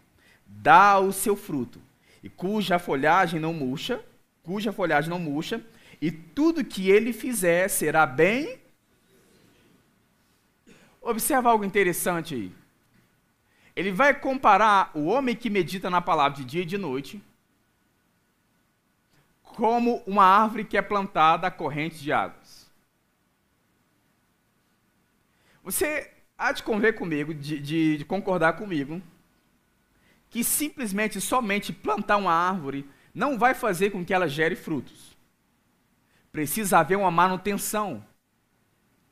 dá 0.44 0.98
o 0.98 1.12
seu 1.12 1.36
fruto, 1.36 1.80
e 2.20 2.28
cuja 2.28 2.80
folhagem 2.80 3.38
não 3.38 3.54
murcha, 3.54 4.04
cuja 4.42 4.72
folhagem 4.72 5.08
não 5.08 5.20
murcha, 5.20 5.64
e 6.00 6.10
tudo 6.10 6.64
que 6.64 6.90
ele 6.90 7.12
fizer 7.12 7.68
será 7.68 8.04
bem. 8.04 8.58
Observa 11.00 11.50
algo 11.50 11.64
interessante 11.64 12.34
aí. 12.34 12.52
Ele 13.76 13.92
vai 13.92 14.18
comparar 14.18 14.90
o 14.94 15.04
homem 15.04 15.36
que 15.36 15.48
medita 15.48 15.88
na 15.88 16.00
palavra 16.00 16.38
de 16.38 16.44
dia 16.44 16.62
e 16.62 16.66
de 16.66 16.76
noite 16.76 17.22
como 19.54 20.02
uma 20.06 20.24
árvore 20.24 20.64
que 20.64 20.76
é 20.76 20.82
plantada 20.82 21.46
a 21.46 21.50
corrente 21.50 21.98
de 21.98 22.12
águas. 22.12 22.70
Você 25.62 26.10
há 26.36 26.52
de 26.52 26.62
conver 26.62 26.94
comigo, 26.94 27.34
de, 27.34 27.60
de, 27.60 27.98
de 27.98 28.04
concordar 28.04 28.54
comigo, 28.54 29.02
que 30.30 30.42
simplesmente, 30.42 31.20
somente 31.20 31.72
plantar 31.72 32.16
uma 32.16 32.32
árvore 32.32 32.88
não 33.14 33.38
vai 33.38 33.54
fazer 33.54 33.90
com 33.90 34.04
que 34.04 34.14
ela 34.14 34.28
gere 34.28 34.56
frutos. 34.56 35.16
Precisa 36.32 36.78
haver 36.78 36.96
uma 36.96 37.10
manutenção. 37.10 38.04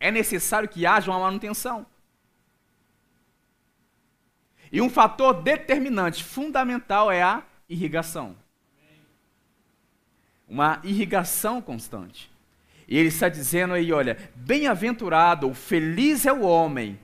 É 0.01 0.11
necessário 0.11 0.69
que 0.69 0.87
haja 0.87 1.11
uma 1.11 1.21
manutenção. 1.21 1.85
E 4.71 4.81
um 4.81 4.89
fator 4.89 5.43
determinante, 5.43 6.23
fundamental, 6.23 7.11
é 7.11 7.23
a 7.23 7.43
irrigação. 7.69 8.37
Uma 10.49 10.81
irrigação 10.83 11.61
constante. 11.61 12.31
E 12.89 12.97
ele 12.97 13.09
está 13.09 13.29
dizendo 13.29 13.75
aí, 13.75 13.93
olha, 13.93 14.17
bem-aventurado 14.35 15.47
ou 15.47 15.53
feliz 15.53 16.25
é 16.25 16.33
o 16.33 16.41
homem 16.41 16.99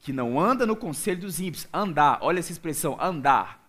que 0.00 0.12
não 0.12 0.38
anda 0.38 0.66
no 0.66 0.74
conselho 0.74 1.20
dos 1.20 1.40
ímpios. 1.40 1.68
Andar, 1.72 2.18
olha 2.20 2.40
essa 2.40 2.50
expressão, 2.50 2.98
andar. 3.00 3.64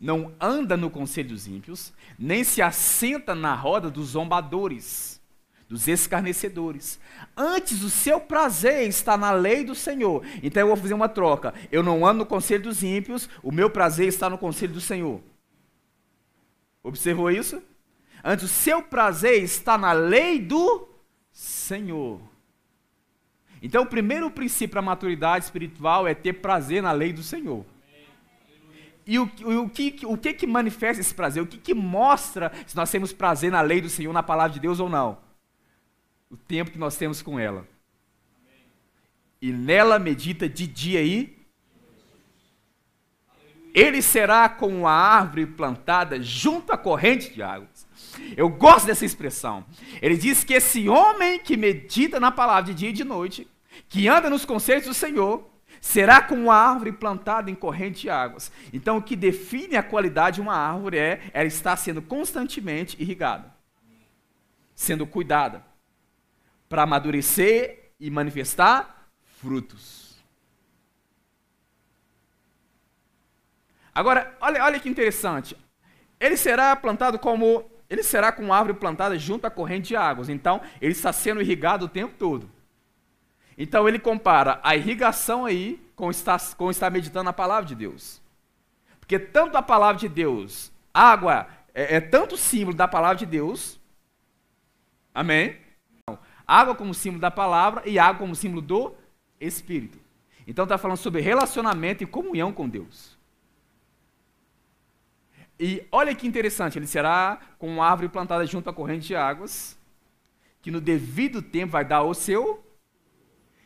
Não 0.00 0.32
anda 0.40 0.76
no 0.76 0.90
conselho 0.90 1.28
dos 1.28 1.46
ímpios, 1.46 1.92
nem 2.18 2.42
se 2.42 2.60
assenta 2.60 3.34
na 3.34 3.54
roda 3.54 3.90
dos 3.90 4.08
zombadores, 4.08 5.20
dos 5.68 5.86
escarnecedores. 5.86 6.98
Antes, 7.36 7.82
o 7.82 7.90
seu 7.90 8.20
prazer 8.20 8.88
está 8.88 9.16
na 9.16 9.32
lei 9.32 9.64
do 9.64 9.74
Senhor. 9.74 10.24
Então 10.42 10.62
eu 10.62 10.68
vou 10.68 10.76
fazer 10.76 10.94
uma 10.94 11.08
troca. 11.08 11.54
Eu 11.70 11.82
não 11.82 12.06
ando 12.06 12.20
no 12.20 12.26
conselho 12.26 12.64
dos 12.64 12.82
ímpios, 12.82 13.28
o 13.42 13.52
meu 13.52 13.70
prazer 13.70 14.08
está 14.08 14.28
no 14.28 14.38
conselho 14.38 14.72
do 14.72 14.80
Senhor. 14.80 15.20
Observou 16.82 17.30
isso? 17.30 17.62
Antes, 18.22 18.44
o 18.44 18.48
seu 18.48 18.82
prazer 18.82 19.42
está 19.42 19.78
na 19.78 19.92
lei 19.92 20.40
do 20.40 20.88
Senhor. 21.30 22.20
Então, 23.62 23.82
o 23.82 23.86
primeiro 23.86 24.30
princípio 24.30 24.72
para 24.72 24.80
a 24.80 24.82
maturidade 24.82 25.44
espiritual 25.44 26.06
é 26.06 26.14
ter 26.14 26.34
prazer 26.34 26.82
na 26.82 26.92
lei 26.92 27.12
do 27.12 27.22
Senhor. 27.22 27.64
E 29.06 29.18
o, 29.18 29.30
o, 29.62 29.68
que, 29.68 30.00
o 30.04 30.16
que 30.16 30.32
que 30.34 30.46
manifesta 30.46 31.00
esse 31.00 31.14
prazer? 31.14 31.42
O 31.42 31.46
que, 31.46 31.58
que 31.58 31.72
mostra 31.72 32.52
se 32.66 32.74
nós 32.74 32.90
temos 32.90 33.12
prazer 33.12 33.52
na 33.52 33.60
lei 33.60 33.80
do 33.80 33.88
Senhor, 33.88 34.12
na 34.12 34.22
palavra 34.22 34.54
de 34.54 34.60
Deus 34.60 34.80
ou 34.80 34.88
não? 34.88 35.18
O 36.28 36.36
tempo 36.36 36.72
que 36.72 36.78
nós 36.78 36.96
temos 36.96 37.22
com 37.22 37.38
ela. 37.38 37.66
E 39.40 39.52
nela 39.52 39.98
medita 39.98 40.48
de 40.48 40.66
dia 40.66 41.02
e 41.02 41.36
ele 43.76 44.00
será 44.00 44.48
como 44.48 44.86
a 44.86 44.92
árvore 44.92 45.44
plantada 45.44 46.22
junto 46.22 46.72
à 46.72 46.78
corrente 46.78 47.34
de 47.34 47.42
águas. 47.42 47.75
Eu 48.36 48.48
gosto 48.48 48.86
dessa 48.86 49.04
expressão. 49.04 49.64
Ele 50.00 50.16
diz 50.16 50.42
que 50.42 50.54
esse 50.54 50.88
homem 50.88 51.38
que 51.38 51.56
medita 51.56 52.18
na 52.18 52.32
palavra 52.32 52.72
de 52.72 52.74
dia 52.74 52.90
e 52.90 52.92
de 52.92 53.04
noite, 53.04 53.46
que 53.88 54.08
anda 54.08 54.30
nos 54.30 54.44
conceitos 54.44 54.88
do 54.88 54.94
Senhor, 54.94 55.46
será 55.80 56.20
como 56.20 56.44
uma 56.44 56.54
árvore 56.54 56.92
plantada 56.92 57.50
em 57.50 57.54
corrente 57.54 58.02
de 58.02 58.10
águas. 58.10 58.50
Então, 58.72 58.96
o 58.96 59.02
que 59.02 59.14
define 59.14 59.76
a 59.76 59.82
qualidade 59.82 60.36
de 60.36 60.40
uma 60.40 60.54
árvore 60.54 60.98
é 60.98 61.30
ela 61.32 61.46
estar 61.46 61.76
sendo 61.76 62.00
constantemente 62.02 63.00
irrigada, 63.00 63.54
sendo 64.74 65.06
cuidada, 65.06 65.64
para 66.68 66.82
amadurecer 66.82 67.92
e 68.00 68.10
manifestar 68.10 69.08
frutos. 69.38 70.16
Agora, 73.94 74.36
olha, 74.40 74.62
olha 74.64 74.80
que 74.80 74.88
interessante. 74.88 75.56
Ele 76.20 76.36
será 76.36 76.74
plantado 76.76 77.18
como 77.18 77.70
ele 77.88 78.02
será 78.02 78.32
como 78.32 78.52
árvore 78.52 78.78
plantada 78.78 79.18
junto 79.18 79.46
à 79.46 79.50
corrente 79.50 79.88
de 79.88 79.96
águas. 79.96 80.28
Então, 80.28 80.60
ele 80.80 80.92
está 80.92 81.12
sendo 81.12 81.40
irrigado 81.40 81.84
o 81.84 81.88
tempo 81.88 82.14
todo. 82.18 82.50
Então, 83.56 83.88
ele 83.88 83.98
compara 83.98 84.60
a 84.62 84.76
irrigação 84.76 85.46
aí 85.46 85.80
com 85.94 86.10
estar, 86.10 86.40
com 86.56 86.70
estar 86.70 86.90
meditando 86.90 87.24
na 87.24 87.32
palavra 87.32 87.64
de 87.64 87.74
Deus. 87.74 88.20
Porque 88.98 89.18
tanto 89.18 89.56
a 89.56 89.62
palavra 89.62 90.00
de 90.00 90.08
Deus, 90.08 90.72
água, 90.92 91.46
é, 91.72 91.96
é 91.96 92.00
tanto 92.00 92.36
símbolo 92.36 92.76
da 92.76 92.88
palavra 92.88 93.16
de 93.16 93.26
Deus. 93.26 93.80
Amém? 95.14 95.56
Água 96.46 96.74
como 96.74 96.92
símbolo 96.92 97.20
da 97.20 97.30
palavra 97.30 97.82
e 97.86 97.98
água 97.98 98.20
como 98.20 98.34
símbolo 98.34 98.60
do 98.60 98.94
Espírito. 99.40 99.98
Então, 100.46 100.64
está 100.64 100.76
falando 100.76 100.98
sobre 100.98 101.20
relacionamento 101.20 102.02
e 102.02 102.06
comunhão 102.06 102.52
com 102.52 102.68
Deus. 102.68 103.15
E 105.58 105.86
olha 105.90 106.14
que 106.14 106.26
interessante, 106.26 106.78
ele 106.78 106.86
será 106.86 107.40
com 107.58 107.68
uma 107.68 107.86
árvore 107.86 108.08
plantada 108.08 108.44
junto 108.44 108.68
à 108.68 108.72
corrente 108.72 109.06
de 109.06 109.16
águas, 109.16 109.78
que 110.60 110.70
no 110.70 110.80
devido 110.80 111.40
tempo 111.40 111.72
vai 111.72 111.84
dar 111.84 112.02
o 112.02 112.12
seu. 112.12 112.62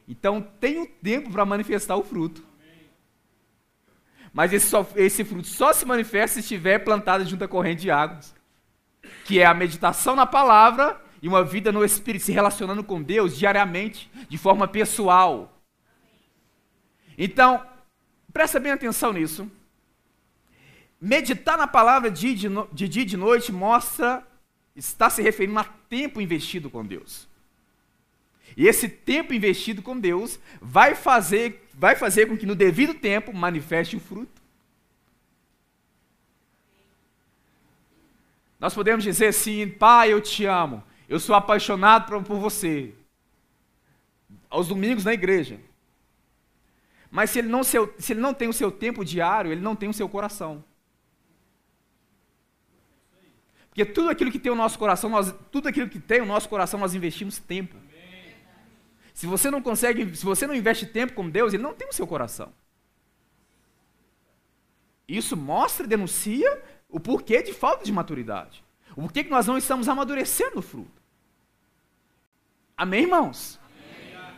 Então 0.06 0.40
tem 0.40 0.78
o 0.78 0.82
um 0.82 0.86
tempo 0.86 1.30
para 1.30 1.44
manifestar 1.44 1.96
o 1.96 2.04
fruto. 2.04 2.44
Mas 4.32 4.52
esse, 4.52 4.66
só, 4.66 4.86
esse, 4.94 5.24
fruto 5.24 5.48
só 5.48 5.72
se 5.72 5.84
manifesta 5.84 6.34
se 6.34 6.40
estiver 6.40 6.78
plantado 6.78 7.24
junto 7.24 7.42
à 7.42 7.48
corrente 7.48 7.82
de 7.82 7.90
águas, 7.90 8.34
que 9.24 9.40
é 9.40 9.44
a 9.44 9.54
meditação 9.54 10.14
na 10.14 10.26
palavra 10.26 11.00
e 11.20 11.26
uma 11.26 11.42
vida 11.42 11.72
no 11.72 11.84
Espírito, 11.84 12.24
se 12.24 12.32
relacionando 12.32 12.84
com 12.84 13.02
Deus 13.02 13.36
diariamente, 13.36 14.10
de 14.28 14.38
forma 14.38 14.68
pessoal. 14.68 15.60
Então, 17.18 17.66
presta 18.32 18.60
bem 18.60 18.72
atenção 18.72 19.12
nisso. 19.12 19.50
Meditar 21.00 21.56
na 21.56 21.66
palavra 21.66 22.10
de 22.10 22.34
dia 22.34 23.02
e 23.02 23.04
de 23.06 23.16
noite 23.16 23.50
mostra, 23.50 24.26
está 24.76 25.08
se 25.08 25.22
referindo 25.22 25.58
a 25.58 25.64
tempo 25.64 26.20
investido 26.20 26.68
com 26.68 26.84
Deus. 26.84 27.26
E 28.56 28.66
esse 28.66 28.88
tempo 28.88 29.32
investido 29.32 29.80
com 29.80 29.98
Deus 29.98 30.38
vai 30.60 30.94
fazer, 30.94 31.66
vai 31.72 31.96
fazer 31.96 32.26
com 32.26 32.36
que 32.36 32.46
no 32.46 32.54
devido 32.54 32.94
tempo 32.94 33.32
manifeste 33.32 33.96
o 33.96 34.00
fruto. 34.00 34.40
Nós 38.58 38.74
podemos 38.74 39.02
dizer 39.02 39.28
assim, 39.28 39.68
pai, 39.68 40.12
eu 40.12 40.20
te 40.20 40.44
amo, 40.44 40.82
eu 41.08 41.18
sou 41.18 41.34
apaixonado 41.34 42.06
por, 42.06 42.22
por 42.22 42.38
você. 42.38 42.92
Aos 44.50 44.68
domingos 44.68 45.04
na 45.04 45.14
igreja. 45.14 45.58
Mas 47.10 47.30
se 47.30 47.38
ele, 47.38 47.48
não, 47.48 47.64
se 47.64 47.78
ele 48.10 48.20
não 48.20 48.34
tem 48.34 48.48
o 48.48 48.52
seu 48.52 48.70
tempo 48.70 49.04
diário, 49.04 49.50
ele 49.50 49.62
não 49.62 49.74
tem 49.74 49.88
o 49.88 49.94
seu 49.94 50.08
coração. 50.08 50.62
Porque 53.80 53.94
tudo 53.94 54.10
aquilo 54.10 54.30
que 54.30 54.38
tem 54.38 54.52
o 54.52 54.54
nosso 54.54 54.78
coração, 54.78 55.08
nós, 55.08 55.34
tudo 55.50 55.66
aquilo 55.66 55.88
que 55.88 55.98
tem 55.98 56.20
o 56.20 56.26
nosso 56.26 56.46
coração, 56.50 56.78
nós 56.78 56.94
investimos 56.94 57.38
tempo. 57.38 57.76
Se 59.14 59.26
você 59.26 59.50
não 59.50 59.62
consegue, 59.62 60.14
se 60.14 60.22
você 60.22 60.46
não 60.46 60.54
investe 60.54 60.84
tempo 60.84 61.14
com 61.14 61.30
Deus, 61.30 61.54
Ele 61.54 61.62
não 61.62 61.72
tem 61.72 61.88
o 61.88 61.92
seu 61.92 62.06
coração. 62.06 62.52
Isso 65.08 65.34
mostra 65.34 65.86
e 65.86 65.88
denuncia 65.88 66.62
o 66.90 67.00
porquê 67.00 67.42
de 67.42 67.54
falta 67.54 67.82
de 67.82 67.90
maturidade. 67.90 68.62
O 68.94 69.02
porquê 69.02 69.24
que 69.24 69.30
nós 69.30 69.46
não 69.46 69.56
estamos 69.56 69.88
amadurecendo 69.88 70.58
o 70.58 70.62
fruto. 70.62 71.02
Amém, 72.76 73.04
irmãos? 73.04 73.58
Amém. 73.64 74.34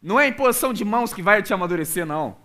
Não 0.00 0.20
é 0.20 0.26
a 0.26 0.28
imposição 0.28 0.72
de 0.72 0.84
mãos 0.84 1.12
que 1.12 1.22
vai 1.22 1.42
te 1.42 1.52
amadurecer, 1.52 2.06
não. 2.06 2.36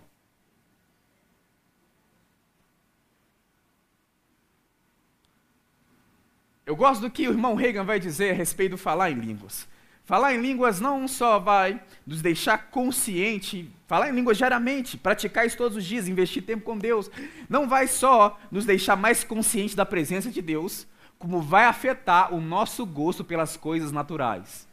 Eu 6.68 6.76
gosto 6.76 7.00
do 7.00 7.10
que 7.10 7.26
o 7.26 7.30
irmão 7.32 7.54
Reagan 7.54 7.82
vai 7.82 7.98
dizer 7.98 8.30
a 8.30 8.34
respeito 8.34 8.72
do 8.72 8.76
falar 8.76 9.10
em 9.10 9.14
línguas. 9.14 9.66
Falar 10.04 10.34
em 10.34 10.42
línguas 10.42 10.80
não 10.80 11.08
só 11.08 11.38
vai 11.38 11.82
nos 12.06 12.20
deixar 12.20 12.70
consciente, 12.70 13.72
falar 13.86 14.10
em 14.10 14.14
línguas 14.14 14.36
diariamente, 14.36 14.98
praticar 14.98 15.46
isso 15.46 15.56
todos 15.56 15.78
os 15.78 15.84
dias, 15.86 16.06
investir 16.06 16.42
tempo 16.42 16.64
com 16.64 16.76
Deus, 16.76 17.10
não 17.48 17.66
vai 17.66 17.88
só 17.88 18.38
nos 18.50 18.66
deixar 18.66 18.96
mais 18.96 19.24
consciente 19.24 19.74
da 19.74 19.86
presença 19.86 20.30
de 20.30 20.42
Deus, 20.42 20.86
como 21.18 21.40
vai 21.40 21.64
afetar 21.64 22.34
o 22.34 22.38
nosso 22.40 22.84
gosto 22.84 23.24
pelas 23.24 23.56
coisas 23.56 23.90
naturais. 23.90 24.68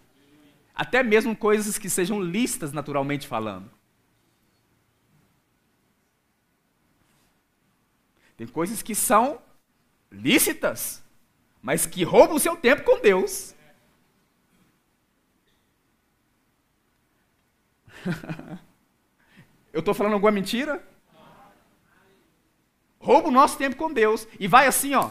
Até 0.75 1.01
mesmo 1.01 1.33
coisas 1.33 1.77
que 1.77 1.89
sejam 1.89 2.21
listas 2.21 2.73
naturalmente 2.73 3.25
falando. 3.25 3.71
Tem 8.35 8.45
coisas 8.45 8.81
que 8.81 8.93
são 8.93 9.39
lícitas, 10.11 11.04
mas 11.65 11.87
que 11.87 12.03
roubam 12.03 12.35
o 12.35 12.39
seu 12.39 12.55
tempo 12.55 12.83
com 12.83 13.01
Deus. 13.01 13.55
Eu 19.73 19.79
estou 19.79 19.95
falando 19.95 20.13
alguma 20.13 20.31
mentira? 20.31 20.87
Rouba 22.99 23.29
o 23.29 23.31
nosso 23.31 23.57
tempo 23.57 23.75
com 23.75 23.91
Deus 23.91 24.27
e 24.39 24.47
vai 24.47 24.67
assim, 24.67 24.93
ó. 24.93 25.09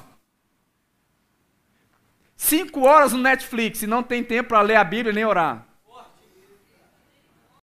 Cinco 2.36 2.82
horas 2.82 3.12
no 3.12 3.18
Netflix 3.18 3.82
e 3.82 3.88
não 3.88 4.05
tem 4.05 4.22
tempo 4.22 4.50
para 4.50 4.62
ler 4.62 4.76
a 4.76 4.84
Bíblia 4.84 5.12
nem 5.12 5.24
orar. 5.24 5.66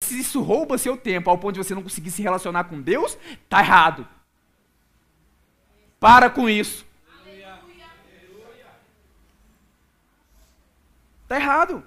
Se 0.02 0.20
isso 0.20 0.42
rouba 0.42 0.78
seu 0.78 0.98
tempo 0.98 1.30
ao 1.30 1.38
ponto 1.38 1.54
de 1.54 1.64
você 1.64 1.74
não 1.74 1.82
conseguir 1.82 2.12
se 2.12 2.22
relacionar 2.22 2.66
com 2.66 2.82
Deus, 2.82 3.18
tá 3.48 3.62
errado. 3.62 4.06
Para 5.98 6.30
com 6.30 6.50
isso. 6.50 6.91
Está 11.32 11.40
errado. 11.40 11.82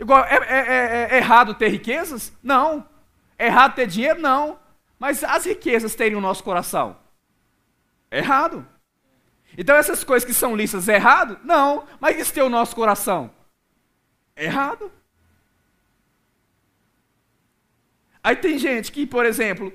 Igual, 0.00 0.24
é, 0.24 0.34
é, 0.34 0.58
é, 0.58 1.08
é, 1.12 1.16
errado 1.18 1.54
ter 1.54 1.68
riquezas? 1.68 2.32
Não. 2.42 2.84
É 3.38 3.46
errado 3.46 3.76
ter 3.76 3.86
dinheiro? 3.86 4.20
Não. 4.20 4.58
Mas 4.98 5.22
as 5.22 5.44
riquezas 5.44 5.94
terem 5.94 6.18
o 6.18 6.20
nosso 6.20 6.42
coração? 6.42 6.96
É 8.10 8.18
errado. 8.18 8.66
Então 9.56 9.76
essas 9.76 10.02
coisas 10.02 10.26
que 10.26 10.34
são 10.34 10.56
listas 10.56 10.88
é 10.88 10.96
errado? 10.96 11.38
Não. 11.44 11.86
Mas 12.00 12.18
isso 12.18 12.34
ter 12.34 12.42
o 12.42 12.48
nosso 12.48 12.74
coração? 12.74 13.32
É 14.34 14.46
errado. 14.46 14.90
Aí 18.24 18.34
tem 18.34 18.58
gente 18.58 18.90
que, 18.90 19.06
por 19.06 19.24
exemplo, 19.24 19.72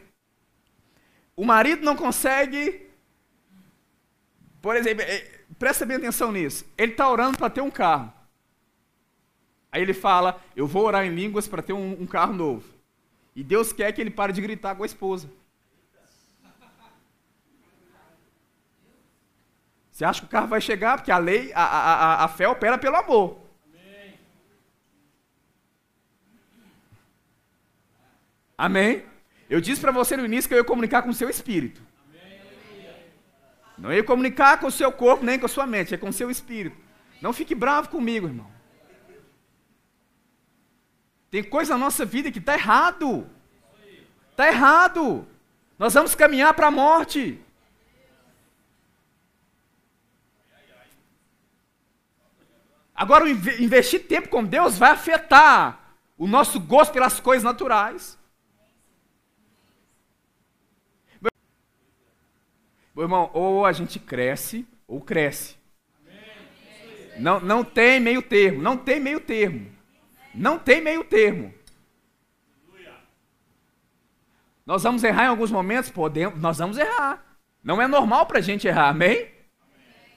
o 1.37 1.45
marido 1.45 1.85
não 1.85 1.95
consegue. 1.95 2.85
Por 4.61 4.75
exemplo, 4.75 5.03
é, 5.03 5.19
presta 5.57 5.85
bem 5.85 5.95
atenção 5.95 6.33
nisso. 6.33 6.65
Ele 6.77 6.91
está 6.91 7.09
orando 7.09 7.37
para 7.37 7.49
ter 7.49 7.61
um 7.61 7.71
carro. 7.71 8.16
Aí 9.77 9.83
ele 9.83 9.93
fala: 9.93 10.41
Eu 10.55 10.65
vou 10.65 10.85
orar 10.85 11.05
em 11.05 11.13
línguas 11.13 11.47
para 11.47 11.61
ter 11.61 11.71
um, 11.71 12.01
um, 12.01 12.07
carro 12.07 12.33
novo. 12.33 12.67
E 13.35 13.43
Deus 13.43 13.71
quer 13.71 13.91
que 13.91 14.01
ele 14.01 14.09
pare 14.09 14.33
de 14.33 14.41
gritar 14.41 14.73
com 14.75 14.81
a 14.81 14.87
esposa. 14.87 15.29
Você 19.91 20.03
acha 20.03 20.21
que 20.21 20.25
o 20.25 20.29
carro 20.29 20.47
vai 20.47 20.59
chegar? 20.59 20.97
Porque 20.97 21.11
a 21.11 21.19
lei, 21.19 21.51
a, 21.53 21.63
a, 21.63 22.23
a 22.23 22.27
fé 22.27 22.47
opera 22.47 22.75
pelo 22.79 22.95
amor. 22.95 23.39
Amém? 28.57 29.05
Eu 29.47 29.61
disse 29.61 29.79
para 29.79 29.91
você 29.91 30.17
no 30.17 30.25
início 30.25 30.47
que 30.47 30.55
eu 30.55 30.59
ia 30.59 30.63
comunicar 30.63 31.03
com 31.03 31.09
o 31.09 31.13
seu 31.13 31.29
espírito. 31.29 31.83
Não 33.77 33.93
ia 33.93 34.03
comunicar 34.03 34.59
com 34.59 34.65
o 34.65 34.71
seu 34.71 34.91
corpo 34.91 35.23
nem 35.23 35.37
com 35.37 35.45
a 35.45 35.49
sua 35.49 35.67
mente, 35.67 35.93
é 35.93 35.97
com 35.97 36.09
o 36.09 36.13
seu 36.13 36.31
espírito. 36.31 36.75
Não 37.21 37.31
fique 37.31 37.53
bravo 37.53 37.89
comigo, 37.89 38.25
irmão. 38.25 38.56
Tem 41.29 41.43
coisa 41.43 41.73
na 41.73 41.85
nossa 41.85 42.05
vida 42.05 42.31
que 42.31 42.39
está 42.39 42.53
errado. 42.53 43.29
Está 44.31 44.47
errado. 44.47 45.27
Nós 45.77 45.93
vamos 45.93 46.15
caminhar 46.15 46.53
para 46.53 46.67
a 46.67 46.71
morte. 46.71 47.39
Agora, 52.95 53.29
investir 53.29 54.07
tempo 54.07 54.27
com 54.29 54.43
Deus 54.43 54.77
vai 54.77 54.89
afetar 54.89 55.95
o 56.17 56.25
nosso 56.25 56.59
gosto 56.59 56.93
pelas 56.93 57.19
coisas 57.19 57.43
naturais. 57.43 58.17
Meu 62.95 63.03
irmão, 63.03 63.29
ou 63.33 63.63
a 63.63 63.71
gente 63.71 63.99
cresce, 63.99 64.67
ou 64.87 64.99
cresce. 64.99 65.55
Não, 67.19 67.39
não 67.39 67.63
tem 67.63 67.99
meio 67.99 68.23
termo, 68.23 68.59
não 68.59 68.75
tem 68.75 68.99
meio 68.99 69.19
termo. 69.19 69.76
Não 70.37 70.59
tem 70.59 70.81
meio 70.81 71.03
termo. 71.03 71.53
Nós 74.65 74.83
vamos 74.83 75.03
errar 75.03 75.25
em 75.25 75.29
alguns 75.29 75.49
momentos? 75.49 75.89
Podemos, 75.89 76.39
nós 76.39 76.57
vamos 76.57 76.77
errar. 76.77 77.25
Não 77.63 77.81
é 77.81 77.87
normal 77.87 78.25
para 78.25 78.39
a 78.39 78.41
gente 78.41 78.67
errar, 78.67 78.89
amém? 78.89 79.29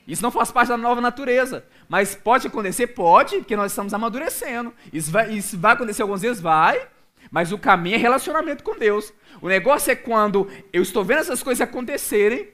Isso 0.07 0.23
não 0.23 0.31
faz 0.31 0.51
parte 0.51 0.69
da 0.69 0.77
nova 0.77 1.01
natureza. 1.01 1.65
Mas 1.89 2.15
pode 2.15 2.49
acontecer? 2.49 2.89
Pode, 2.89 3.39
porque 3.39 3.57
nós 3.57 3.73
estamos 3.73 3.95
amadurecendo. 3.95 4.75
Isso 4.93 5.11
vai, 5.11 5.33
isso 5.33 5.57
vai 5.57 5.73
acontecer 5.73 6.03
algumas 6.03 6.23
vezes? 6.23 6.43
Vai. 6.43 6.89
Mas 7.31 7.53
o 7.53 7.59
caminho 7.59 7.95
é 7.95 7.99
relacionamento 7.99 8.65
com 8.65 8.77
Deus. 8.77 9.13
O 9.41 9.49
negócio 9.49 9.91
é 9.91 9.95
quando 9.95 10.51
eu 10.73 10.83
estou 10.83 11.05
vendo 11.05 11.21
essas 11.21 11.43
coisas 11.43 11.61
acontecerem 11.61 12.49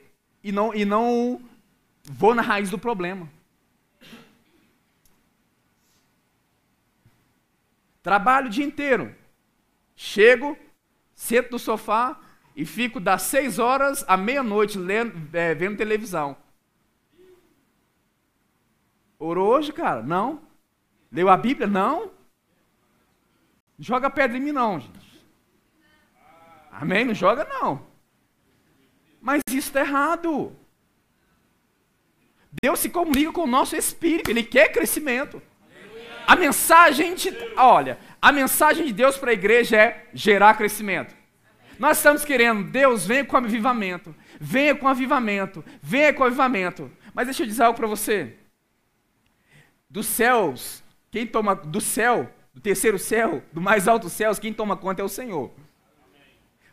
e 0.45 0.53
não, 0.53 0.75
e 0.75 0.85
não 0.85 1.41
vou 2.05 2.35
na 2.35 2.43
raiz 2.43 2.69
do 2.71 2.79
problema. 2.79 3.29
Trabalho 8.07 8.47
o 8.47 8.51
dia 8.51 8.65
inteiro. 8.65 9.13
Chego, 9.97 10.57
sento 11.13 11.51
no 11.51 11.59
sofá 11.59 12.21
e 12.55 12.65
fico 12.65 13.01
das 13.01 13.23
seis 13.23 13.59
horas 13.59 14.05
à 14.07 14.17
meia-noite 14.17 14.79
é, 15.33 15.55
vendo 15.57 15.77
televisão. 15.77 16.37
Orou 19.19 19.49
hoje, 19.49 19.73
cara? 19.73 20.05
Não. 20.05 20.41
Leu 21.11 21.29
a 21.29 21.37
Bíblia? 21.37 21.67
Não. 21.67 22.13
Joga 23.77 24.09
pedra 24.09 24.37
em 24.37 24.41
mim, 24.41 24.53
não, 24.53 24.79
gente. 24.79 25.27
Amém? 26.71 27.07
Não 27.07 27.13
joga, 27.13 27.45
não. 27.45 27.89
Mas 29.21 29.43
isso 29.49 29.67
está 29.67 29.81
errado. 29.81 30.55
Deus 32.63 32.79
se 32.79 32.89
comunica 32.89 33.33
com 33.33 33.43
o 33.43 33.49
nosso 33.49 33.75
espírito, 33.75 34.31
Ele 34.31 34.45
quer 34.45 34.71
crescimento. 34.71 35.43
A 36.27 36.35
mensagem 36.35 37.15
de, 37.15 37.33
olha, 37.57 37.99
a 38.21 38.33
mensagem 38.33 38.85
de 38.87 38.93
Deus 38.93 39.17
para 39.17 39.31
a 39.31 39.35
igreja 39.35 39.77
é 39.77 40.09
gerar 40.13 40.55
crescimento. 40.55 41.15
Nós 41.79 41.99
estamos 41.99 42.25
querendo, 42.25 42.65
Deus 42.65 43.07
venha 43.07 43.25
com 43.25 43.37
avivamento, 43.37 44.15
venha 44.41 44.75
com 44.75 44.89
avivamento, 44.89 45.65
venha 45.81 46.13
com 46.13 46.25
avivamento. 46.25 46.91
Mas 47.15 47.27
deixa 47.27 47.43
eu 47.43 47.47
dizer 47.47 47.63
algo 47.63 47.77
para 47.77 47.87
você. 47.87 48.35
Dos 49.89 50.07
céus, 50.07 50.83
quem 51.11 51.27
toma 51.27 51.55
do 51.55 51.81
céu, 51.81 52.31
do 52.53 52.61
terceiro 52.61 52.99
céu, 52.99 53.43
do 53.53 53.61
mais 53.61 53.87
alto 53.87 54.09
céus, 54.09 54.39
quem 54.39 54.53
toma 54.53 54.77
conta 54.77 55.03
é 55.03 55.05
o 55.05 55.09
Senhor. 55.09 55.53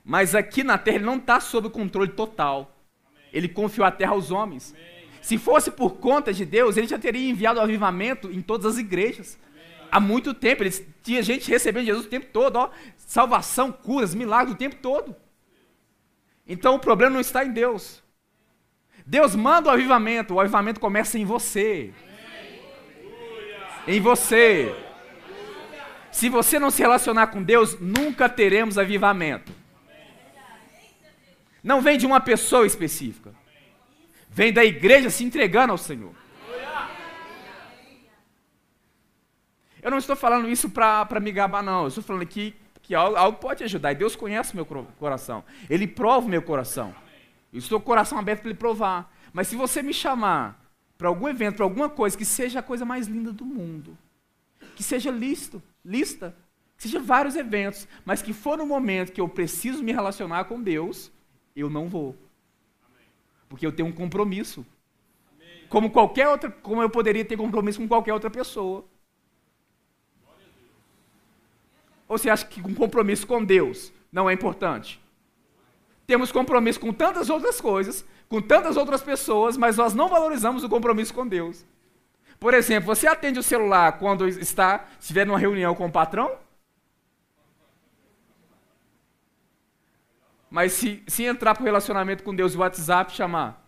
Mas 0.04 0.34
aqui 0.34 0.64
na 0.64 0.78
terra 0.78 0.98
ele 0.98 1.06
não 1.06 1.18
está 1.18 1.40
sob 1.40 1.70
controle 1.70 2.12
total. 2.12 2.76
Ele 3.32 3.48
confiou 3.48 3.86
a 3.86 3.92
terra 3.92 4.12
aos 4.12 4.32
homens. 4.32 4.74
Se 5.24 5.38
fosse 5.38 5.72
por 5.72 5.92
conta 6.00 6.34
de 6.34 6.44
Deus, 6.44 6.76
ele 6.76 6.86
já 6.86 7.00
teria 7.00 7.30
enviado 7.30 7.58
o 7.58 7.64
avivamento 7.64 8.30
em 8.30 8.42
todas 8.42 8.74
as 8.74 8.78
igrejas. 8.78 9.40
Há 9.90 9.98
muito 9.98 10.34
tempo, 10.34 10.64
eles 10.64 10.86
tinha 11.02 11.24
gente 11.24 11.50
recebendo 11.50 11.86
Jesus 11.86 12.06
o 12.06 12.10
tempo 12.10 12.26
todo, 12.34 12.58
ó, 12.58 12.70
salvação, 12.98 13.72
curas, 13.72 14.14
milagres 14.14 14.54
o 14.54 14.58
tempo 14.58 14.76
todo. 14.76 15.16
Então 16.46 16.76
o 16.76 16.80
problema 16.80 17.14
não 17.14 17.22
está 17.22 17.46
em 17.46 17.54
Deus. 17.54 18.04
Deus 19.06 19.34
manda 19.34 19.70
o 19.70 19.72
avivamento, 19.72 20.34
o 20.34 20.42
avivamento 20.42 20.82
começa 20.82 21.18
em 21.18 21.24
você. 21.24 21.94
Em 23.88 24.02
você. 24.02 24.76
Se 26.12 26.28
você 26.28 26.60
não 26.60 26.70
se 26.70 26.82
relacionar 26.82 27.28
com 27.28 27.42
Deus, 27.42 27.80
nunca 27.80 28.28
teremos 28.28 28.78
avivamento. 28.78 29.54
Não 31.64 31.82
vem 31.82 31.98
de 31.98 32.06
uma 32.06 32.20
pessoa 32.20 32.68
específica. 32.68 33.34
Vem 34.34 34.52
da 34.52 34.66
igreja 34.66 35.12
se 35.12 35.24
entregando 35.24 35.72
ao 35.72 35.78
Senhor. 35.78 36.14
Eu 39.82 39.92
não 39.92 39.98
estou 39.98 40.16
falando 40.16 40.50
isso 40.50 40.70
para 40.70 41.20
me 41.22 41.32
gabar, 41.32 41.62
não. 41.62 41.84
Eu 41.84 41.90
estou 41.90 42.04
falando 42.04 42.24
aqui 42.24 42.56
que 42.82 42.96
algo, 42.96 43.16
algo 43.16 43.38
pode 43.38 43.64
ajudar. 43.64 43.92
E 43.92 43.96
Deus 43.96 44.16
conhece 44.16 44.56
meu 44.56 44.66
coração. 44.66 45.44
Ele 45.70 45.86
prova 45.86 46.26
o 46.26 46.30
meu 46.30 46.42
coração. 46.42 46.96
Eu 47.52 47.60
estou 47.60 47.80
com 47.80 47.84
o 47.84 47.86
coração 47.86 48.18
aberto 48.18 48.42
para 48.42 48.50
Ele 48.50 48.58
provar. 48.58 49.14
Mas 49.32 49.48
se 49.48 49.56
você 49.56 49.84
me 49.84 49.94
chamar 49.94 50.60
para 50.98 51.10
algum 51.10 51.28
evento, 51.28 51.58
para 51.58 51.66
alguma 51.66 51.90
coisa 51.90 52.18
que 52.18 52.26
seja 52.26 52.60
a 52.60 52.64
coisa 52.64 52.86
mais 52.86 53.08
linda 53.08 53.32
do 53.32 53.46
mundo, 53.46 53.96
que 54.76 54.82
seja 54.82 55.12
listo, 55.12 55.62
lista, 55.86 56.36
que 56.76 56.84
seja 56.84 57.00
vários 57.00 57.36
eventos, 57.36 57.88
mas 58.04 58.22
que 58.22 58.34
for 58.34 58.58
no 58.58 58.66
momento 58.66 59.12
que 59.12 59.22
eu 59.22 59.30
preciso 59.30 59.84
me 59.84 59.92
relacionar 59.92 60.46
com 60.46 60.62
Deus, 60.62 61.12
eu 61.56 61.70
não 61.70 61.88
vou. 61.88 62.16
Porque 63.54 63.68
eu 63.68 63.72
tenho 63.72 63.88
um 63.88 63.92
compromisso. 63.92 64.66
como 65.70 65.92
qualquer 65.92 66.28
outra, 66.28 66.50
como 66.50 66.82
eu 66.82 66.90
poderia 66.90 67.24
ter 67.24 67.38
compromisso 67.38 67.80
com 67.80 67.88
qualquer 67.88 68.12
outra 68.12 68.28
pessoa. 68.32 68.84
Ou 72.08 72.18
você 72.18 72.32
acha 72.32 72.48
que 72.48 72.60
um 72.62 72.74
compromisso 72.74 73.28
com 73.28 73.46
Deus 73.46 73.94
não 74.12 74.28
é 74.28 74.34
importante? 74.34 75.00
Temos 76.08 76.32
compromisso 76.32 76.80
com 76.80 76.92
tantas 76.92 77.30
outras 77.30 77.62
coisas, 77.62 78.04
com 78.28 78.42
tantas 78.42 78.76
outras 78.76 79.04
pessoas, 79.04 79.56
mas 79.56 79.78
nós 79.78 79.94
não 79.94 80.10
valorizamos 80.10 80.64
o 80.64 80.70
compromisso 80.70 81.14
com 81.14 81.28
Deus. 81.28 81.64
Por 82.40 82.56
exemplo, 82.56 82.88
você 82.88 83.06
atende 83.06 83.38
o 83.38 83.44
celular 83.44 84.00
quando 84.00 84.28
está, 84.28 84.88
estiver 85.00 85.28
numa 85.28 85.38
reunião 85.38 85.76
com 85.76 85.86
o 85.86 85.92
patrão? 85.92 86.36
Mas 90.54 90.74
se, 90.74 91.02
se 91.08 91.24
entrar 91.24 91.56
para 91.56 91.64
o 91.64 91.66
relacionamento 91.66 92.22
com 92.22 92.36
Deus 92.36 92.54
e 92.54 92.58
o 92.58 92.60
WhatsApp 92.60 93.12
chamar. 93.12 93.60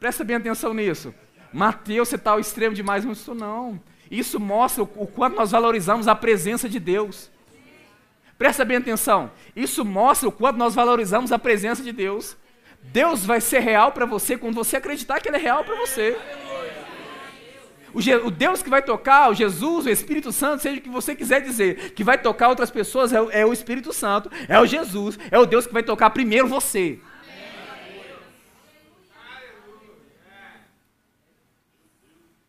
Presta 0.00 0.24
bem 0.24 0.36
atenção 0.36 0.72
nisso. 0.72 1.14
Mateus, 1.52 2.08
você 2.08 2.16
está 2.16 2.30
ao 2.30 2.40
extremo 2.40 2.74
demais, 2.74 3.04
não 3.04 3.12
estou 3.12 3.34
não. 3.34 3.78
Isso 4.10 4.40
mostra 4.40 4.82
o 4.82 5.06
quanto 5.06 5.36
nós 5.36 5.50
valorizamos 5.50 6.08
a 6.08 6.14
presença 6.14 6.66
de 6.66 6.80
Deus. 6.80 7.30
Presta 8.38 8.64
bem 8.64 8.78
atenção. 8.78 9.30
Isso 9.54 9.84
mostra 9.84 10.30
o 10.30 10.32
quanto 10.32 10.56
nós 10.56 10.74
valorizamos 10.74 11.30
a 11.30 11.38
presença 11.38 11.82
de 11.82 11.92
Deus. 11.92 12.38
Deus 12.84 13.22
vai 13.22 13.42
ser 13.42 13.58
real 13.58 13.92
para 13.92 14.06
você 14.06 14.38
quando 14.38 14.54
você 14.54 14.78
acreditar 14.78 15.20
que 15.20 15.28
Ele 15.28 15.36
é 15.36 15.40
real 15.40 15.62
para 15.62 15.76
você. 15.76 16.18
O, 17.94 18.30
Deus 18.30 18.62
que 18.62 18.70
vai 18.70 18.82
tocar, 18.82 19.30
o 19.30 19.34
Jesus, 19.34 19.86
o 19.86 19.90
Espírito 19.90 20.32
Santo, 20.32 20.62
seja 20.62 20.78
o 20.78 20.82
que 20.82 20.88
você 20.88 21.14
quiser 21.14 21.40
dizer, 21.40 21.92
que 21.92 22.02
vai 22.02 22.18
tocar 22.18 22.48
outras 22.48 22.70
pessoas, 22.70 23.12
é 23.12 23.20
o, 23.20 23.30
é 23.30 23.46
Espírito 23.52 23.92
Santo, 23.92 24.30
é 24.48 24.58
o 24.58 24.66
Jesus, 24.66 25.18
é 25.30 25.38
o 25.38 25.46
Deus 25.46 25.66
que 25.66 25.72
vai 25.72 25.82
tocar 25.82 26.10
primeiro 26.10 26.48
você. 26.48 26.98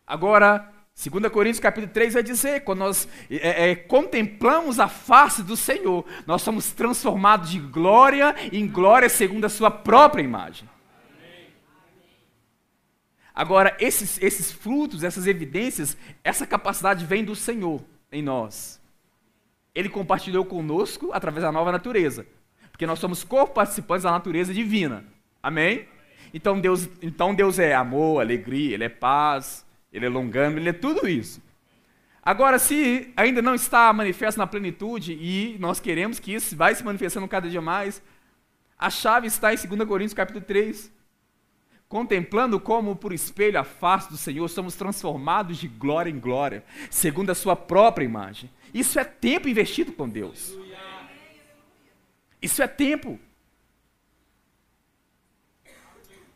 Agora, 0.06 0.70
2 0.94 1.32
Coríntios 1.32 1.60
capítulo 1.60 1.92
3 1.92 2.14
vai 2.14 2.22
dizer, 2.22 2.60
quando 2.62 2.80
nós 2.80 3.08
é, 3.30 3.70
é, 3.70 3.74
contemplamos 3.74 4.78
a 4.78 4.86
face 4.86 5.42
do 5.42 5.56
Senhor, 5.56 6.04
nós 6.26 6.42
somos 6.42 6.72
transformados 6.72 7.50
de 7.50 7.58
glória 7.58 8.34
em 8.52 8.66
glória 8.68 9.08
segundo 9.08 9.44
a 9.44 9.48
sua 9.48 9.70
própria 9.70 10.22
imagem. 10.22 10.68
Agora, 13.34 13.76
esses, 13.80 14.22
esses 14.22 14.52
frutos, 14.52 15.02
essas 15.02 15.26
evidências, 15.26 15.96
essa 16.22 16.46
capacidade 16.46 17.04
vem 17.04 17.24
do 17.24 17.34
Senhor 17.34 17.82
em 18.12 18.22
nós. 18.22 18.80
Ele 19.74 19.88
compartilhou 19.88 20.44
conosco 20.44 21.10
através 21.12 21.42
da 21.42 21.50
nova 21.50 21.72
natureza, 21.72 22.26
porque 22.70 22.86
nós 22.86 23.00
somos 23.00 23.24
co-participantes 23.24 24.04
da 24.04 24.12
natureza 24.12 24.54
divina. 24.54 25.04
Amém? 25.42 25.88
Então 26.32 26.60
Deus, 26.60 26.88
então 27.02 27.34
Deus 27.34 27.58
é 27.58 27.74
amor, 27.74 28.20
alegria, 28.20 28.74
Ele 28.74 28.84
é 28.84 28.88
paz, 28.88 29.64
ele 29.94 30.06
é 30.06 30.08
longânimo, 30.08 30.58
ele 30.58 30.70
é 30.70 30.72
tudo 30.72 31.08
isso. 31.08 31.40
Agora, 32.20 32.58
se 32.58 33.12
ainda 33.16 33.40
não 33.40 33.54
está 33.54 33.92
manifesto 33.92 34.38
na 34.38 34.46
plenitude 34.46 35.12
e 35.12 35.56
nós 35.60 35.78
queremos 35.78 36.18
que 36.18 36.34
isso 36.34 36.56
vai 36.56 36.74
se 36.74 36.82
manifestando 36.82 37.28
cada 37.28 37.48
dia 37.48 37.60
mais, 37.60 38.02
a 38.76 38.90
chave 38.90 39.28
está 39.28 39.54
em 39.54 39.56
2 39.56 39.86
Coríntios 39.86 40.14
capítulo 40.14 40.44
3. 40.44 40.92
Contemplando 41.94 42.58
como 42.58 42.96
por 42.96 43.12
espelho 43.12 43.56
a 43.56 43.62
face 43.62 44.10
do 44.10 44.16
Senhor, 44.16 44.48
somos 44.48 44.74
transformados 44.74 45.58
de 45.58 45.68
glória 45.68 46.10
em 46.10 46.18
glória, 46.18 46.64
segundo 46.90 47.30
a 47.30 47.36
sua 47.36 47.54
própria 47.54 48.04
imagem. 48.04 48.50
Isso 48.74 48.98
é 48.98 49.04
tempo 49.04 49.48
investido 49.48 49.92
com 49.92 50.08
Deus. 50.08 50.58
Isso 52.42 52.60
é 52.60 52.66
tempo. 52.66 53.16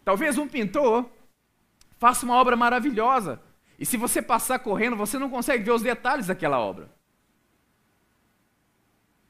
Talvez 0.05 0.39
um 0.39 0.47
pintor 0.47 1.11
faça 1.99 2.25
uma 2.25 2.37
obra 2.37 2.55
maravilhosa, 2.55 3.43
e 3.77 3.85
se 3.85 3.97
você 3.97 4.23
passar 4.23 4.61
correndo, 4.61 4.95
você 4.95 5.19
não 5.19 5.29
consegue 5.29 5.65
ver 5.65 5.73
os 5.73 5.83
detalhes 5.83 6.29
daquela 6.29 6.61
obra. 6.61 6.89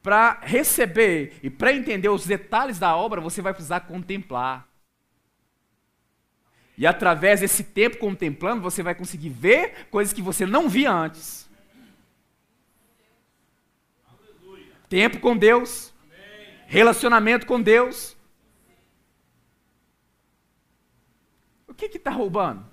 Para 0.02 0.40
receber 0.42 1.38
e 1.42 1.48
para 1.48 1.72
entender 1.72 2.10
os 2.10 2.26
detalhes 2.26 2.78
da 2.78 2.94
obra, 2.94 3.18
você 3.18 3.40
vai 3.40 3.54
precisar 3.54 3.80
contemplar. 3.80 4.67
E 6.78 6.86
através 6.86 7.40
desse 7.40 7.64
tempo 7.64 7.98
contemplando, 7.98 8.62
você 8.62 8.84
vai 8.84 8.94
conseguir 8.94 9.30
ver 9.30 9.88
coisas 9.90 10.14
que 10.14 10.22
você 10.22 10.46
não 10.46 10.68
via 10.68 10.92
antes. 10.92 11.50
Tempo 14.88 15.18
com 15.18 15.36
Deus, 15.36 15.92
relacionamento 16.68 17.46
com 17.46 17.60
Deus. 17.60 18.16
O 21.66 21.74
que 21.74 21.86
está 21.86 22.12
roubando? 22.12 22.64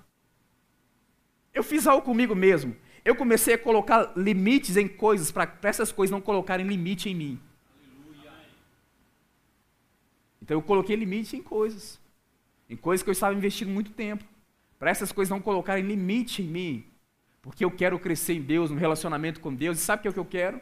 Eu 1.52 1.64
fiz 1.64 1.84
algo 1.88 2.04
comigo 2.04 2.34
mesmo. 2.34 2.76
Eu 3.04 3.16
comecei 3.16 3.54
a 3.54 3.58
colocar 3.58 4.12
limites 4.16 4.76
em 4.76 4.86
coisas 4.86 5.32
para 5.32 5.52
essas 5.64 5.90
coisas 5.90 6.12
não 6.12 6.20
colocarem 6.20 6.66
limite 6.66 7.08
em 7.08 7.14
mim. 7.14 7.40
Então 10.40 10.56
eu 10.56 10.62
coloquei 10.62 10.94
limite 10.94 11.36
em 11.36 11.42
coisas. 11.42 12.05
Em 12.68 12.76
coisas 12.76 13.02
que 13.02 13.10
eu 13.10 13.12
estava 13.12 13.34
investindo 13.34 13.70
muito 13.70 13.92
tempo. 13.92 14.24
Para 14.78 14.90
essas 14.90 15.12
coisas 15.12 15.30
não 15.30 15.40
colocarem 15.40 15.84
limite 15.84 16.42
em 16.42 16.46
mim. 16.46 16.84
Porque 17.40 17.64
eu 17.64 17.70
quero 17.70 17.98
crescer 17.98 18.34
em 18.34 18.42
Deus, 18.42 18.70
no 18.70 18.76
relacionamento 18.76 19.40
com 19.40 19.54
Deus. 19.54 19.78
E 19.78 19.80
sabe 19.80 20.00
o 20.00 20.02
que 20.02 20.08
é 20.08 20.12
que 20.12 20.18
eu 20.18 20.24
quero? 20.24 20.60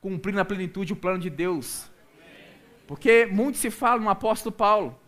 Cumprir 0.00 0.34
na 0.34 0.44
plenitude 0.44 0.92
o 0.92 0.96
plano 0.96 1.18
de 1.18 1.30
Deus. 1.30 1.90
Porque 2.86 3.26
muito 3.26 3.58
se 3.58 3.70
fala 3.70 4.00
no 4.00 4.08
apóstolo 4.08 4.54
Paulo. 4.54 4.98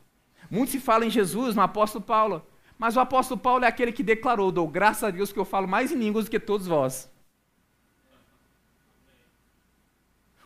Muito 0.51 0.73
se 0.73 0.81
fala 0.81 1.05
em 1.05 1.11
Jesus 1.11 1.55
no 1.55 1.63
apóstolo 1.63 2.05
Paulo. 2.05 2.45
Mas 2.79 2.97
o 2.97 3.01
apóstolo 3.01 3.41
Paulo 3.41 3.65
é 3.65 3.69
aquele 3.69 3.93
que 3.93 4.03
declarou: 4.03 4.53
dou 4.53 4.69
graças 4.69 5.05
a 5.05 5.11
Deus 5.11 5.33
que 5.33 5.39
eu 5.39 5.45
falo 5.45 5.67
mais 5.67 5.93
em 5.93 5.97
línguas 5.97 6.25
do 6.25 6.31
que 6.31 6.41
todos 6.41 6.67
vós. 6.67 7.11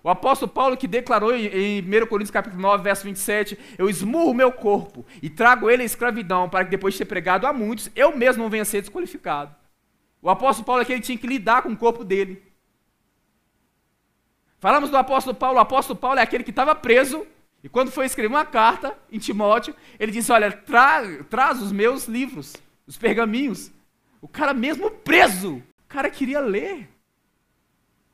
O 0.03 0.11
apóstolo 0.11 0.50
Paulo 0.50 0.76
que 0.76 0.88
declarou 0.88 1.34
em 1.34 1.80
1 1.80 2.07
Coríntios 2.07 2.30
capítulo 2.30 2.61
9, 2.61 2.82
verso 2.82 3.05
27, 3.05 3.59
eu 3.78 3.88
esmurro 3.88 4.34
meu 4.34 4.50
corpo 4.50 5.07
e 5.22 5.30
trago 5.30 5.70
ele 5.70 5.82
à 5.82 5.86
escravidão, 5.86 6.48
para 6.48 6.64
que 6.64 6.70
depois 6.70 6.94
de 6.94 6.98
ser 6.98 7.05
pregado 7.05 7.46
a 7.46 7.53
muitos, 7.53 7.90
eu 7.94 8.16
mesmo 8.16 8.42
não 8.42 8.50
venha 8.50 8.64
ser 8.64 8.80
desqualificado. 8.80 9.55
O 10.20 10.28
apóstolo 10.28 10.66
Paulo 10.66 10.82
é 10.82 10.84
que 10.84 11.00
tinha 11.00 11.18
que 11.18 11.26
lidar 11.26 11.62
com 11.62 11.70
o 11.70 11.76
corpo 11.76 12.05
dele. 12.05 12.42
Falamos 14.59 14.90
do 14.90 14.96
apóstolo 14.96 15.36
Paulo, 15.36 15.59
o 15.59 15.61
apóstolo 15.61 15.98
Paulo 15.98 16.18
é 16.18 16.22
aquele 16.22 16.44
que 16.44 16.50
estava 16.50 16.74
preso 16.74 17.26
e 17.62 17.68
quando 17.68 17.92
foi 17.92 18.07
escrever 18.07 18.28
uma 18.28 18.44
carta 18.44 18.96
em 19.11 19.18
Timóteo, 19.18 19.74
ele 19.98 20.11
disse: 20.11 20.32
Olha, 20.32 20.50
tra 20.50 21.03
traz 21.30 21.62
os 21.62 21.70
meus 21.70 22.07
livros, 22.07 22.57
os 22.86 22.96
pergaminhos. 22.96 23.70
O 24.20 24.26
cara, 24.28 24.53
mesmo 24.53 24.90
preso, 24.90 25.57
o 25.57 25.88
cara 25.88 26.11
queria 26.11 26.40
ler. 26.40 26.88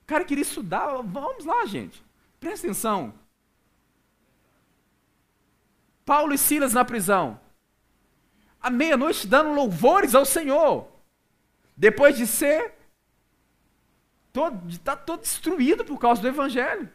Cara 0.08 0.24
queria 0.24 0.42
estudar. 0.42 1.02
Vamos 1.02 1.44
lá, 1.44 1.66
gente. 1.66 2.02
Presta 2.40 2.66
atenção. 2.66 3.12
Paulo 6.02 6.32
e 6.32 6.38
Silas 6.38 6.72
na 6.72 6.82
prisão. 6.82 7.38
À 8.58 8.70
meia-noite 8.70 9.26
dando 9.26 9.52
louvores 9.52 10.14
ao 10.14 10.24
Senhor. 10.24 10.88
Depois 11.76 12.16
de 12.16 12.26
ser 12.26 12.72
todo, 14.32 14.66
de 14.66 14.76
estar 14.76 14.96
tá 14.96 15.02
todo 15.02 15.20
destruído 15.20 15.84
por 15.84 15.98
causa 15.98 16.22
do 16.22 16.28
Evangelho. 16.28 16.90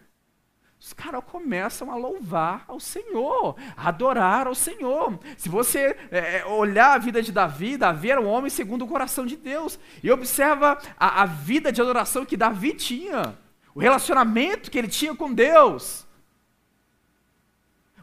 Os 0.83 0.91
caras 0.91 1.23
começam 1.23 1.89
a 1.89 1.95
louvar 1.95 2.65
ao 2.67 2.77
Senhor, 2.77 3.55
a 3.77 3.87
adorar 3.87 4.47
ao 4.47 4.53
Senhor. 4.53 5.17
Se 5.37 5.47
você 5.47 5.95
é, 6.11 6.39
é, 6.39 6.45
olhar 6.45 6.95
a 6.95 6.97
vida 6.97 7.21
de 7.21 7.31
Davi, 7.31 7.77
Davi 7.77 8.11
era 8.11 8.19
um 8.19 8.27
homem 8.27 8.49
segundo 8.49 8.83
o 8.83 8.87
coração 8.87 9.25
de 9.25 9.37
Deus. 9.37 9.79
E 10.03 10.11
observa 10.11 10.77
a, 10.99 11.21
a 11.21 11.25
vida 11.25 11.71
de 11.71 11.81
adoração 11.81 12.25
que 12.25 12.35
Davi 12.35 12.73
tinha, 12.73 13.39
o 13.73 13.79
relacionamento 13.79 14.69
que 14.69 14.77
ele 14.77 14.89
tinha 14.89 15.15
com 15.15 15.33
Deus. 15.33 16.05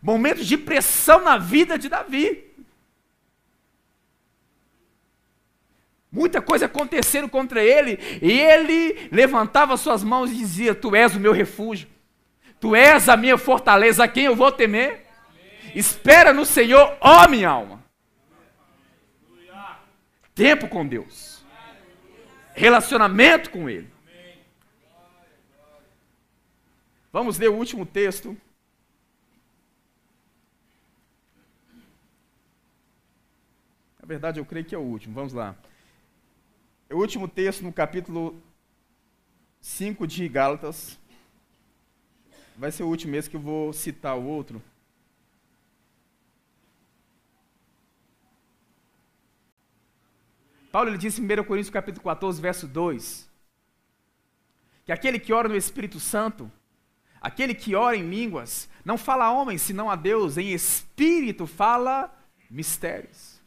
Momentos 0.00 0.46
de 0.46 0.56
pressão 0.56 1.22
na 1.22 1.36
vida 1.36 1.78
de 1.78 1.86
Davi. 1.86 2.50
Muita 6.10 6.40
coisa 6.40 6.64
acontecendo 6.64 7.28
contra 7.28 7.62
ele, 7.62 7.98
e 8.22 8.40
ele 8.40 9.10
levantava 9.12 9.76
suas 9.76 10.02
mãos 10.02 10.30
e 10.30 10.36
dizia: 10.36 10.74
Tu 10.74 10.96
és 10.96 11.14
o 11.14 11.20
meu 11.20 11.32
refúgio. 11.34 11.99
Tu 12.60 12.76
és 12.76 13.08
a 13.08 13.16
minha 13.16 13.38
fortaleza, 13.38 14.04
a 14.04 14.08
quem 14.08 14.24
eu 14.24 14.36
vou 14.36 14.52
temer? 14.52 15.06
Espera 15.74 16.32
no 16.32 16.44
Senhor, 16.44 16.96
ó 17.00 17.26
minha 17.26 17.48
alma. 17.48 17.82
Tempo 20.34 20.68
com 20.68 20.86
Deus. 20.86 21.42
Relacionamento 22.54 23.50
com 23.50 23.68
Ele. 23.68 23.90
Vamos 27.10 27.38
ler 27.38 27.48
o 27.48 27.56
último 27.56 27.86
texto. 27.86 28.36
Na 34.00 34.06
verdade, 34.06 34.38
eu 34.38 34.44
creio 34.44 34.66
que 34.66 34.74
é 34.74 34.78
o 34.78 34.82
último. 34.82 35.14
Vamos 35.14 35.32
lá. 35.32 35.56
É 36.90 36.94
o 36.94 36.98
último 36.98 37.26
texto 37.26 37.62
no 37.62 37.72
capítulo 37.72 38.40
5 39.60 40.06
de 40.06 40.28
Gálatas 40.28 40.99
vai 42.60 42.70
ser 42.70 42.82
o 42.82 42.88
último 42.88 43.12
mês 43.12 43.26
que 43.26 43.36
eu 43.36 43.40
vou 43.40 43.72
citar 43.72 44.18
o 44.18 44.22
outro. 44.22 44.62
Paulo 50.70 50.90
ele 50.90 50.98
disse 50.98 51.22
em 51.22 51.24
1 51.24 51.44
Coríntios 51.44 51.70
capítulo 51.70 52.04
14, 52.04 52.38
verso 52.38 52.68
2, 52.68 53.28
que 54.84 54.92
aquele 54.92 55.18
que 55.18 55.32
ora 55.32 55.48
no 55.48 55.56
Espírito 55.56 55.98
Santo, 55.98 56.52
aquele 57.18 57.54
que 57.54 57.74
ora 57.74 57.96
em 57.96 58.06
línguas, 58.06 58.68
não 58.84 58.98
fala 58.98 59.24
a 59.24 59.32
homens, 59.32 59.62
senão 59.62 59.90
a 59.90 59.96
Deus, 59.96 60.36
em 60.36 60.52
espírito 60.52 61.46
fala 61.46 62.14
mistérios. 62.50 63.40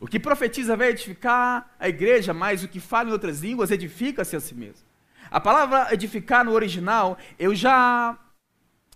O 0.00 0.06
que 0.06 0.18
profetiza 0.18 0.74
vai 0.74 0.88
edificar 0.88 1.76
a 1.78 1.86
igreja, 1.86 2.32
mas 2.32 2.64
o 2.64 2.68
que 2.68 2.80
fala 2.80 3.10
em 3.10 3.12
outras 3.12 3.40
línguas 3.40 3.70
edifica-se 3.70 4.34
a 4.34 4.40
si 4.40 4.54
mesmo. 4.54 4.89
A 5.30 5.40
palavra 5.40 5.92
edificar 5.94 6.44
no 6.44 6.52
original, 6.52 7.16
eu 7.38 7.54
já 7.54 8.18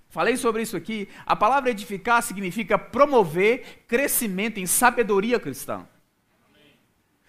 falei 0.09 0.37
sobre 0.37 0.63
isso 0.63 0.77
aqui. 0.77 1.09
A 1.25 1.37
palavra 1.37 1.71
edificar 1.71 2.23
significa 2.23 2.79
promover 2.79 3.85
crescimento 3.87 4.59
em 4.59 4.67
sabedoria 4.67 5.39
cristã. 5.39 5.87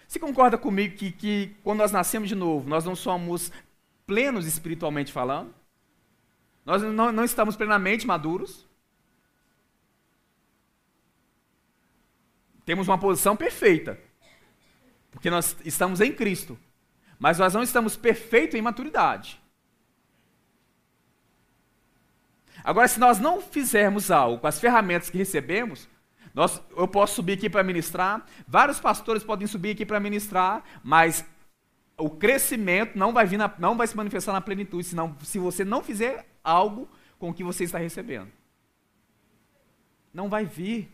Você 0.08 0.18
concorda 0.18 0.56
comigo 0.56 0.96
que, 0.96 1.12
que 1.12 1.56
quando 1.62 1.78
nós 1.78 1.92
nascemos 1.92 2.28
de 2.28 2.34
novo, 2.34 2.68
nós 2.68 2.84
não 2.84 2.96
somos 2.96 3.52
plenos 4.06 4.46
espiritualmente 4.46 5.12
falando? 5.12 5.54
Nós 6.64 6.82
não, 6.82 7.12
não 7.12 7.24
estamos 7.24 7.56
plenamente 7.56 8.06
maduros? 8.06 8.66
Temos 12.64 12.88
uma 12.88 12.98
posição 12.98 13.36
perfeita, 13.36 14.00
porque 15.12 15.30
nós 15.30 15.56
estamos 15.64 16.00
em 16.00 16.12
Cristo, 16.12 16.58
mas 17.18 17.38
nós 17.38 17.54
não 17.54 17.62
estamos 17.62 17.96
perfeitos 17.96 18.54
em 18.54 18.62
maturidade. 18.62 19.40
Agora, 22.62 22.88
se 22.88 22.98
nós 22.98 23.18
não 23.18 23.40
fizermos 23.40 24.10
algo 24.10 24.38
com 24.38 24.46
as 24.46 24.58
ferramentas 24.58 25.08
que 25.08 25.18
recebemos, 25.18 25.88
nós, 26.34 26.60
eu 26.76 26.88
posso 26.88 27.14
subir 27.14 27.34
aqui 27.34 27.48
para 27.48 27.62
ministrar, 27.62 28.26
vários 28.46 28.80
pastores 28.80 29.22
podem 29.22 29.46
subir 29.46 29.70
aqui 29.70 29.86
para 29.86 30.00
ministrar, 30.00 30.62
mas 30.82 31.24
o 31.96 32.10
crescimento 32.10 32.98
não 32.98 33.12
vai, 33.12 33.24
vir 33.24 33.38
na, 33.38 33.52
não 33.58 33.76
vai 33.76 33.86
se 33.86 33.96
manifestar 33.96 34.32
na 34.32 34.40
plenitude 34.40 34.84
senão, 34.84 35.16
se 35.22 35.38
você 35.38 35.64
não 35.64 35.82
fizer 35.82 36.26
algo 36.44 36.88
com 37.18 37.30
o 37.30 37.34
que 37.34 37.42
você 37.42 37.64
está 37.64 37.78
recebendo. 37.78 38.30
Não 40.12 40.28
vai 40.28 40.44
vir. 40.44 40.90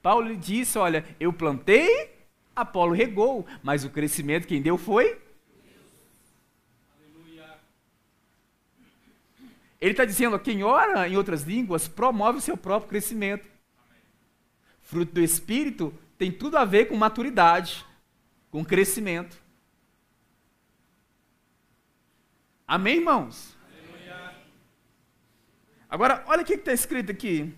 Paulo 0.00 0.34
disse: 0.36 0.78
Olha, 0.78 1.04
eu 1.20 1.32
plantei, 1.32 2.11
Apolo 2.54 2.92
regou, 2.92 3.46
mas 3.62 3.84
o 3.84 3.90
crescimento 3.90 4.46
quem 4.46 4.60
deu 4.60 4.76
foi. 4.76 5.20
Ele 9.80 9.90
está 9.90 10.04
dizendo: 10.04 10.38
quem 10.38 10.62
ora 10.62 11.08
em 11.08 11.16
outras 11.16 11.42
línguas 11.42 11.88
promove 11.88 12.38
o 12.38 12.42
seu 12.42 12.56
próprio 12.56 12.90
crescimento. 12.90 13.50
Fruto 14.80 15.12
do 15.12 15.20
Espírito 15.20 15.92
tem 16.16 16.30
tudo 16.30 16.56
a 16.56 16.64
ver 16.64 16.86
com 16.86 16.96
maturidade, 16.96 17.84
com 18.50 18.64
crescimento. 18.64 19.42
Amém, 22.66 22.98
irmãos? 22.98 23.56
Agora, 25.90 26.24
olha 26.26 26.42
o 26.42 26.44
que 26.44 26.54
está 26.54 26.72
escrito 26.72 27.10
aqui. 27.10 27.52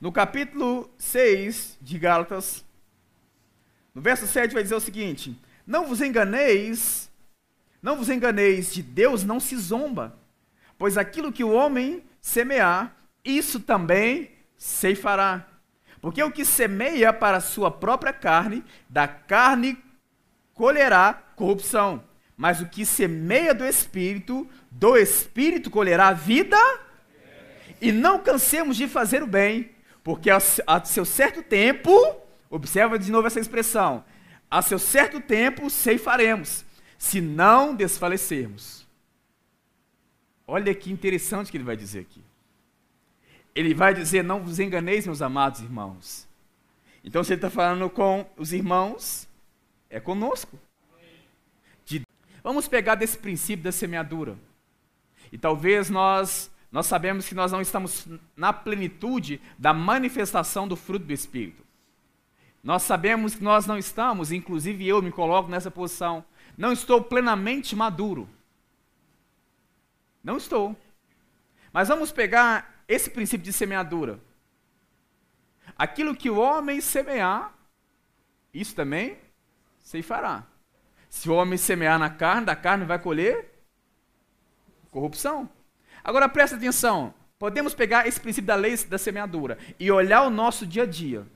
No 0.00 0.12
capítulo 0.12 0.88
6 0.98 1.78
de 1.80 1.98
Gálatas, 1.98 2.64
no 3.94 4.02
verso 4.02 4.26
7 4.26 4.54
vai 4.54 4.62
dizer 4.62 4.74
o 4.74 4.80
seguinte: 4.80 5.36
Não 5.66 5.86
vos 5.86 6.00
enganeis, 6.00 7.10
não 7.82 7.96
vos 7.96 8.08
enganeis, 8.08 8.72
de 8.72 8.82
Deus 8.82 9.24
não 9.24 9.40
se 9.40 9.56
zomba, 9.56 10.18
pois 10.76 10.96
aquilo 10.96 11.32
que 11.32 11.44
o 11.44 11.52
homem 11.52 12.02
semear, 12.20 12.96
isso 13.24 13.60
também 13.60 14.30
ceifará. 14.56 15.46
Porque 16.00 16.22
o 16.22 16.30
que 16.30 16.44
semeia 16.44 17.12
para 17.12 17.38
a 17.38 17.40
sua 17.40 17.70
própria 17.70 18.12
carne, 18.12 18.64
da 18.88 19.08
carne 19.08 19.76
colherá 20.54 21.12
corrupção. 21.34 22.02
Mas 22.36 22.60
o 22.60 22.66
que 22.66 22.86
semeia 22.86 23.52
do 23.52 23.64
espírito, 23.64 24.48
do 24.70 24.96
espírito 24.96 25.70
colherá 25.70 26.12
vida. 26.12 26.56
E 27.80 27.90
não 27.90 28.20
cansemos 28.20 28.76
de 28.76 28.86
fazer 28.88 29.22
o 29.22 29.26
bem, 29.26 29.70
porque 30.02 30.30
a 30.30 30.40
seu 30.84 31.04
certo 31.04 31.42
tempo, 31.42 31.92
observa 32.50 32.98
de 32.98 33.10
novo 33.10 33.26
essa 33.26 33.40
expressão, 33.40 34.04
a 34.50 34.62
seu 34.62 34.78
certo 34.78 35.20
tempo 35.20 35.68
ceifaremos, 35.68 36.64
se 36.96 37.20
não 37.20 37.74
desfalecermos. 37.74 38.86
Olha 40.46 40.74
que 40.74 40.90
interessante 40.90 41.50
que 41.50 41.56
ele 41.56 41.64
vai 41.64 41.76
dizer 41.76 42.00
aqui. 42.00 42.22
Ele 43.54 43.74
vai 43.74 43.92
dizer: 43.92 44.24
Não 44.24 44.42
vos 44.42 44.58
enganeis, 44.58 45.06
meus 45.06 45.20
amados 45.20 45.60
irmãos. 45.60 46.26
Então, 47.04 47.22
se 47.22 47.32
ele 47.32 47.38
está 47.38 47.50
falando 47.50 47.88
com 47.90 48.26
os 48.36 48.52
irmãos, 48.52 49.28
é 49.90 50.00
conosco. 50.00 50.58
De... 51.84 52.02
Vamos 52.42 52.66
pegar 52.66 52.94
desse 52.94 53.18
princípio 53.18 53.64
da 53.64 53.72
semeadura. 53.72 54.36
E 55.30 55.36
talvez 55.36 55.90
nós 55.90 56.50
nós 56.70 56.86
sabemos 56.86 57.26
que 57.26 57.34
nós 57.34 57.50
não 57.50 57.62
estamos 57.62 58.06
na 58.36 58.52
plenitude 58.52 59.40
da 59.58 59.72
manifestação 59.72 60.68
do 60.68 60.76
fruto 60.76 61.06
do 61.06 61.12
Espírito. 61.12 61.64
Nós 62.62 62.82
sabemos 62.82 63.34
que 63.34 63.42
nós 63.42 63.66
não 63.66 63.78
estamos, 63.78 64.32
inclusive 64.32 64.86
eu 64.86 65.00
me 65.00 65.12
coloco 65.12 65.48
nessa 65.48 65.70
posição, 65.70 66.24
não 66.56 66.72
estou 66.72 67.02
plenamente 67.02 67.76
maduro. 67.76 68.28
Não 70.22 70.36
estou. 70.36 70.76
Mas 71.72 71.88
vamos 71.88 72.10
pegar 72.10 72.82
esse 72.88 73.10
princípio 73.10 73.44
de 73.44 73.52
semeadura. 73.52 74.20
Aquilo 75.76 76.16
que 76.16 76.28
o 76.28 76.38
homem 76.38 76.80
semear, 76.80 77.54
isso 78.52 78.74
também 78.74 79.16
se 79.78 80.02
fará. 80.02 80.44
Se 81.08 81.30
o 81.30 81.34
homem 81.34 81.56
semear 81.56 81.98
na 81.98 82.10
carne, 82.10 82.46
da 82.46 82.56
carne 82.56 82.84
vai 82.84 82.98
colher 82.98 83.54
corrupção. 84.90 85.48
Agora 86.02 86.28
presta 86.28 86.56
atenção. 86.56 87.14
Podemos 87.38 87.74
pegar 87.74 88.06
esse 88.06 88.20
princípio 88.20 88.48
da 88.48 88.56
lei 88.56 88.76
da 88.76 88.98
semeadura 88.98 89.58
e 89.78 89.90
olhar 89.92 90.22
o 90.22 90.30
nosso 90.30 90.66
dia 90.66 90.82
a 90.82 90.86
dia. 90.86 91.26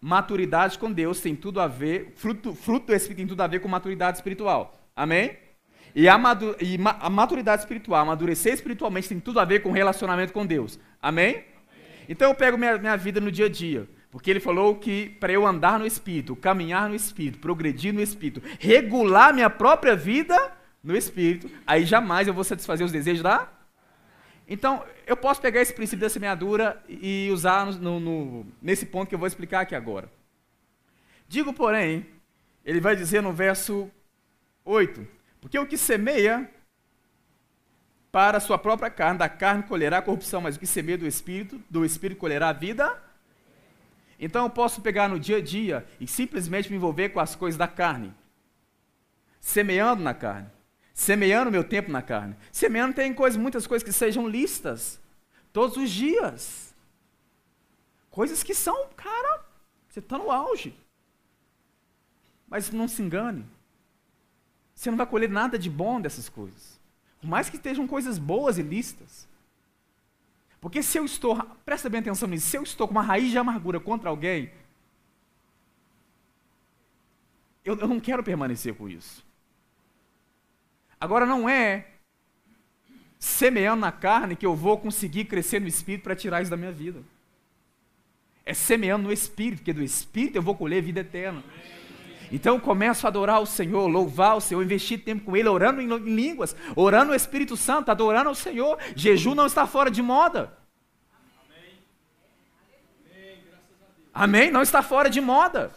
Maturidade 0.00 0.78
com 0.78 0.92
Deus 0.92 1.20
tem 1.20 1.34
tudo 1.34 1.60
a 1.60 1.66
ver, 1.66 2.12
fruto, 2.14 2.54
fruto 2.54 2.86
do 2.86 2.94
Espírito 2.94 3.18
tem 3.18 3.26
tudo 3.26 3.40
a 3.42 3.46
ver 3.46 3.60
com 3.60 3.68
maturidade 3.68 4.18
espiritual. 4.18 4.78
Amém? 4.94 5.36
E 5.94 6.08
a, 6.08 6.16
madu, 6.16 6.54
e 6.60 6.78
ma, 6.78 6.96
a 7.00 7.10
maturidade 7.10 7.62
espiritual, 7.62 8.02
amadurecer 8.02 8.52
espiritualmente 8.52 9.08
tem 9.08 9.18
tudo 9.18 9.40
a 9.40 9.44
ver 9.44 9.60
com 9.60 9.72
relacionamento 9.72 10.32
com 10.32 10.46
Deus. 10.46 10.78
Amém? 11.02 11.30
Amém. 11.30 11.44
Então 12.08 12.28
eu 12.28 12.34
pego 12.34 12.56
minha, 12.56 12.78
minha 12.78 12.96
vida 12.96 13.20
no 13.20 13.32
dia 13.32 13.46
a 13.46 13.48
dia. 13.48 13.88
Porque 14.10 14.30
ele 14.30 14.40
falou 14.40 14.76
que 14.76 15.10
para 15.20 15.32
eu 15.32 15.46
andar 15.46 15.78
no 15.78 15.86
Espírito, 15.86 16.34
caminhar 16.36 16.88
no 16.88 16.94
Espírito, 16.94 17.38
progredir 17.38 17.92
no 17.92 18.00
Espírito, 18.00 18.42
regular 18.58 19.34
minha 19.34 19.50
própria 19.50 19.94
vida 19.94 20.36
no 20.82 20.96
Espírito, 20.96 21.50
aí 21.66 21.84
jamais 21.84 22.26
eu 22.26 22.34
vou 22.34 22.44
satisfazer 22.44 22.86
os 22.86 22.92
desejos 22.92 23.22
da 23.22 23.48
então, 24.48 24.82
eu 25.06 25.14
posso 25.14 25.42
pegar 25.42 25.60
esse 25.60 25.74
princípio 25.74 26.00
da 26.00 26.08
semeadura 26.08 26.82
e 26.88 27.28
usar 27.30 27.66
no, 27.66 28.00
no, 28.00 28.46
nesse 28.62 28.86
ponto 28.86 29.06
que 29.06 29.14
eu 29.14 29.18
vou 29.18 29.28
explicar 29.28 29.60
aqui 29.60 29.74
agora. 29.74 30.10
Digo, 31.28 31.52
porém, 31.52 32.06
ele 32.64 32.80
vai 32.80 32.96
dizer 32.96 33.22
no 33.22 33.30
verso 33.30 33.90
8: 34.64 35.06
Porque 35.38 35.58
o 35.58 35.66
que 35.66 35.76
semeia 35.76 36.50
para 38.10 38.38
a 38.38 38.40
sua 38.40 38.56
própria 38.56 38.88
carne, 38.88 39.18
da 39.18 39.28
carne 39.28 39.64
colherá 39.64 39.98
a 39.98 40.02
corrupção, 40.02 40.40
mas 40.40 40.56
o 40.56 40.58
que 40.58 40.66
semeia 40.66 40.96
do 40.96 41.06
espírito, 41.06 41.60
do 41.68 41.84
espírito 41.84 42.18
colherá 42.18 42.48
a 42.48 42.54
vida. 42.54 43.02
Então 44.18 44.44
eu 44.44 44.50
posso 44.50 44.80
pegar 44.80 45.10
no 45.10 45.20
dia 45.20 45.36
a 45.36 45.42
dia 45.42 45.86
e 46.00 46.06
simplesmente 46.06 46.70
me 46.70 46.76
envolver 46.76 47.10
com 47.10 47.20
as 47.20 47.36
coisas 47.36 47.58
da 47.58 47.68
carne, 47.68 48.14
semeando 49.40 50.02
na 50.02 50.14
carne 50.14 50.50
semeando 50.98 51.48
meu 51.48 51.62
tempo 51.62 51.92
na 51.92 52.02
carne. 52.02 52.36
Semeando 52.50 52.92
tem 52.92 53.14
coisas, 53.14 53.40
muitas 53.40 53.68
coisas 53.68 53.86
que 53.86 53.92
sejam 53.92 54.28
listas, 54.28 55.00
todos 55.52 55.76
os 55.76 55.88
dias. 55.90 56.74
Coisas 58.10 58.42
que 58.42 58.52
são, 58.52 58.88
cara, 58.96 59.44
você 59.88 60.00
está 60.00 60.18
no 60.18 60.28
auge. 60.28 60.76
Mas 62.48 62.72
não 62.72 62.88
se 62.88 63.00
engane. 63.00 63.46
Você 64.74 64.90
não 64.90 64.98
vai 64.98 65.06
colher 65.06 65.30
nada 65.30 65.56
de 65.56 65.70
bom 65.70 66.00
dessas 66.00 66.28
coisas. 66.28 66.80
Por 67.20 67.28
mais 67.28 67.48
que 67.48 67.54
estejam 67.54 67.86
coisas 67.86 68.18
boas 68.18 68.58
e 68.58 68.62
listas. 68.62 69.28
Porque 70.60 70.82
se 70.82 70.98
eu 70.98 71.04
estou, 71.04 71.40
presta 71.64 71.88
bem 71.88 72.00
atenção 72.00 72.28
nisso, 72.28 72.48
se 72.48 72.56
eu 72.56 72.64
estou 72.64 72.88
com 72.88 72.92
uma 72.94 73.02
raiz 73.02 73.30
de 73.30 73.38
amargura 73.38 73.78
contra 73.78 74.10
alguém, 74.10 74.50
eu, 77.64 77.78
eu 77.78 77.86
não 77.86 78.00
quero 78.00 78.24
permanecer 78.24 78.74
com 78.74 78.88
isso. 78.88 79.27
Agora 81.00 81.24
não 81.24 81.48
é 81.48 81.86
semeando 83.18 83.80
na 83.80 83.92
carne 83.92 84.36
que 84.36 84.46
eu 84.46 84.54
vou 84.54 84.78
conseguir 84.78 85.24
crescer 85.24 85.60
no 85.60 85.68
espírito 85.68 86.04
para 86.04 86.16
tirar 86.16 86.40
isso 86.40 86.50
da 86.50 86.56
minha 86.56 86.72
vida. 86.72 87.02
É 88.44 88.54
semeando 88.54 89.04
no 89.04 89.12
espírito, 89.12 89.58
porque 89.58 89.72
do 89.72 89.82
espírito 89.82 90.36
eu 90.36 90.42
vou 90.42 90.54
colher 90.54 90.82
vida 90.82 91.00
eterna. 91.00 91.42
Então 92.30 92.56
eu 92.56 92.60
começo 92.60 93.06
a 93.06 93.08
adorar 93.08 93.40
o 93.40 93.46
Senhor, 93.46 93.86
louvar 93.86 94.36
o 94.36 94.40
Senhor, 94.40 94.62
investir 94.62 95.02
tempo 95.02 95.24
com 95.24 95.36
Ele, 95.36 95.48
orando 95.48 95.80
em 95.80 95.88
línguas, 95.98 96.54
orando 96.76 97.12
o 97.12 97.14
Espírito 97.14 97.56
Santo, 97.56 97.90
adorando 97.90 98.28
ao 98.28 98.34
Senhor. 98.34 98.78
Jejum 98.94 99.34
não 99.34 99.46
está 99.46 99.66
fora 99.66 99.90
de 99.90 100.02
moda. 100.02 100.52
Amém? 104.12 104.50
Não 104.50 104.62
está 104.62 104.82
fora 104.82 105.08
de 105.08 105.20
moda. 105.20 105.70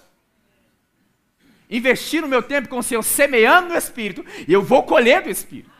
Investir 1.71 2.21
no 2.21 2.27
meu 2.27 2.43
tempo 2.43 2.67
com 2.67 2.79
o 2.79 2.83
Senhor, 2.83 3.01
semeando 3.01 3.69
no 3.69 3.77
Espírito, 3.77 4.25
e 4.45 4.51
eu 4.51 4.61
vou 4.61 4.83
colher 4.83 5.23
do 5.23 5.29
Espírito. 5.29 5.71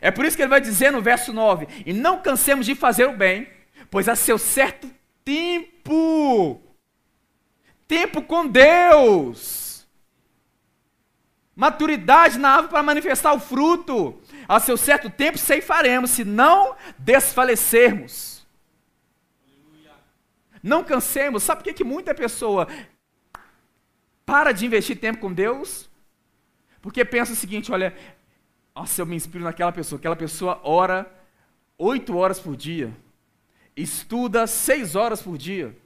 É 0.00 0.10
por 0.10 0.24
isso 0.24 0.36
que 0.36 0.42
ele 0.42 0.50
vai 0.50 0.60
dizer 0.60 0.90
no 0.90 1.00
verso 1.00 1.32
9: 1.32 1.68
E 1.86 1.92
não 1.92 2.20
cansemos 2.20 2.66
de 2.66 2.74
fazer 2.74 3.08
o 3.08 3.16
bem, 3.16 3.48
pois 3.88 4.08
a 4.08 4.16
seu 4.16 4.36
certo 4.36 4.90
tempo 5.24 6.60
tempo 7.86 8.22
com 8.22 8.46
Deus. 8.46 9.86
Maturidade 11.54 12.38
na 12.38 12.50
árvore 12.50 12.70
para 12.70 12.82
manifestar 12.82 13.32
o 13.32 13.38
fruto. 13.38 14.20
A 14.48 14.58
seu 14.58 14.76
certo 14.76 15.08
tempo 15.08 15.38
ceifaremos, 15.38 16.10
se 16.10 16.24
não 16.24 16.74
desfalecermos. 16.98 18.44
Não 20.62 20.82
cansemos. 20.82 21.42
Sabe 21.42 21.62
por 21.62 21.64
que, 21.64 21.74
que 21.74 21.84
muita 21.84 22.14
pessoa 22.14 22.66
para 24.24 24.52
de 24.52 24.66
investir 24.66 24.98
tempo 24.98 25.20
com 25.20 25.32
Deus? 25.32 25.88
Porque 26.80 27.04
pensa 27.04 27.32
o 27.32 27.36
seguinte: 27.36 27.72
olha, 27.72 27.94
nossa, 28.74 29.00
eu 29.00 29.06
me 29.06 29.16
inspiro 29.16 29.44
naquela 29.44 29.72
pessoa. 29.72 29.98
Aquela 29.98 30.16
pessoa 30.16 30.60
ora 30.62 31.10
oito 31.78 32.16
horas 32.16 32.38
por 32.38 32.56
dia, 32.56 32.94
estuda 33.76 34.46
seis 34.46 34.94
horas 34.94 35.22
por 35.22 35.38
dia. 35.38 35.76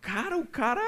Cara, 0.00 0.36
o 0.36 0.46
cara. 0.46 0.80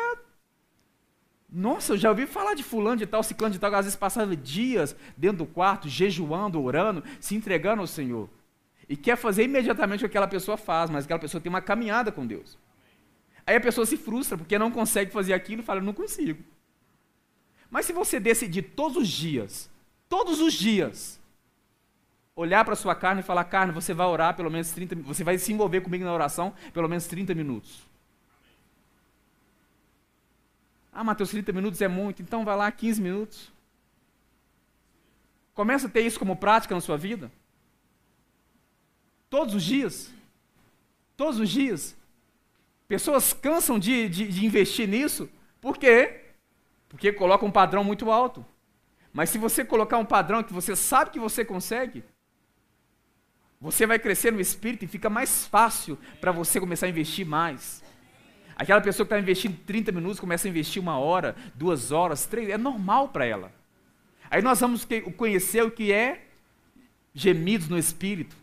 Nossa, 1.55 1.93
eu 1.93 1.99
já 1.99 2.09
ouvi 2.09 2.27
falar 2.27 2.55
de 2.55 2.63
fulano 2.63 2.97
de 2.97 3.07
tal, 3.07 3.23
ciclano 3.23 3.53
de 3.53 3.59
tal, 3.59 3.71
que 3.71 3.77
às 3.77 3.85
vezes 3.85 3.99
passava 3.99 4.35
dias 4.35 4.97
dentro 5.17 5.39
do 5.39 5.47
quarto, 5.47 5.87
jejuando, 5.87 6.63
orando, 6.63 7.05
se 7.21 7.35
entregando 7.35 7.83
ao 7.83 7.87
Senhor. 7.87 8.29
E 8.89 8.97
quer 8.97 9.17
fazer 9.17 9.45
imediatamente 9.45 10.01
o 10.01 10.09
que 10.09 10.13
aquela 10.13 10.27
pessoa 10.27 10.57
faz, 10.57 10.89
mas 10.89 11.05
aquela 11.05 11.21
pessoa 11.21 11.41
tem 11.41 11.51
uma 11.51 11.61
caminhada 11.61 12.11
com 12.11 12.27
Deus. 12.27 12.59
Aí 13.47 13.57
a 13.57 13.61
pessoa 13.61 13.86
se 13.86 13.97
frustra 13.97 14.38
porque 14.38 14.59
não 14.59 14.70
consegue 14.70 15.11
fazer 15.11 15.34
aquilo 15.34 15.62
e 15.62 15.64
fala, 15.64 15.80
não 15.80 15.93
consigo. 15.93 16.43
Mas 17.70 17.86
se 17.86 17.93
você 17.93 18.20
decidir 18.20 18.62
todos 18.62 18.97
os 18.97 19.09
dias, 19.09 19.70
todos 20.09 20.40
os 20.40 20.53
dias, 20.53 21.20
olhar 22.36 22.64
para 22.64 22.74
a 22.74 22.76
sua 22.76 22.95
carne 22.95 23.20
e 23.20 23.24
falar, 23.24 23.45
carne, 23.45 23.72
você 23.72 23.93
vai 23.93 24.07
orar 24.07 24.36
pelo 24.36 24.51
menos 24.51 24.70
30 24.70 24.95
minutos, 24.95 25.16
você 25.16 25.24
vai 25.24 25.38
se 25.38 25.53
envolver 25.53 25.80
comigo 25.80 26.05
na 26.05 26.12
oração 26.12 26.55
pelo 26.72 26.88
menos 26.88 27.07
30 27.07 27.34
minutos. 27.34 27.82
Ah, 30.93 31.03
Mateus, 31.03 31.30
30 31.30 31.53
minutos 31.53 31.80
é 31.80 31.88
muito, 31.88 32.20
então 32.20 32.45
vai 32.45 32.55
lá 32.55 32.70
15 32.70 33.01
minutos. 33.01 33.51
Começa 35.55 35.86
a 35.86 35.90
ter 35.90 36.03
isso 36.03 36.18
como 36.18 36.36
prática 36.36 36.74
na 36.74 36.80
sua 36.80 36.97
vida. 36.97 37.32
Todos 39.30 39.55
os 39.55 39.62
dias. 39.62 40.12
Todos 41.16 41.40
os 41.40 41.49
dias. 41.49 41.97
Pessoas 42.93 43.32
cansam 43.32 43.78
de, 43.78 44.07
de, 44.07 44.28
de 44.28 44.45
investir 44.45 44.86
nisso. 44.86 45.26
Por 45.62 45.78
quê? 45.78 46.24
Porque 46.90 47.11
colocam 47.11 47.49
um 47.49 47.51
padrão 47.51 47.82
muito 47.82 48.11
alto. 48.11 48.45
Mas 49.14 49.30
se 49.30 49.38
você 49.38 49.64
colocar 49.64 49.97
um 49.97 50.05
padrão 50.05 50.43
que 50.43 50.53
você 50.53 50.76
sabe 50.76 51.11
que 51.11 51.18
você 51.18 51.43
consegue, 51.43 52.05
você 53.59 53.86
vai 53.86 53.99
crescer 53.99 54.30
no 54.30 54.43
espírito 54.43 54.84
e 54.84 54.88
fica 54.88 55.09
mais 55.09 55.47
fácil 55.47 55.99
para 56.20 56.32
você 56.32 56.61
começar 56.61 56.84
a 56.84 56.90
investir 56.90 57.24
mais. 57.24 57.82
Aquela 58.55 58.82
pessoa 58.82 59.07
que 59.07 59.14
está 59.14 59.18
investindo 59.18 59.57
30 59.64 59.90
minutos 59.90 60.20
começa 60.20 60.47
a 60.47 60.51
investir 60.51 60.82
uma 60.82 60.99
hora, 60.99 61.34
duas 61.55 61.93
horas, 61.93 62.26
três, 62.26 62.51
é 62.51 62.59
normal 62.59 63.09
para 63.09 63.24
ela. 63.24 63.51
Aí 64.30 64.43
nós 64.43 64.61
vamos 64.61 64.86
conhecer 65.16 65.62
o 65.62 65.70
que 65.70 65.90
é 65.90 66.26
gemidos 67.14 67.70
no 67.70 67.78
Espírito, 67.78 68.36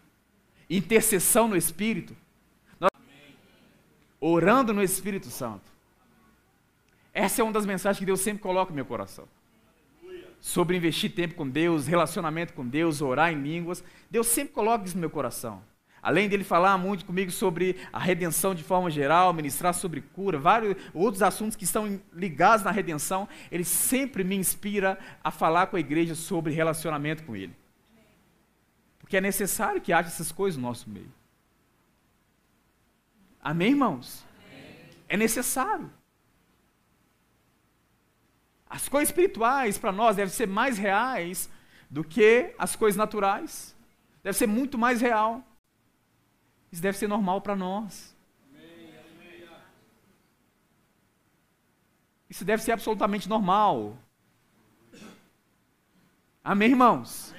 intercessão 0.68 1.48
no 1.48 1.56
Espírito. 1.56 2.18
Orando 4.20 4.74
no 4.74 4.84
Espírito 4.84 5.28
Santo. 5.28 5.72
Essa 7.14 7.42
é 7.42 7.44
uma 7.44 7.54
das 7.54 7.66
mensagens 7.66 8.00
que 8.00 8.06
Deus 8.06 8.22
sempre 8.22 8.42
coloca 8.42 8.72
no 8.72 8.76
meu 8.76 8.86
coração. 8.86 9.28
Sobre 10.40 10.78
investir 10.78 11.14
tempo 11.14 11.36
com 11.36 11.48
Deus, 11.48 11.88
relacionamento 11.88 12.54
com 12.54 12.66
Deus, 12.66 13.02
orar 13.02 13.32
em 13.32 13.42
línguas. 13.42 13.84
Deus 14.10 14.28
sempre 14.28 14.54
coloca 14.54 14.86
isso 14.86 14.96
no 14.96 15.02
meu 15.02 15.10
coração. 15.10 15.62
Além 16.02 16.30
dele 16.30 16.46
falar 16.46 16.78
muito 16.78 17.06
comigo 17.06 17.30
sobre 17.30 17.76
a 17.92 18.00
redenção 18.00 18.56
de 18.56 18.64
forma 18.64 18.90
geral, 18.90 19.34
ministrar 19.34 19.74
sobre 19.74 20.00
cura, 20.00 20.38
vários 20.38 20.78
outros 20.94 21.22
assuntos 21.22 21.58
que 21.58 21.66
estão 21.66 22.00
ligados 22.14 22.64
na 22.64 22.72
redenção, 22.72 23.28
ele 23.52 23.66
sempre 23.66 24.24
me 24.24 24.36
inspira 24.36 24.98
a 25.22 25.30
falar 25.30 25.68
com 25.68 25.76
a 25.76 25.80
igreja 25.80 26.16
sobre 26.16 26.54
relacionamento 26.54 27.24
com 27.24 27.36
ele. 27.36 27.54
Porque 28.98 29.18
é 29.18 29.22
necessário 29.22 29.82
que 29.82 29.92
haja 29.92 30.08
essas 30.08 30.32
coisas 30.32 30.56
no 30.56 30.68
nosso 30.68 30.90
meio. 30.90 31.19
Amém, 33.42 33.70
irmãos? 33.70 34.26
Amém. 34.38 34.90
É 35.08 35.18
necessário. 35.18 35.92
As 38.70 38.88
coisas 38.88 39.10
espirituais 39.10 39.78
para 39.78 39.92
nós 39.92 40.16
devem 40.16 40.34
ser 40.34 40.48
mais 40.48 40.78
reais 40.78 41.50
do 41.90 42.04
que 42.04 42.54
as 42.58 42.76
coisas 42.76 42.98
naturais. 42.98 43.76
Deve 44.22 44.38
ser 44.38 44.48
muito 44.48 44.78
mais 44.78 45.02
real. 45.02 45.44
Isso 46.72 46.82
deve 46.82 46.98
ser 46.98 47.08
normal 47.08 47.42
para 47.42 47.56
nós. 47.56 48.16
Isso 52.30 52.46
deve 52.46 52.62
ser 52.62 52.74
absolutamente 52.74 53.28
normal. 53.28 53.98
Amém, 56.44 56.70
irmãos? 56.70 57.34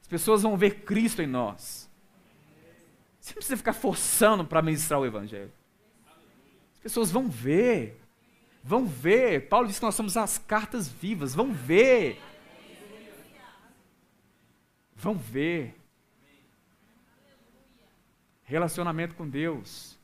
As 0.00 0.06
pessoas 0.06 0.42
vão 0.42 0.56
ver 0.56 0.84
Cristo 0.84 1.20
em 1.20 1.26
nós. 1.26 1.77
Você 3.28 3.34
não 3.34 3.40
precisa 3.40 3.56
ficar 3.58 3.74
forçando 3.74 4.42
para 4.42 4.62
ministrar 4.62 4.98
o 4.98 5.04
Evangelho. 5.04 5.52
As 6.72 6.78
pessoas 6.82 7.10
vão 7.10 7.28
ver. 7.28 8.00
Vão 8.64 8.86
ver. 8.86 9.48
Paulo 9.48 9.66
diz 9.66 9.78
que 9.78 9.84
nós 9.84 9.94
somos 9.94 10.16
as 10.16 10.38
cartas 10.38 10.88
vivas. 10.88 11.34
Vão 11.34 11.52
ver. 11.52 12.18
Vão 14.96 15.14
ver. 15.14 15.74
Relacionamento 18.44 19.14
com 19.14 19.28
Deus. 19.28 19.98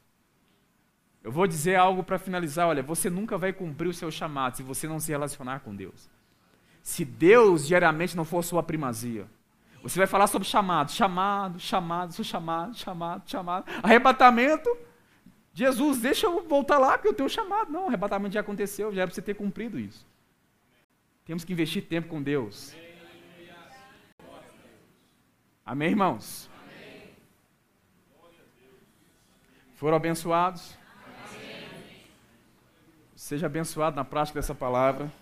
Eu 1.22 1.32
vou 1.32 1.46
dizer 1.46 1.76
algo 1.76 2.04
para 2.04 2.18
finalizar. 2.18 2.68
Olha, 2.68 2.82
você 2.82 3.08
nunca 3.08 3.38
vai 3.38 3.54
cumprir 3.54 3.88
o 3.88 3.94
seu 3.94 4.10
chamado 4.10 4.58
se 4.58 4.62
você 4.62 4.86
não 4.86 5.00
se 5.00 5.10
relacionar 5.10 5.60
com 5.60 5.74
Deus. 5.74 6.10
Se 6.82 7.06
Deus 7.06 7.66
diariamente 7.66 8.14
não 8.14 8.26
for 8.26 8.44
sua 8.44 8.62
primazia. 8.62 9.26
Você 9.84 9.98
vai 9.98 10.06
falar 10.06 10.26
sobre 10.28 10.48
chamado, 10.48 10.90
chamado, 10.90 11.60
chamado, 11.60 12.14
sou 12.14 12.24
chamado, 12.24 12.74
chamado, 12.74 13.30
chamado. 13.30 13.70
Arrebatamento. 13.82 14.74
Jesus, 15.52 16.00
deixa 16.00 16.26
eu 16.26 16.42
voltar 16.48 16.78
lá 16.78 16.96
porque 16.96 17.08
eu 17.08 17.12
tenho 17.12 17.28
chamado. 17.28 17.70
Não, 17.70 17.88
arrebatamento 17.88 18.32
já 18.32 18.40
aconteceu, 18.40 18.94
já 18.94 19.02
era 19.02 19.08
para 19.08 19.14
você 19.14 19.20
ter 19.20 19.34
cumprido 19.34 19.78
isso. 19.78 20.06
Temos 21.26 21.44
que 21.44 21.52
investir 21.52 21.84
tempo 21.86 22.08
com 22.08 22.22
Deus. 22.22 22.74
Amém, 25.66 25.90
irmãos? 25.90 26.48
Foram 29.74 29.98
abençoados? 29.98 30.78
Seja 33.14 33.46
abençoado 33.46 33.96
na 33.96 34.04
prática 34.04 34.40
dessa 34.40 34.54
palavra. 34.54 35.12